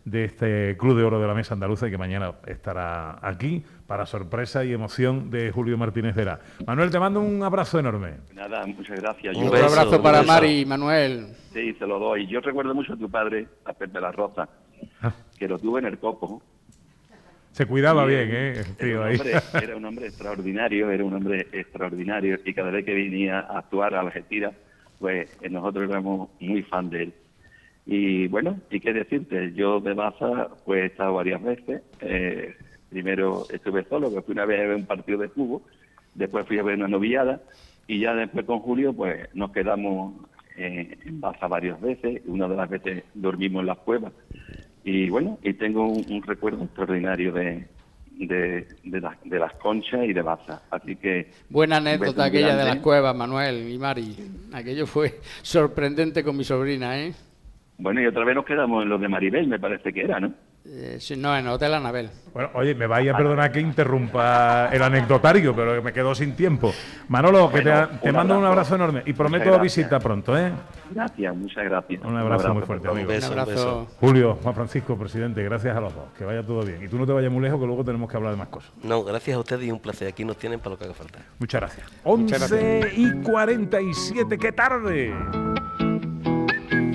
de 0.05 0.23
este 0.23 0.77
Club 0.77 0.97
de 0.97 1.03
Oro 1.03 1.19
de 1.19 1.27
la 1.27 1.33
Mesa 1.33 1.53
Andaluza 1.53 1.87
y 1.87 1.91
que 1.91 1.97
mañana 1.97 2.31
estará 2.47 3.19
aquí 3.21 3.63
para 3.85 4.05
sorpresa 4.05 4.63
y 4.63 4.71
emoción 4.73 5.29
de 5.29 5.51
Julio 5.51 5.77
Martínez 5.77 6.15
Vera. 6.15 6.39
Manuel, 6.65 6.89
te 6.89 6.97
mando 6.99 7.19
un 7.19 7.43
abrazo 7.43 7.77
enorme. 7.79 8.13
Nada, 8.33 8.65
muchas 8.65 8.99
gracias. 9.01 9.35
Un 9.37 9.47
abrazo 9.47 10.01
para 10.01 10.23
Mari 10.23 10.61
y 10.61 10.65
Manuel. 10.65 11.27
Sí, 11.53 11.73
se 11.73 11.85
lo 11.85 11.99
doy. 11.99 12.25
Yo 12.27 12.39
recuerdo 12.39 12.73
mucho 12.73 12.93
a 12.93 12.97
tu 12.97 13.09
padre, 13.09 13.47
a 13.65 13.73
Pepe 13.73 13.99
La 13.99 14.11
Rosa, 14.11 14.47
Ah. 15.01 15.11
que 15.37 15.47
lo 15.47 15.57
tuve 15.59 15.79
en 15.81 15.87
el 15.87 15.97
copo. 15.99 16.41
Se 17.51 17.65
cuidaba 17.65 18.05
Y 18.05 18.09
bien, 18.09 18.29
era- 18.29 18.37
¿eh? 18.39 18.51
el 18.51 18.57
Era 18.57 18.75
tío 18.77 19.01
un, 19.01 19.07
ahí. 19.07 19.15
hombre, 19.17 19.31
era 19.63 19.75
un 19.77 19.85
hombre 19.85 20.05
extraordinario, 20.07 20.91
era 20.91 21.03
un 21.03 21.13
hombre 21.15 21.47
extraordinario 21.51 22.39
y 22.45 22.53
cada 22.53 22.69
vez 22.71 22.85
que 22.85 22.93
venía 22.93 23.39
a 23.39 23.59
actuar 23.59 23.95
a 23.95 24.01
Algeciras, 24.01 24.53
pues 24.99 25.29
nosotros 25.49 25.89
éramos 25.89 26.29
muy 26.39 26.63
fan 26.63 26.89
de 26.89 27.03
él. 27.03 27.13
Y 27.85 28.27
bueno, 28.27 28.59
y 28.69 28.79
qué 28.79 28.93
decirte, 28.93 29.53
yo 29.53 29.79
de 29.79 29.93
Baza 29.93 30.49
pues 30.65 30.83
he 30.83 30.85
estado 30.87 31.13
varias 31.13 31.41
veces. 31.41 31.81
Eh, 32.01 32.53
primero 32.89 33.45
estuve 33.49 33.85
solo, 33.85 34.13
que 34.13 34.21
fui 34.21 34.33
una 34.33 34.45
vez 34.45 34.59
a 34.59 34.67
ver 34.67 34.75
un 34.75 34.85
partido 34.85 35.19
de 35.19 35.29
fútbol, 35.29 35.61
después 36.13 36.45
fui 36.47 36.59
a 36.59 36.63
ver 36.63 36.75
una 36.75 36.87
novillada 36.87 37.41
y 37.87 37.99
ya 37.99 38.13
después 38.13 38.45
con 38.45 38.59
Julio 38.59 38.93
pues 38.93 39.33
nos 39.33 39.51
quedamos 39.51 40.15
eh, 40.57 40.97
en 41.05 41.21
Baza 41.21 41.47
varias 41.47 41.79
veces. 41.79 42.21
Una 42.25 42.47
de 42.47 42.55
las 42.55 42.69
veces 42.69 43.03
dormimos 43.13 43.61
en 43.61 43.67
las 43.67 43.77
cuevas. 43.77 44.13
Y 44.83 45.09
bueno, 45.09 45.37
y 45.43 45.53
tengo 45.53 45.87
un 45.87 46.23
recuerdo 46.23 46.63
extraordinario 46.63 47.31
de, 47.33 47.67
de, 48.25 48.67
de, 48.83 49.01
las- 49.01 49.17
de 49.23 49.39
las 49.39 49.53
conchas 49.53 50.05
y 50.05 50.13
de 50.13 50.21
Baza. 50.21 50.61
Así 50.71 50.95
que... 50.95 51.31
Buena 51.49 51.77
anécdota 51.77 52.25
aquella 52.25 52.55
de 52.55 52.65
las 52.65 52.77
cuevas, 52.77 53.15
Manuel 53.15 53.69
y 53.69 53.77
Mari. 53.77 54.15
Aquello 54.53 54.87
fue 54.87 55.19
sorprendente 55.41 56.23
con 56.23 56.35
mi 56.35 56.43
sobrina, 56.43 56.97
¿eh? 56.99 57.13
Bueno, 57.77 58.01
y 58.01 58.07
otra 58.07 58.25
vez 58.25 58.35
nos 58.35 58.45
quedamos 58.45 58.81
en 58.83 58.89
los 58.89 58.99
de 58.99 59.07
Maribel, 59.07 59.47
me 59.47 59.59
parece 59.59 59.93
que 59.93 60.01
era, 60.01 60.19
¿no? 60.19 60.33
Eh, 60.69 60.99
no, 61.17 61.35
en 61.37 61.47
Hotel 61.47 61.73
Anabel. 61.73 62.09
Bueno, 62.33 62.49
oye, 62.53 62.75
me 62.75 62.85
vaya 62.85 63.13
a 63.13 63.17
perdonar 63.17 63.51
que 63.51 63.59
interrumpa 63.59 64.69
el 64.71 64.83
anecdotario, 64.83 65.55
pero 65.55 65.81
me 65.81 65.91
quedo 65.93 66.13
sin 66.13 66.35
tiempo. 66.35 66.71
Manolo, 67.07 67.49
que 67.51 67.61
Bueno, 67.61 67.87
te, 67.87 67.97
te 67.97 68.09
un 68.09 68.15
mando 68.15 68.37
un 68.37 68.45
abrazo. 68.45 68.75
abrazo 68.75 68.75
enorme 68.75 69.03
y 69.05 69.13
prometo 69.13 69.45
gracias. 69.45 69.61
visita 69.63 69.99
pronto, 69.99 70.37
¿eh? 70.37 70.51
Gracias, 70.91 71.35
muchas 71.35 71.63
gracias. 71.63 72.03
Un 72.03 72.15
abrazo, 72.17 72.53
muy 72.53 72.63
fuerte, 72.63 72.87
amigo. 72.89 73.07
beso, 73.07 73.31
un 73.33 73.45
beso. 73.45 73.87
Julio, 73.99 74.37
Juan 74.43 74.53
Francisco, 74.53 74.97
presidente, 74.97 75.41
gracias 75.43 75.75
a 75.75 75.79
los 75.81 75.95
dos. 75.95 76.05
Que 76.17 76.25
vaya 76.25 76.45
todo 76.45 76.61
bien. 76.63 76.83
Y 76.83 76.87
tú 76.87 76.97
no 76.99 77.07
te 77.07 77.13
vayas 77.13 77.31
muy 77.31 77.41
lejos, 77.41 77.59
que 77.59 77.65
luego 77.65 77.83
tenemos 77.83 78.09
que 78.11 78.17
hablar 78.17 78.33
de 78.33 78.37
más 78.37 78.49
cosas. 78.49 78.71
No, 78.83 79.03
gracias 79.03 79.35
a 79.35 79.39
ustedes 79.39 79.63
y 79.65 79.71
un 79.71 79.79
placer. 79.79 80.09
Aquí 80.09 80.23
nos 80.25 80.37
tienen 80.37 80.59
para 80.59 80.71
lo 80.71 80.77
que 80.77 80.85
haga 80.85 80.93
falta. 80.93 81.19
Muchas 81.39 81.61
gracias. 81.61 81.87
Muchas 82.05 82.41
11 82.51 82.91
y 82.97 83.11
47, 83.23 84.37
¡qué 84.37 84.51
tarde! 84.51 85.13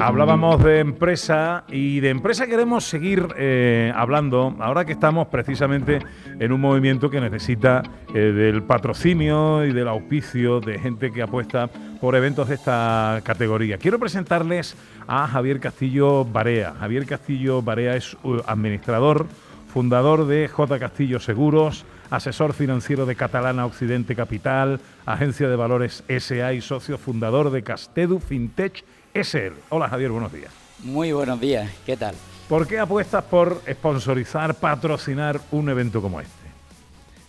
Hablábamos 0.00 0.64
de 0.64 0.78
empresa 0.78 1.64
y 1.68 2.00
de 2.00 2.08
empresa 2.08 2.46
queremos 2.46 2.84
seguir 2.84 3.28
eh, 3.36 3.92
hablando 3.94 4.56
ahora 4.58 4.86
que 4.86 4.92
estamos 4.92 5.28
precisamente 5.28 5.98
en 6.38 6.52
un 6.52 6.60
movimiento 6.60 7.10
que 7.10 7.20
necesita 7.20 7.82
eh, 8.14 8.18
del 8.18 8.62
patrocinio 8.62 9.62
y 9.66 9.74
del 9.74 9.88
auspicio 9.88 10.60
de 10.60 10.78
gente 10.78 11.12
que 11.12 11.20
apuesta 11.20 11.68
por 12.00 12.16
eventos 12.16 12.48
de 12.48 12.54
esta 12.54 13.20
categoría. 13.24 13.76
Quiero 13.76 13.98
presentarles 13.98 14.74
a 15.06 15.28
Javier 15.28 15.60
Castillo 15.60 16.24
Barea. 16.24 16.72
Javier 16.80 17.04
Castillo 17.04 17.60
Barea 17.60 17.94
es 17.94 18.16
uh, 18.22 18.40
administrador, 18.46 19.26
fundador 19.70 20.26
de 20.26 20.48
J. 20.48 20.78
Castillo 20.78 21.20
Seguros, 21.20 21.84
asesor 22.08 22.54
financiero 22.54 23.04
de 23.04 23.16
Catalana 23.16 23.66
Occidente 23.66 24.16
Capital, 24.16 24.80
agencia 25.04 25.48
de 25.48 25.56
valores 25.56 26.04
SA 26.08 26.54
y 26.54 26.62
socio 26.62 26.96
fundador 26.96 27.50
de 27.50 27.62
Castedu 27.62 28.18
Fintech 28.18 28.82
SL. 29.14 29.54
Hola 29.70 29.88
Javier, 29.88 30.10
buenos 30.10 30.32
días. 30.32 30.52
Muy 30.82 31.12
buenos 31.12 31.40
días, 31.40 31.70
¿qué 31.84 31.96
tal? 31.96 32.14
¿Por 32.48 32.66
qué 32.66 32.78
apuestas 32.78 33.24
por 33.24 33.62
sponsorizar, 33.70 34.54
patrocinar 34.54 35.40
un 35.50 35.68
evento 35.68 36.00
como 36.00 36.20
este? 36.20 36.40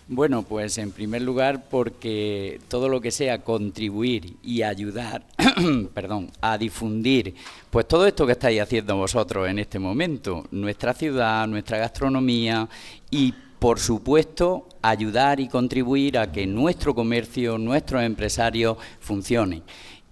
Bueno, 0.07 0.43
pues 0.43 0.77
en 0.77 0.91
primer 0.91 1.21
lugar 1.21 1.65
porque 1.69 2.59
todo 2.67 2.89
lo 2.89 2.99
que 2.99 3.11
sea 3.11 3.43
contribuir 3.43 4.36
y 4.43 4.61
ayudar, 4.61 5.23
perdón, 5.93 6.32
a 6.41 6.57
difundir, 6.57 7.36
pues 7.69 7.88
todo 7.88 8.05
esto 8.05 8.25
que 8.25 8.34
estáis 8.34 8.61
haciendo 8.61 8.97
vosotros 8.97 9.47
en 9.47 9.59
este 9.59 9.79
momento, 9.79 10.45
nuestra 10.51 10.93
ciudad, 10.93 11.47
nuestra 11.47 11.77
gastronomía 11.77 12.67
y 13.09 13.34
por 13.57 13.79
supuesto 13.79 14.67
ayudar 14.82 15.39
y 15.39 15.47
contribuir 15.47 16.17
a 16.17 16.32
que 16.32 16.45
nuestro 16.45 16.93
comercio, 16.93 17.57
nuestros 17.57 18.03
empresarios 18.03 18.77
funcionen 18.99 19.63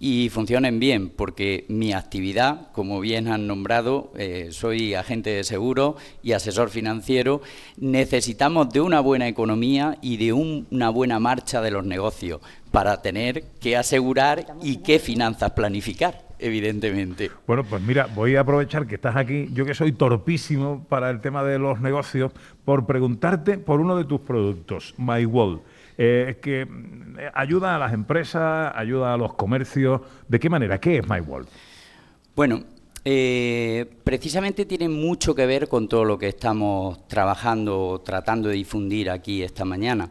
y 0.02 0.30
funcionen 0.30 0.80
bien, 0.80 1.10
porque 1.10 1.66
mi 1.68 1.92
actividad, 1.92 2.72
como 2.72 3.00
bien 3.00 3.28
han 3.28 3.46
nombrado, 3.46 4.12
eh, 4.16 4.48
soy 4.50 4.94
agente 4.94 5.28
de 5.28 5.44
seguro 5.44 5.96
y 6.22 6.32
asesor 6.32 6.70
financiero, 6.70 7.42
necesitamos 7.76 8.70
de 8.70 8.80
una 8.80 9.00
buena 9.00 9.28
economía 9.28 9.98
y 10.00 10.16
de 10.16 10.32
un- 10.32 10.66
una 10.70 10.88
buena 10.88 11.20
marcha 11.20 11.60
de 11.60 11.70
los 11.70 11.84
negocios 11.84 12.40
para 12.70 13.02
tener 13.02 13.44
que 13.60 13.76
asegurar 13.76 14.46
y 14.62 14.78
qué 14.78 14.98
finanzas 14.98 15.50
planificar, 15.50 16.26
evidentemente. 16.38 17.30
Bueno, 17.46 17.62
pues 17.64 17.82
mira, 17.82 18.06
voy 18.14 18.36
a 18.36 18.40
aprovechar 18.40 18.86
que 18.86 18.94
estás 18.94 19.16
aquí, 19.16 19.48
yo 19.52 19.66
que 19.66 19.74
soy 19.74 19.92
torpísimo 19.92 20.86
para 20.88 21.10
el 21.10 21.20
tema 21.20 21.44
de 21.44 21.58
los 21.58 21.78
negocios, 21.82 22.32
por 22.64 22.86
preguntarte 22.86 23.58
por 23.58 23.80
uno 23.80 23.96
de 23.98 24.04
tus 24.04 24.20
productos, 24.20 24.94
MyWall, 24.96 25.60
eh, 26.02 26.38
que 26.40 26.64
mm, 26.64 27.18
ayuda 27.34 27.76
a 27.76 27.78
las 27.78 27.92
empresas, 27.92 28.72
ayuda 28.74 29.12
a 29.12 29.18
los 29.18 29.34
comercios. 29.34 30.00
¿De 30.26 30.40
qué 30.40 30.48
manera? 30.48 30.80
¿Qué 30.80 30.96
es 30.96 31.06
MyWall? 31.06 31.46
Bueno, 32.34 32.64
eh, 33.04 33.84
precisamente 34.02 34.64
tiene 34.64 34.88
mucho 34.88 35.34
que 35.34 35.44
ver 35.44 35.68
con 35.68 35.88
todo 35.88 36.06
lo 36.06 36.18
que 36.18 36.28
estamos 36.28 37.06
trabajando, 37.06 38.00
tratando 38.02 38.48
de 38.48 38.54
difundir 38.54 39.10
aquí 39.10 39.42
esta 39.42 39.66
mañana. 39.66 40.10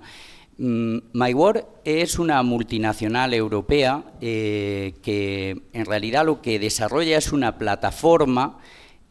Mm, 0.60 0.98
MyWord 1.14 1.66
es 1.84 2.20
una 2.20 2.44
multinacional 2.44 3.34
europea 3.34 4.04
eh, 4.22 4.94
que 5.02 5.60
en 5.74 5.86
realidad 5.88 6.24
lo 6.24 6.40
que 6.40 6.60
desarrolla 6.60 7.18
es 7.18 7.34
una 7.34 7.58
plataforma 7.58 8.60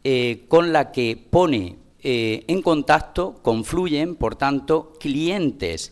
eh, 0.05 0.45
con 0.47 0.71
la 0.71 0.93
que 0.93 1.21
pone 1.29 1.75
en 2.01 2.61
contacto, 2.61 3.41
confluyen, 3.41 4.15
por 4.15 4.37
tanto, 4.37 4.93
clientes 5.01 5.91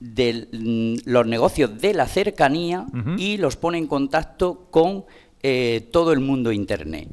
de 0.00 0.48
mm, 0.52 1.08
los 1.08 1.26
negocios 1.26 1.80
de 1.80 1.94
la 1.94 2.06
cercanía 2.06 2.86
y 3.16 3.36
los 3.36 3.56
pone 3.56 3.78
en 3.78 3.86
contacto 3.86 4.66
con 4.70 5.04
eh, 5.42 5.88
todo 5.92 6.12
el 6.12 6.20
mundo 6.20 6.50
Internet. 6.50 7.08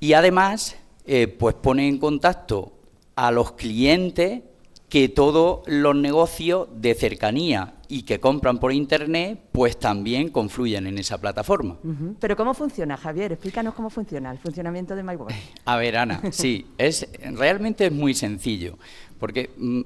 Y 0.00 0.14
además, 0.14 0.76
eh, 1.06 1.28
pues 1.28 1.54
pone 1.54 1.86
en 1.86 1.98
contacto 1.98 2.72
a 3.14 3.30
los 3.30 3.52
clientes 3.52 4.42
que 4.88 5.08
todos 5.08 5.60
los 5.66 5.94
negocios 5.94 6.68
de 6.74 6.94
cercanía 6.94 7.74
y 7.86 8.02
que 8.02 8.18
compran 8.18 8.58
por 8.58 8.72
internet, 8.72 9.40
pues 9.52 9.78
también 9.78 10.30
confluyen 10.30 10.86
en 10.86 10.98
esa 10.98 11.18
plataforma. 11.18 11.76
Pero 12.18 12.36
¿cómo 12.36 12.54
funciona, 12.54 12.96
Javier? 12.96 13.32
Explícanos 13.32 13.74
cómo 13.74 13.88
funciona 13.88 14.30
el 14.32 14.38
funcionamiento 14.38 14.96
de 14.96 15.02
MyWorld. 15.02 15.34
A 15.64 15.76
ver, 15.76 15.96
Ana, 15.96 16.20
sí, 16.32 16.66
es 16.76 17.08
realmente 17.34 17.86
es 17.86 17.92
muy 17.92 18.14
sencillo, 18.14 18.78
porque 19.20 19.50
mm, 19.56 19.80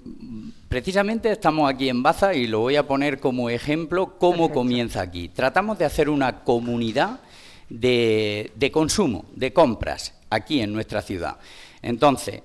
precisamente 0.69 1.31
estamos 1.31 1.69
aquí 1.69 1.89
en 1.89 2.03
Baza 2.03 2.33
y 2.33 2.47
lo 2.47 2.61
voy 2.61 2.77
a 2.77 2.87
poner 2.87 3.19
como 3.19 3.51
ejemplo 3.51 4.17
cómo 4.19 4.51
comienza 4.51 5.03
aquí. 5.03 5.29
Tratamos 5.29 5.79
de 5.79 5.85
hacer 5.85 6.09
una 6.09 6.45
comunidad 6.45 7.21
de, 7.69 8.53
de 8.55 8.71
consumo, 8.71 9.27
de 9.35 9.53
compras, 9.53 10.15
aquí 10.31 10.61
en 10.61 10.73
nuestra 10.73 11.03
ciudad. 11.03 11.37
Entonces, 11.83 12.43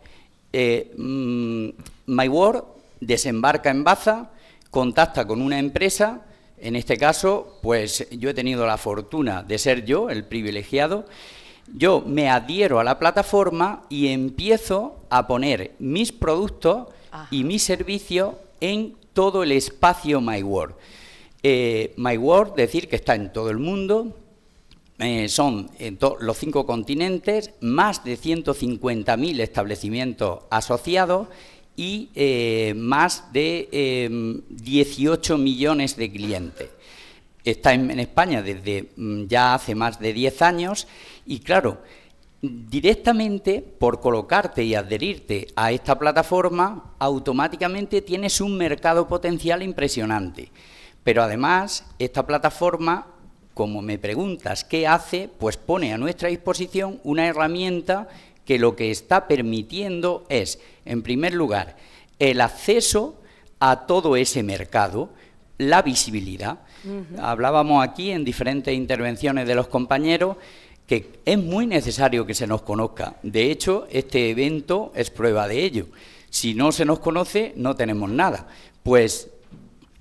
eh, 0.52 0.92
mm, 0.98 1.70
MyWorld 2.08 2.64
desembarca 3.00 3.70
en 3.70 3.84
Baza, 3.84 4.32
contacta 4.72 5.26
con 5.26 5.42
una 5.42 5.60
empresa, 5.60 6.26
en 6.58 6.76
este 6.76 6.98
caso, 6.98 7.60
pues 7.62 8.08
yo 8.12 8.30
he 8.30 8.34
tenido 8.34 8.66
la 8.66 8.78
fortuna 8.78 9.44
de 9.44 9.58
ser 9.58 9.86
yo 9.86 10.10
el 10.10 10.26
privilegiado, 10.26 11.06
yo 11.76 12.02
me 12.06 12.30
adhiero 12.30 12.80
a 12.80 12.84
la 12.84 13.00
plataforma 13.00 13.84
y 13.90 14.08
empiezo 14.08 14.98
a 15.10 15.28
poner 15.28 15.72
mis 15.80 16.12
productos 16.12 16.88
y 17.32 17.44
mis 17.44 17.64
servicios 17.64 18.36
en 18.62 18.96
todo 19.14 19.44
el 19.44 19.52
espacio 19.52 20.22
MyWorld. 20.22 20.76
Eh, 21.42 21.94
MyWorld, 21.98 22.54
decir 22.56 22.88
que 22.88 22.98
está 22.98 23.16
en 23.16 23.32
todo 23.34 23.50
el 23.50 23.58
mundo, 23.58 24.16
eh, 25.00 25.30
son 25.30 25.70
en 25.80 25.98
to- 25.98 26.18
los 26.20 26.38
cinco 26.38 26.66
continentes, 26.66 27.52
más 27.62 28.04
de 28.04 28.18
150.000 28.18 29.40
establecimientos 29.40 30.40
asociados 30.50 31.28
y 31.78 32.10
eh, 32.16 32.74
más 32.76 33.32
de 33.32 33.70
eh, 33.72 34.10
18 34.50 35.38
millones 35.38 35.96
de 35.96 36.12
clientes. 36.12 36.70
Está 37.46 37.74
en, 37.74 37.90
en 37.90 38.02
España 38.02 38.42
desde 38.42 38.90
mm, 38.98 39.24
ya 39.28 39.54
hace 39.54 39.74
más 39.76 40.00
de 40.02 40.12
10 40.12 40.42
años 40.42 40.88
y 41.30 41.42
claro, 41.42 41.78
directamente 42.42 43.62
por 43.62 44.02
colocarte 44.02 44.64
y 44.64 44.74
adherirte 44.74 45.46
a 45.56 45.72
esta 45.72 46.00
plataforma, 46.00 46.96
automáticamente 46.98 48.02
tienes 48.02 48.42
un 48.42 48.58
mercado 48.58 49.08
potencial 49.08 49.62
impresionante. 49.62 50.52
Pero 51.04 51.22
además, 51.22 51.86
esta 52.00 52.26
plataforma, 52.26 53.06
como 53.54 53.84
me 53.84 54.00
preguntas 54.00 54.64
qué 54.64 54.88
hace, 54.88 55.30
pues 55.38 55.56
pone 55.56 55.94
a 55.94 56.00
nuestra 56.00 56.30
disposición 56.30 57.00
una 57.04 57.28
herramienta 57.28 58.08
que 58.44 58.58
lo 58.58 58.76
que 58.76 58.90
está 58.90 59.28
permitiendo 59.28 60.26
es, 60.30 60.60
en 60.84 61.04
primer 61.04 61.36
lugar, 61.36 61.78
el 62.18 62.42
acceso 62.42 63.22
a 63.60 63.86
todo 63.86 64.16
ese 64.16 64.42
mercado, 64.42 65.12
la 65.60 65.84
visibilidad. 65.84 66.58
Hablábamos 67.22 67.84
aquí 67.84 68.10
en 68.10 68.26
diferentes 68.26 68.74
intervenciones 68.74 69.46
de 69.48 69.54
los 69.54 69.68
compañeros 69.68 70.38
que 70.90 71.20
es 71.24 71.38
muy 71.38 71.68
necesario 71.68 72.26
que 72.26 72.34
se 72.34 72.48
nos 72.48 72.64
conozca. 72.64 73.18
De 73.22 73.52
hecho, 73.52 73.88
este 73.92 74.32
evento 74.32 74.92
es 74.96 75.12
prueba 75.12 75.48
de 75.48 75.64
ello. 75.64 75.86
Si 76.32 76.56
no 76.56 76.72
se 76.72 76.84
nos 76.84 76.98
conoce, 76.98 77.54
no 77.56 77.76
tenemos 77.76 78.10
nada. 78.10 78.48
Pues 78.82 79.30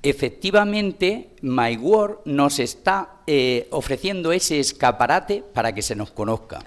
efectivamente, 0.09 1.31
MyWord 1.43 2.21
nos 2.27 2.59
está 2.59 3.21
eh, 3.27 3.67
ofreciendo 3.71 4.33
ese 4.33 4.59
escaparate 4.61 5.43
para 5.53 5.75
que 5.75 5.83
se 5.83 5.95
nos 5.95 6.11
conozca. 6.11 6.59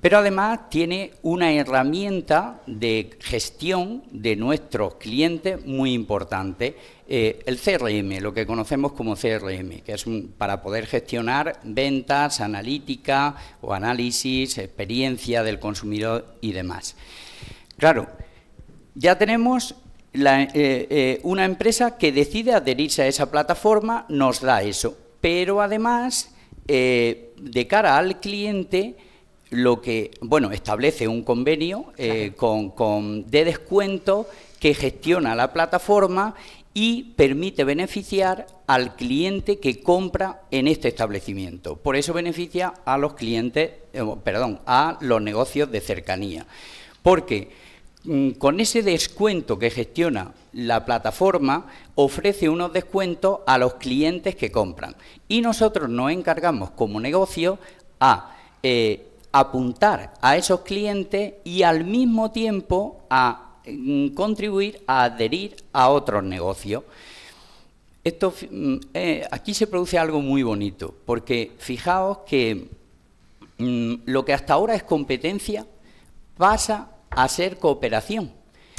Pero 0.00 0.18
además 0.18 0.70
tiene 0.70 1.12
una 1.22 1.52
herramienta 1.52 2.60
de 2.66 3.10
gestión 3.20 4.04
de 4.12 4.36
nuestros 4.36 4.94
clientes 4.94 5.64
muy 5.66 5.92
importante, 5.92 6.76
eh, 7.08 7.42
el 7.46 7.58
CRM, 7.58 8.20
lo 8.20 8.32
que 8.32 8.46
conocemos 8.46 8.92
como 8.92 9.16
CRM, 9.16 9.80
que 9.82 9.92
es 9.94 10.06
un- 10.06 10.32
para 10.38 10.62
poder 10.62 10.86
gestionar 10.86 11.58
ventas, 11.64 12.40
analítica 12.40 13.34
o 13.60 13.74
análisis, 13.74 14.58
experiencia 14.58 15.42
del 15.42 15.58
consumidor 15.58 16.36
y 16.40 16.52
demás. 16.52 16.94
Claro, 17.76 18.06
ya 18.94 19.16
tenemos 19.18 19.74
la- 20.12 20.42
eh, 20.42 20.48
eh, 20.54 21.20
una 21.22 21.44
empresa 21.44 21.96
que 21.98 22.12
decide 22.12 22.52
adherirse 22.52 23.02
a 23.02 23.06
esa 23.06 23.30
plataforma, 23.30 24.06
nos 24.08 24.40
da 24.40 24.62
eso, 24.62 24.96
pero 25.20 25.60
además, 25.60 26.30
eh, 26.66 27.30
de 27.38 27.66
cara 27.66 27.96
al 27.98 28.20
cliente, 28.20 28.96
lo 29.50 29.80
que, 29.80 30.10
bueno, 30.20 30.50
establece 30.50 31.08
un 31.08 31.22
convenio 31.22 31.86
con, 32.36 32.70
con- 32.70 33.30
de 33.30 33.44
descuento 33.46 34.26
que 34.60 34.74
gestiona 34.74 35.34
la 35.34 35.52
plataforma 35.54 36.34
y 36.74 37.14
permite 37.16 37.64
beneficiar 37.64 38.46
al 38.66 38.94
cliente 38.94 39.58
que 39.58 39.80
compra 39.82 40.42
en 40.50 40.68
este 40.68 40.88
establecimiento. 40.88 41.76
Por 41.76 41.96
eso 41.96 42.12
beneficia 42.12 42.74
a 42.84 42.98
los 42.98 43.14
clientes, 43.14 43.70
perdón, 44.22 44.60
a 44.66 44.98
los 45.00 45.22
negocios 45.22 45.70
de 45.72 45.80
cercanía. 45.80 46.46
Porque 47.02 47.48
con 48.38 48.60
ese 48.60 48.82
descuento 48.82 49.58
que 49.58 49.70
gestiona 49.70 50.32
la 50.52 50.84
plataforma, 50.84 51.66
ofrece 51.94 52.48
unos 52.48 52.72
descuentos 52.72 53.40
a 53.46 53.58
los 53.58 53.74
clientes 53.74 54.36
que 54.36 54.50
compran. 54.50 54.94
Y 55.26 55.40
nosotros 55.40 55.90
nos 55.90 56.12
encargamos 56.12 56.70
como 56.70 57.00
negocio 57.00 57.58
a 58.00 58.36
eh, 58.62 59.08
apuntar 59.32 60.14
a 60.20 60.36
esos 60.36 60.60
clientes 60.60 61.34
y 61.44 61.62
al 61.62 61.84
mismo 61.84 62.30
tiempo 62.30 63.02
a 63.10 63.56
mm, 63.66 64.08
contribuir 64.08 64.82
a 64.86 65.04
adherir 65.04 65.56
a 65.72 65.90
otros 65.90 66.24
negocios. 66.24 66.84
Esto, 68.04 68.32
mm, 68.50 68.76
eh, 68.94 69.26
aquí 69.30 69.52
se 69.52 69.66
produce 69.66 69.98
algo 69.98 70.22
muy 70.22 70.42
bonito, 70.42 70.94
porque 71.04 71.52
fijaos 71.58 72.18
que 72.26 72.68
mm, 73.58 73.94
lo 74.06 74.24
que 74.24 74.32
hasta 74.32 74.54
ahora 74.54 74.74
es 74.74 74.82
competencia 74.82 75.66
pasa 76.36 76.97
a 77.22 77.28
ser 77.28 77.58
cooperación. 77.58 78.30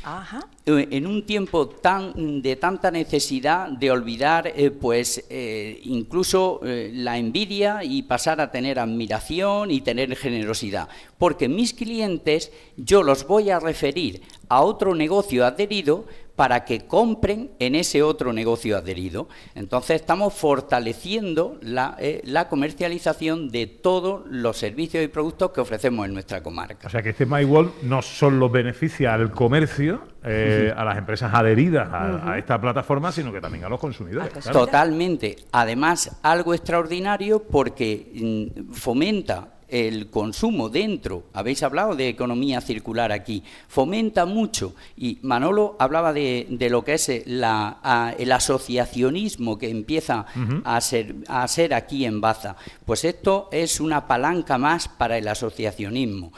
Ajá. 0.01 0.47
Eh, 0.65 0.87
En 0.91 1.05
un 1.05 1.25
tiempo 1.25 1.67
tan 1.67 2.41
de 2.41 2.55
tanta 2.55 2.89
necesidad 2.89 3.67
de 3.67 3.91
olvidar, 3.91 4.47
eh, 4.47 4.71
pues 4.71 5.25
eh, 5.29 5.81
incluso 5.83 6.61
eh, 6.63 6.89
la 6.93 7.17
envidia 7.17 7.83
y 7.83 8.03
pasar 8.03 8.39
a 8.39 8.49
tener 8.49 8.79
admiración 8.79 9.71
y 9.71 9.81
tener 9.81 10.15
generosidad, 10.15 10.87
porque 11.17 11.49
mis 11.49 11.73
clientes 11.73 12.53
yo 12.77 13.03
los 13.03 13.27
voy 13.27 13.49
a 13.49 13.59
referir 13.59 14.21
a 14.47 14.61
otro 14.61 14.95
negocio 14.95 15.45
adherido 15.45 16.05
para 16.39 16.63
que 16.63 16.87
compren 16.87 17.51
en 17.59 17.75
ese 17.75 18.01
otro 18.01 18.31
negocio 18.31 18.77
adherido. 18.77 19.27
Entonces 19.55 19.97
estamos 19.97 20.33
fortaleciendo 20.33 21.57
la, 21.61 21.97
eh, 21.99 22.21
la 22.23 22.47
comercialización 22.47 23.49
de 23.49 23.67
todos 23.67 24.25
los 24.25 24.55
servicios 24.55 25.03
y 25.03 25.09
productos 25.09 25.51
que 25.51 25.59
ofrecemos 25.59 26.05
en 26.05 26.13
nuestra 26.13 26.41
comarca. 26.41 26.87
O 26.87 26.89
sea 26.89 27.01
que 27.01 27.09
este 27.09 27.25
MyWall 27.25 27.73
no 27.83 28.01
solo 28.01 28.49
beneficia 28.49 29.13
al 29.15 29.31
comercio, 29.31 30.01
eh, 30.23 30.73
a 30.73 30.85
las 30.85 30.97
empresas 30.97 31.33
adheridas 31.33 31.89
a, 31.91 32.37
esta 32.37 32.59
plataforma, 32.61 33.11
sino 33.11 33.33
que 33.33 33.41
también 33.41 33.65
a 33.65 33.69
los 33.69 33.79
consumidores. 33.81 34.29
claro. 34.29 34.59
Totalmente. 34.59 35.35
Además, 35.51 36.19
algo 36.23 36.53
extraordinario 36.53 37.43
porque 37.43 38.53
mm, 38.63 38.71
fomenta 38.71 39.58
el 39.69 40.09
consumo 40.09 40.69
dentro, 40.69 41.23
habéis 41.33 41.63
hablado 41.63 41.95
de 41.95 42.09
economía 42.09 42.61
circular 42.61 43.11
aquí, 43.11 43.43
fomenta 43.67 44.25
mucho, 44.25 44.73
y 44.97 45.19
Manolo 45.21 45.75
hablaba 45.79 46.11
de, 46.13 46.47
de 46.49 46.69
lo 46.69 46.83
que 46.83 46.93
es 46.95 47.11
la- 47.25 47.77
a- 47.83 48.13
el 48.17 48.31
asociacionismo 48.31 49.57
que 49.57 49.69
empieza 49.69 50.25
a, 50.63 50.81
ser, 50.81 51.15
a 51.27 51.47
ser 51.47 51.73
aquí 51.73 52.05
en 52.05 52.21
Baza. 52.21 52.55
Pues 52.85 53.03
esto 53.05 53.49
es 53.51 53.79
una 53.79 54.07
palanca 54.07 54.57
más 54.57 54.87
para 54.87 55.17
el 55.17 55.27
asociacionismo. 55.27 56.31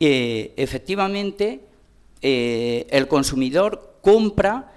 Eh, 0.00 0.52
efectivamente, 0.56 1.60
eh, 2.22 2.86
el 2.90 3.06
consumidor 3.08 3.98
compra 4.02 4.72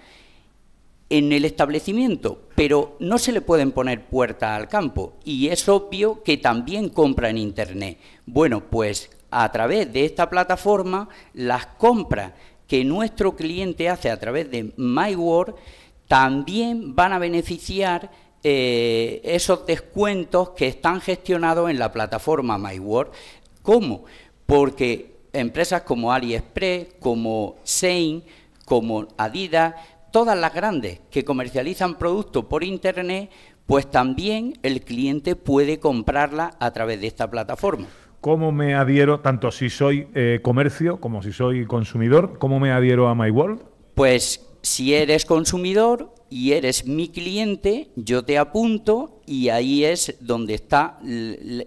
en 1.10 1.32
el 1.32 1.45
establecimiento, 1.45 2.41
pero 2.55 2.97
no 2.99 3.18
se 3.18 3.32
le 3.32 3.41
pueden 3.41 3.72
poner 3.72 4.05
puertas 4.05 4.51
al 4.51 4.68
campo 4.68 5.14
y 5.24 5.47
es 5.47 5.68
obvio 5.70 6.22
que 6.24 6.38
también 6.38 6.89
compra 6.89 7.30
en 7.30 7.38
Internet. 7.38 7.97
Bueno, 8.26 8.62
pues 8.70 9.10
a 9.32 9.51
través 9.51 9.91
de 9.91 10.05
esta 10.05 10.30
plataforma, 10.30 11.10
las 11.34 11.66
compras 11.66 12.34
que 12.68 12.84
nuestro 12.84 13.36
cliente 13.36 13.89
hace 13.89 14.10
a 14.10 14.20
través 14.20 14.51
de 14.51 14.74
MyWord 14.76 15.55
también 16.08 16.95
van 16.95 17.14
a 17.14 17.20
beneficiar 17.20 18.12
eh, 18.43 19.22
esos 19.24 19.66
descuentos 19.66 20.49
que 20.51 20.68
están 20.68 21.01
gestionados 21.01 21.70
en 21.70 21.80
la 21.80 21.91
plataforma 21.91 22.58
MyWord. 22.58 23.12
¿Cómo? 23.62 24.05
Porque 24.45 25.18
empresas 25.34 25.82
como 25.82 26.12
AliExpress, 26.12 26.95
como 26.99 27.58
Sein, 27.64 28.24
como 28.66 29.08
Adidas, 29.18 29.76
todas 30.12 30.38
las 30.38 30.53
grandes 30.53 31.01
que 31.12 31.24
comercializan 31.24 31.97
productos 31.97 32.45
por 32.45 32.64
Internet, 32.64 33.30
pues 33.66 33.89
también 33.89 34.53
el 34.64 34.82
cliente 34.82 35.36
puede 35.36 35.80
comprarla 35.80 36.55
a 36.60 36.72
través 36.72 37.01
de 37.01 37.08
esta 37.08 37.30
plataforma. 37.30 37.88
¿Cómo 38.22 38.51
me 38.51 38.76
adhiero, 38.76 39.20
tanto 39.20 39.51
si 39.51 39.70
soy 39.70 40.08
eh, 40.16 40.39
comercio 40.41 40.99
como 40.99 41.22
si 41.22 41.32
soy 41.32 41.66
consumidor, 41.66 42.39
cómo 42.39 42.60
me 42.60 42.72
adhiero 42.72 43.08
a 43.08 43.16
MyWorld? 43.16 43.62
Pues 43.93 44.45
si 44.62 44.95
eres 44.95 45.26
consumidor 45.26 46.14
y 46.30 46.53
eres 46.53 46.86
mi 46.86 47.09
cliente, 47.09 47.89
yo 47.95 48.23
te 48.23 48.38
apunto 48.38 49.21
y 49.25 49.49
ahí 49.49 49.84
es 49.86 50.15
donde 50.19 50.53
está 50.53 50.99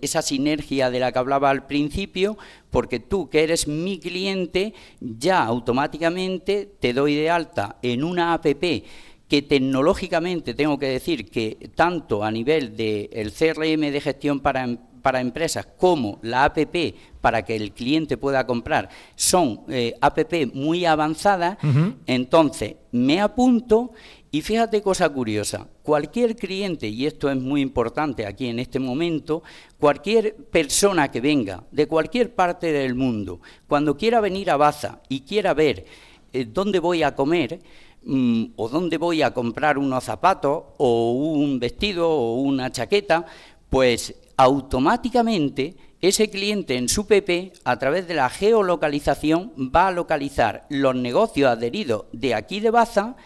esa 0.03 0.23
sinergia 0.23 0.91
de 0.91 1.01
la 1.01 1.13
que 1.13 1.19
hablaba 1.19 1.51
al 1.51 1.67
principio, 1.67 2.37
porque 2.71 3.01
tú 3.01 3.29
que 3.29 3.43
eres 3.43 3.67
mi 3.69 3.99
cliente, 3.99 4.75
ya 5.01 5.45
automáticamente 5.45 6.69
te 6.79 6.93
doy 6.93 7.15
de 7.15 7.31
alta 7.31 7.77
en 7.83 8.05
una 8.05 8.35
APP 8.35 8.85
que 9.29 9.43
tecnológicamente 9.43 10.55
tengo 10.55 10.79
que 10.79 10.87
decir 10.87 11.31
que 11.31 11.71
tanto 11.75 12.25
a 12.25 12.31
nivel 12.31 12.77
del 12.77 13.33
CRM 13.33 13.93
de 13.93 14.01
gestión 14.01 14.41
para 14.41 14.65
em, 14.65 14.79
para 15.01 15.21
empresas 15.21 15.67
como 15.79 16.19
la 16.23 16.45
APP 16.45 16.95
para 17.21 17.43
que 17.45 17.57
el 17.57 17.73
cliente 17.73 18.17
pueda 18.17 18.47
comprar 18.47 18.89
son 19.17 19.63
eh, 19.69 19.95
APP 20.01 20.55
muy 20.55 20.85
avanzadas, 20.85 21.59
entonces 22.07 22.77
me 22.93 23.21
apunto 23.21 23.93
y 24.33 24.43
fíjate 24.43 24.81
cosa 24.81 25.09
curiosa, 25.09 25.67
cualquier 25.83 26.37
cliente, 26.37 26.87
y 26.87 27.07
esto 27.07 27.29
es 27.31 27.37
muy 27.37 27.61
importante 27.61 28.27
aquí 28.27 28.47
en 28.47 28.61
este 28.61 28.79
momento, 28.79 29.43
cualquier 29.79 30.37
persona 30.37 31.11
que 31.11 31.21
venga 31.21 31.65
de 31.73 31.89
cualquier 31.89 32.33
parte 32.35 32.71
del 32.71 32.95
mundo, 32.95 33.41
cuando 33.67 33.97
quiera 33.97 34.21
venir 34.21 34.51
a 34.51 34.57
Baza 34.57 35.01
y 35.09 35.23
quiera 35.23 35.53
ver 35.53 35.85
eh, 36.33 36.45
dónde 36.45 36.79
voy 36.79 37.03
a 37.03 37.17
comer, 37.17 37.61
mm, 38.05 38.45
o 38.55 38.69
dónde 38.69 38.99
voy 38.99 39.23
a 39.23 39.35
comprar 39.35 39.79
unos 39.79 40.05
zapatos 40.05 40.63
o 40.79 41.13
un 41.13 41.59
vestido 41.59 42.09
o 42.09 42.35
una 42.37 42.71
chaqueta, 42.71 43.27
pues 43.69 44.15
automáticamente 44.37 45.75
ese 46.01 46.31
cliente 46.31 46.77
en 46.77 46.89
su 46.89 47.07
PP, 47.07 47.53
a 47.65 47.79
través 47.79 48.07
de 48.07 48.15
la 48.15 48.31
geolocalización, 48.31 49.53
va 49.75 49.89
a 49.89 49.93
localizar 49.93 50.67
los 50.71 50.95
negocios 50.95 51.51
adheridos 51.51 52.05
de 52.13 52.35
aquí 52.35 52.61
de 52.61 52.71
Baza 52.71 53.17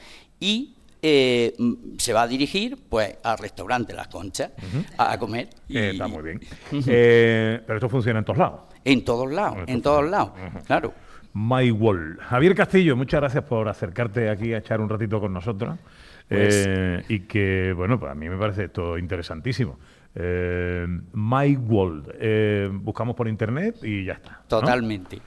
y 0.40 0.73
eh, 1.06 1.54
se 1.98 2.14
va 2.14 2.22
a 2.22 2.26
dirigir 2.26 2.78
pues 2.88 3.18
al 3.22 3.36
restaurante 3.36 3.92
Las 3.92 4.08
Conchas 4.08 4.52
a, 4.96 5.18
comer. 5.18 5.50
Eh, 5.68 5.90
está 5.92 6.08
muy 6.08 6.22
bien. 6.22 6.40
Eh, 6.86 7.60
pero 7.66 7.76
esto 7.76 7.90
funciona 7.90 8.20
en 8.20 8.24
todos 8.24 8.38
lados. 8.38 8.60
En 8.86 9.04
todos 9.04 9.30
lados, 9.30 9.58
en 9.66 9.82
todos 9.82 10.08
lados, 10.08 10.30
claro. 10.66 10.94
My 11.34 11.70
Wall. 11.70 12.18
Javier 12.22 12.54
Castillo, 12.54 12.96
muchas 12.96 13.20
gracias 13.20 13.44
por 13.44 13.68
acercarte 13.68 14.30
aquí 14.30 14.54
a 14.54 14.58
echar 14.58 14.80
un 14.80 14.88
ratito 14.88 15.20
con 15.20 15.34
nosotros. 15.34 15.78
Pues 16.26 16.66
y 17.10 17.20
que, 17.20 17.74
bueno, 17.76 18.00
pues 18.00 18.10
a 18.10 18.14
mí 18.14 18.30
me 18.30 18.38
parece 18.38 18.64
esto 18.64 18.96
interesantísimo. 18.96 19.78
Eh, 20.14 20.86
My 21.12 21.56
World. 21.56 22.12
Eh, 22.18 22.70
buscamos 22.72 23.16
por 23.16 23.28
internet 23.28 23.76
y 23.82 24.04
ya 24.04 24.14
está. 24.14 24.42
Totalmente. 24.46 25.20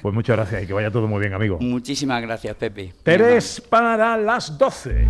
Pues 0.00 0.14
muchas 0.14 0.36
gracias 0.36 0.62
y 0.62 0.66
que 0.66 0.72
vaya 0.72 0.90
todo 0.90 1.06
muy 1.08 1.20
bien, 1.20 1.34
amigo. 1.34 1.58
Muchísimas 1.60 2.22
gracias, 2.22 2.54
Pepe. 2.56 2.92
Tres 3.02 3.60
para 3.60 4.16
las 4.16 4.56
12. 4.58 5.06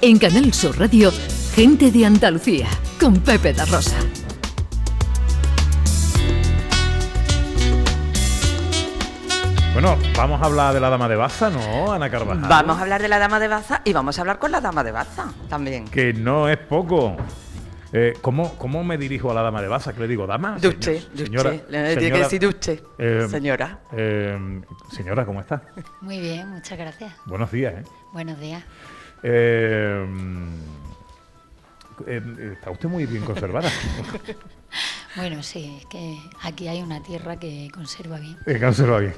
En 0.00 0.18
Canal 0.18 0.52
Sur 0.52 0.78
Radio, 0.78 1.10
Gente 1.54 1.90
de 1.90 2.06
Andalucía, 2.06 2.68
con 3.00 3.14
Pepe 3.14 3.52
da 3.52 3.64
Rosa. 3.64 3.98
Bueno, 9.80 9.96
vamos 10.16 10.42
a 10.42 10.46
hablar 10.46 10.74
de 10.74 10.80
la 10.80 10.90
dama 10.90 11.08
de 11.08 11.14
Baza, 11.14 11.50
¿no, 11.50 11.92
Ana 11.92 12.10
Carvajal? 12.10 12.48
Vamos 12.48 12.78
a 12.78 12.82
hablar 12.82 13.00
de 13.00 13.06
la 13.06 13.20
dama 13.20 13.38
de 13.38 13.46
Baza 13.46 13.80
y 13.84 13.92
vamos 13.92 14.18
a 14.18 14.22
hablar 14.22 14.40
con 14.40 14.50
la 14.50 14.60
dama 14.60 14.82
de 14.82 14.90
Baza 14.90 15.32
también. 15.48 15.84
Que 15.84 16.12
no 16.12 16.48
es 16.48 16.58
poco. 16.58 17.16
Eh, 17.92 18.14
¿cómo, 18.20 18.58
¿Cómo 18.58 18.82
me 18.82 18.98
dirijo 18.98 19.30
a 19.30 19.34
la 19.34 19.42
dama 19.42 19.62
de 19.62 19.68
Baza? 19.68 19.92
¿Qué 19.92 20.00
le 20.00 20.08
digo? 20.08 20.26
¿Dama? 20.26 20.58
Duche, 20.60 21.06
señora, 21.14 21.52
Le 21.68 21.96
tiene 21.96 22.12
que 22.12 22.18
decir 22.24 22.40
duche, 22.40 22.82
eh, 22.98 23.28
señora. 23.30 23.78
Eh, 23.92 24.60
señora, 24.90 25.24
¿cómo 25.24 25.40
está? 25.40 25.62
Muy 26.00 26.18
bien, 26.18 26.48
muchas 26.48 26.76
gracias. 26.76 27.14
Buenos 27.26 27.52
días, 27.52 27.74
¿eh? 27.74 27.84
Buenos 28.12 28.40
días. 28.40 28.64
está 32.04 32.70
usted 32.72 32.88
muy 32.88 33.06
bien 33.06 33.24
conservada. 33.24 33.70
Bueno, 35.18 35.42
sí, 35.42 35.78
es 35.80 35.86
que 35.86 36.16
aquí 36.42 36.68
hay 36.68 36.80
una 36.80 37.02
tierra 37.02 37.36
que 37.40 37.68
conserva 37.74 38.20
bien. 38.20 38.36
Que 38.44 38.60
conserva 38.60 39.00
bien. 39.00 39.14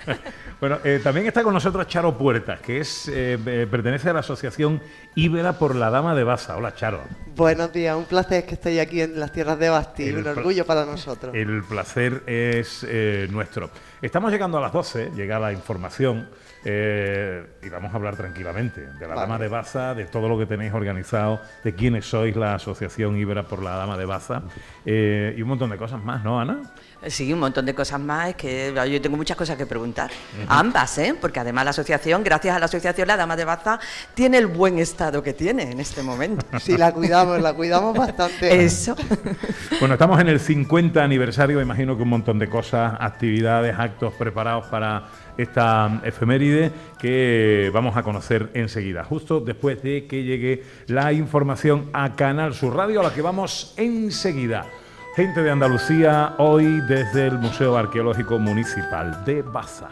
bueno, 0.60 0.78
eh, 0.82 1.00
también 1.00 1.24
está 1.24 1.44
con 1.44 1.54
nosotros 1.54 1.86
Charo 1.86 2.18
Puertas, 2.18 2.58
que 2.58 2.80
es 2.80 3.06
eh, 3.06 3.38
eh, 3.46 3.68
pertenece 3.70 4.10
a 4.10 4.12
la 4.12 4.20
Asociación 4.20 4.82
Íbera 5.14 5.52
por 5.52 5.76
la 5.76 5.88
Dama 5.88 6.16
de 6.16 6.24
Baza. 6.24 6.56
Hola, 6.56 6.74
Charo. 6.74 7.00
Buenos 7.36 7.72
días, 7.72 7.96
un 7.96 8.06
placer 8.06 8.44
que 8.44 8.54
estéis 8.54 8.80
aquí 8.80 9.00
en 9.00 9.20
las 9.20 9.30
tierras 9.30 9.56
de 9.60 9.68
Basti, 9.68 10.10
un 10.10 10.26
orgullo 10.26 10.66
para 10.66 10.84
nosotros. 10.84 11.32
El 11.32 11.62
placer 11.62 12.24
es 12.26 12.84
nuestro. 13.30 13.70
Estamos 14.06 14.30
llegando 14.30 14.58
a 14.58 14.60
las 14.60 14.72
12, 14.72 15.10
llega 15.16 15.40
la 15.40 15.52
información. 15.52 16.28
Eh, 16.64 17.44
y 17.60 17.68
vamos 17.68 17.92
a 17.92 17.96
hablar 17.96 18.14
tranquilamente 18.14 18.86
de 18.86 19.08
la 19.08 19.16
Dama 19.16 19.36
de 19.36 19.48
Baza, 19.48 19.94
de 19.94 20.04
todo 20.04 20.28
lo 20.28 20.38
que 20.38 20.46
tenéis 20.46 20.72
organizado, 20.72 21.40
de 21.64 21.74
quiénes 21.74 22.06
sois 22.06 22.36
la 22.36 22.54
Asociación 22.54 23.16
Ibera 23.16 23.42
por 23.42 23.64
la 23.64 23.72
Dama 23.72 23.96
de 23.98 24.04
Baza 24.04 24.42
eh, 24.84 25.34
y 25.36 25.42
un 25.42 25.48
montón 25.48 25.70
de 25.70 25.76
cosas 25.76 26.04
más, 26.04 26.22
¿no, 26.22 26.40
Ana? 26.40 26.60
Sí, 27.08 27.32
un 27.32 27.40
montón 27.40 27.66
de 27.66 27.74
cosas 27.74 28.00
más. 28.00 28.30
Es 28.30 28.36
que 28.36 28.72
yo 28.90 29.00
tengo 29.00 29.16
muchas 29.16 29.36
cosas 29.36 29.56
que 29.56 29.66
preguntar. 29.66 30.10
Ambas, 30.48 30.98
¿eh? 30.98 31.14
Porque 31.20 31.40
además 31.40 31.64
la 31.64 31.70
asociación, 31.70 32.24
gracias 32.24 32.56
a 32.56 32.58
la 32.58 32.66
asociación 32.66 33.08
La 33.08 33.16
Dama 33.16 33.36
de 33.36 33.44
Baza, 33.44 33.78
tiene 34.14 34.38
el 34.38 34.46
buen 34.46 34.78
estado 34.78 35.22
que 35.22 35.32
tiene 35.32 35.70
en 35.70 35.80
este 35.80 36.02
momento. 36.02 36.44
Sí, 36.66 36.76
la 36.76 36.92
cuidamos, 36.92 37.40
la 37.40 37.54
cuidamos 37.54 37.96
bastante. 37.96 38.64
Eso. 38.64 38.96
Bueno, 39.78 39.94
estamos 39.94 40.18
en 40.20 40.28
el 40.28 40.40
50 40.40 41.02
aniversario, 41.02 41.60
imagino 41.60 41.96
que 41.96 42.02
un 42.02 42.08
montón 42.08 42.38
de 42.38 42.48
cosas, 42.48 42.94
actividades, 42.98 43.78
actos 43.78 44.14
preparados 44.14 44.66
para 44.66 45.04
esta 45.36 46.00
efeméride 46.02 46.72
que 46.98 47.70
vamos 47.74 47.96
a 47.96 48.02
conocer 48.02 48.50
enseguida, 48.54 49.04
justo 49.04 49.40
después 49.40 49.82
de 49.82 50.06
que 50.06 50.24
llegue 50.24 50.64
la 50.86 51.12
información 51.12 51.90
a 51.92 52.16
Canal 52.16 52.54
Sur 52.54 52.74
Radio, 52.74 53.00
a 53.00 53.04
la 53.04 53.12
que 53.12 53.22
vamos 53.22 53.74
enseguida. 53.76 54.66
Gente 55.16 55.42
de 55.42 55.50
Andalucía, 55.50 56.34
hoy 56.36 56.82
desde 56.82 57.28
el 57.28 57.38
Museo 57.38 57.78
Arqueológico 57.78 58.38
Municipal 58.38 59.24
de 59.24 59.40
Baza. 59.40 59.88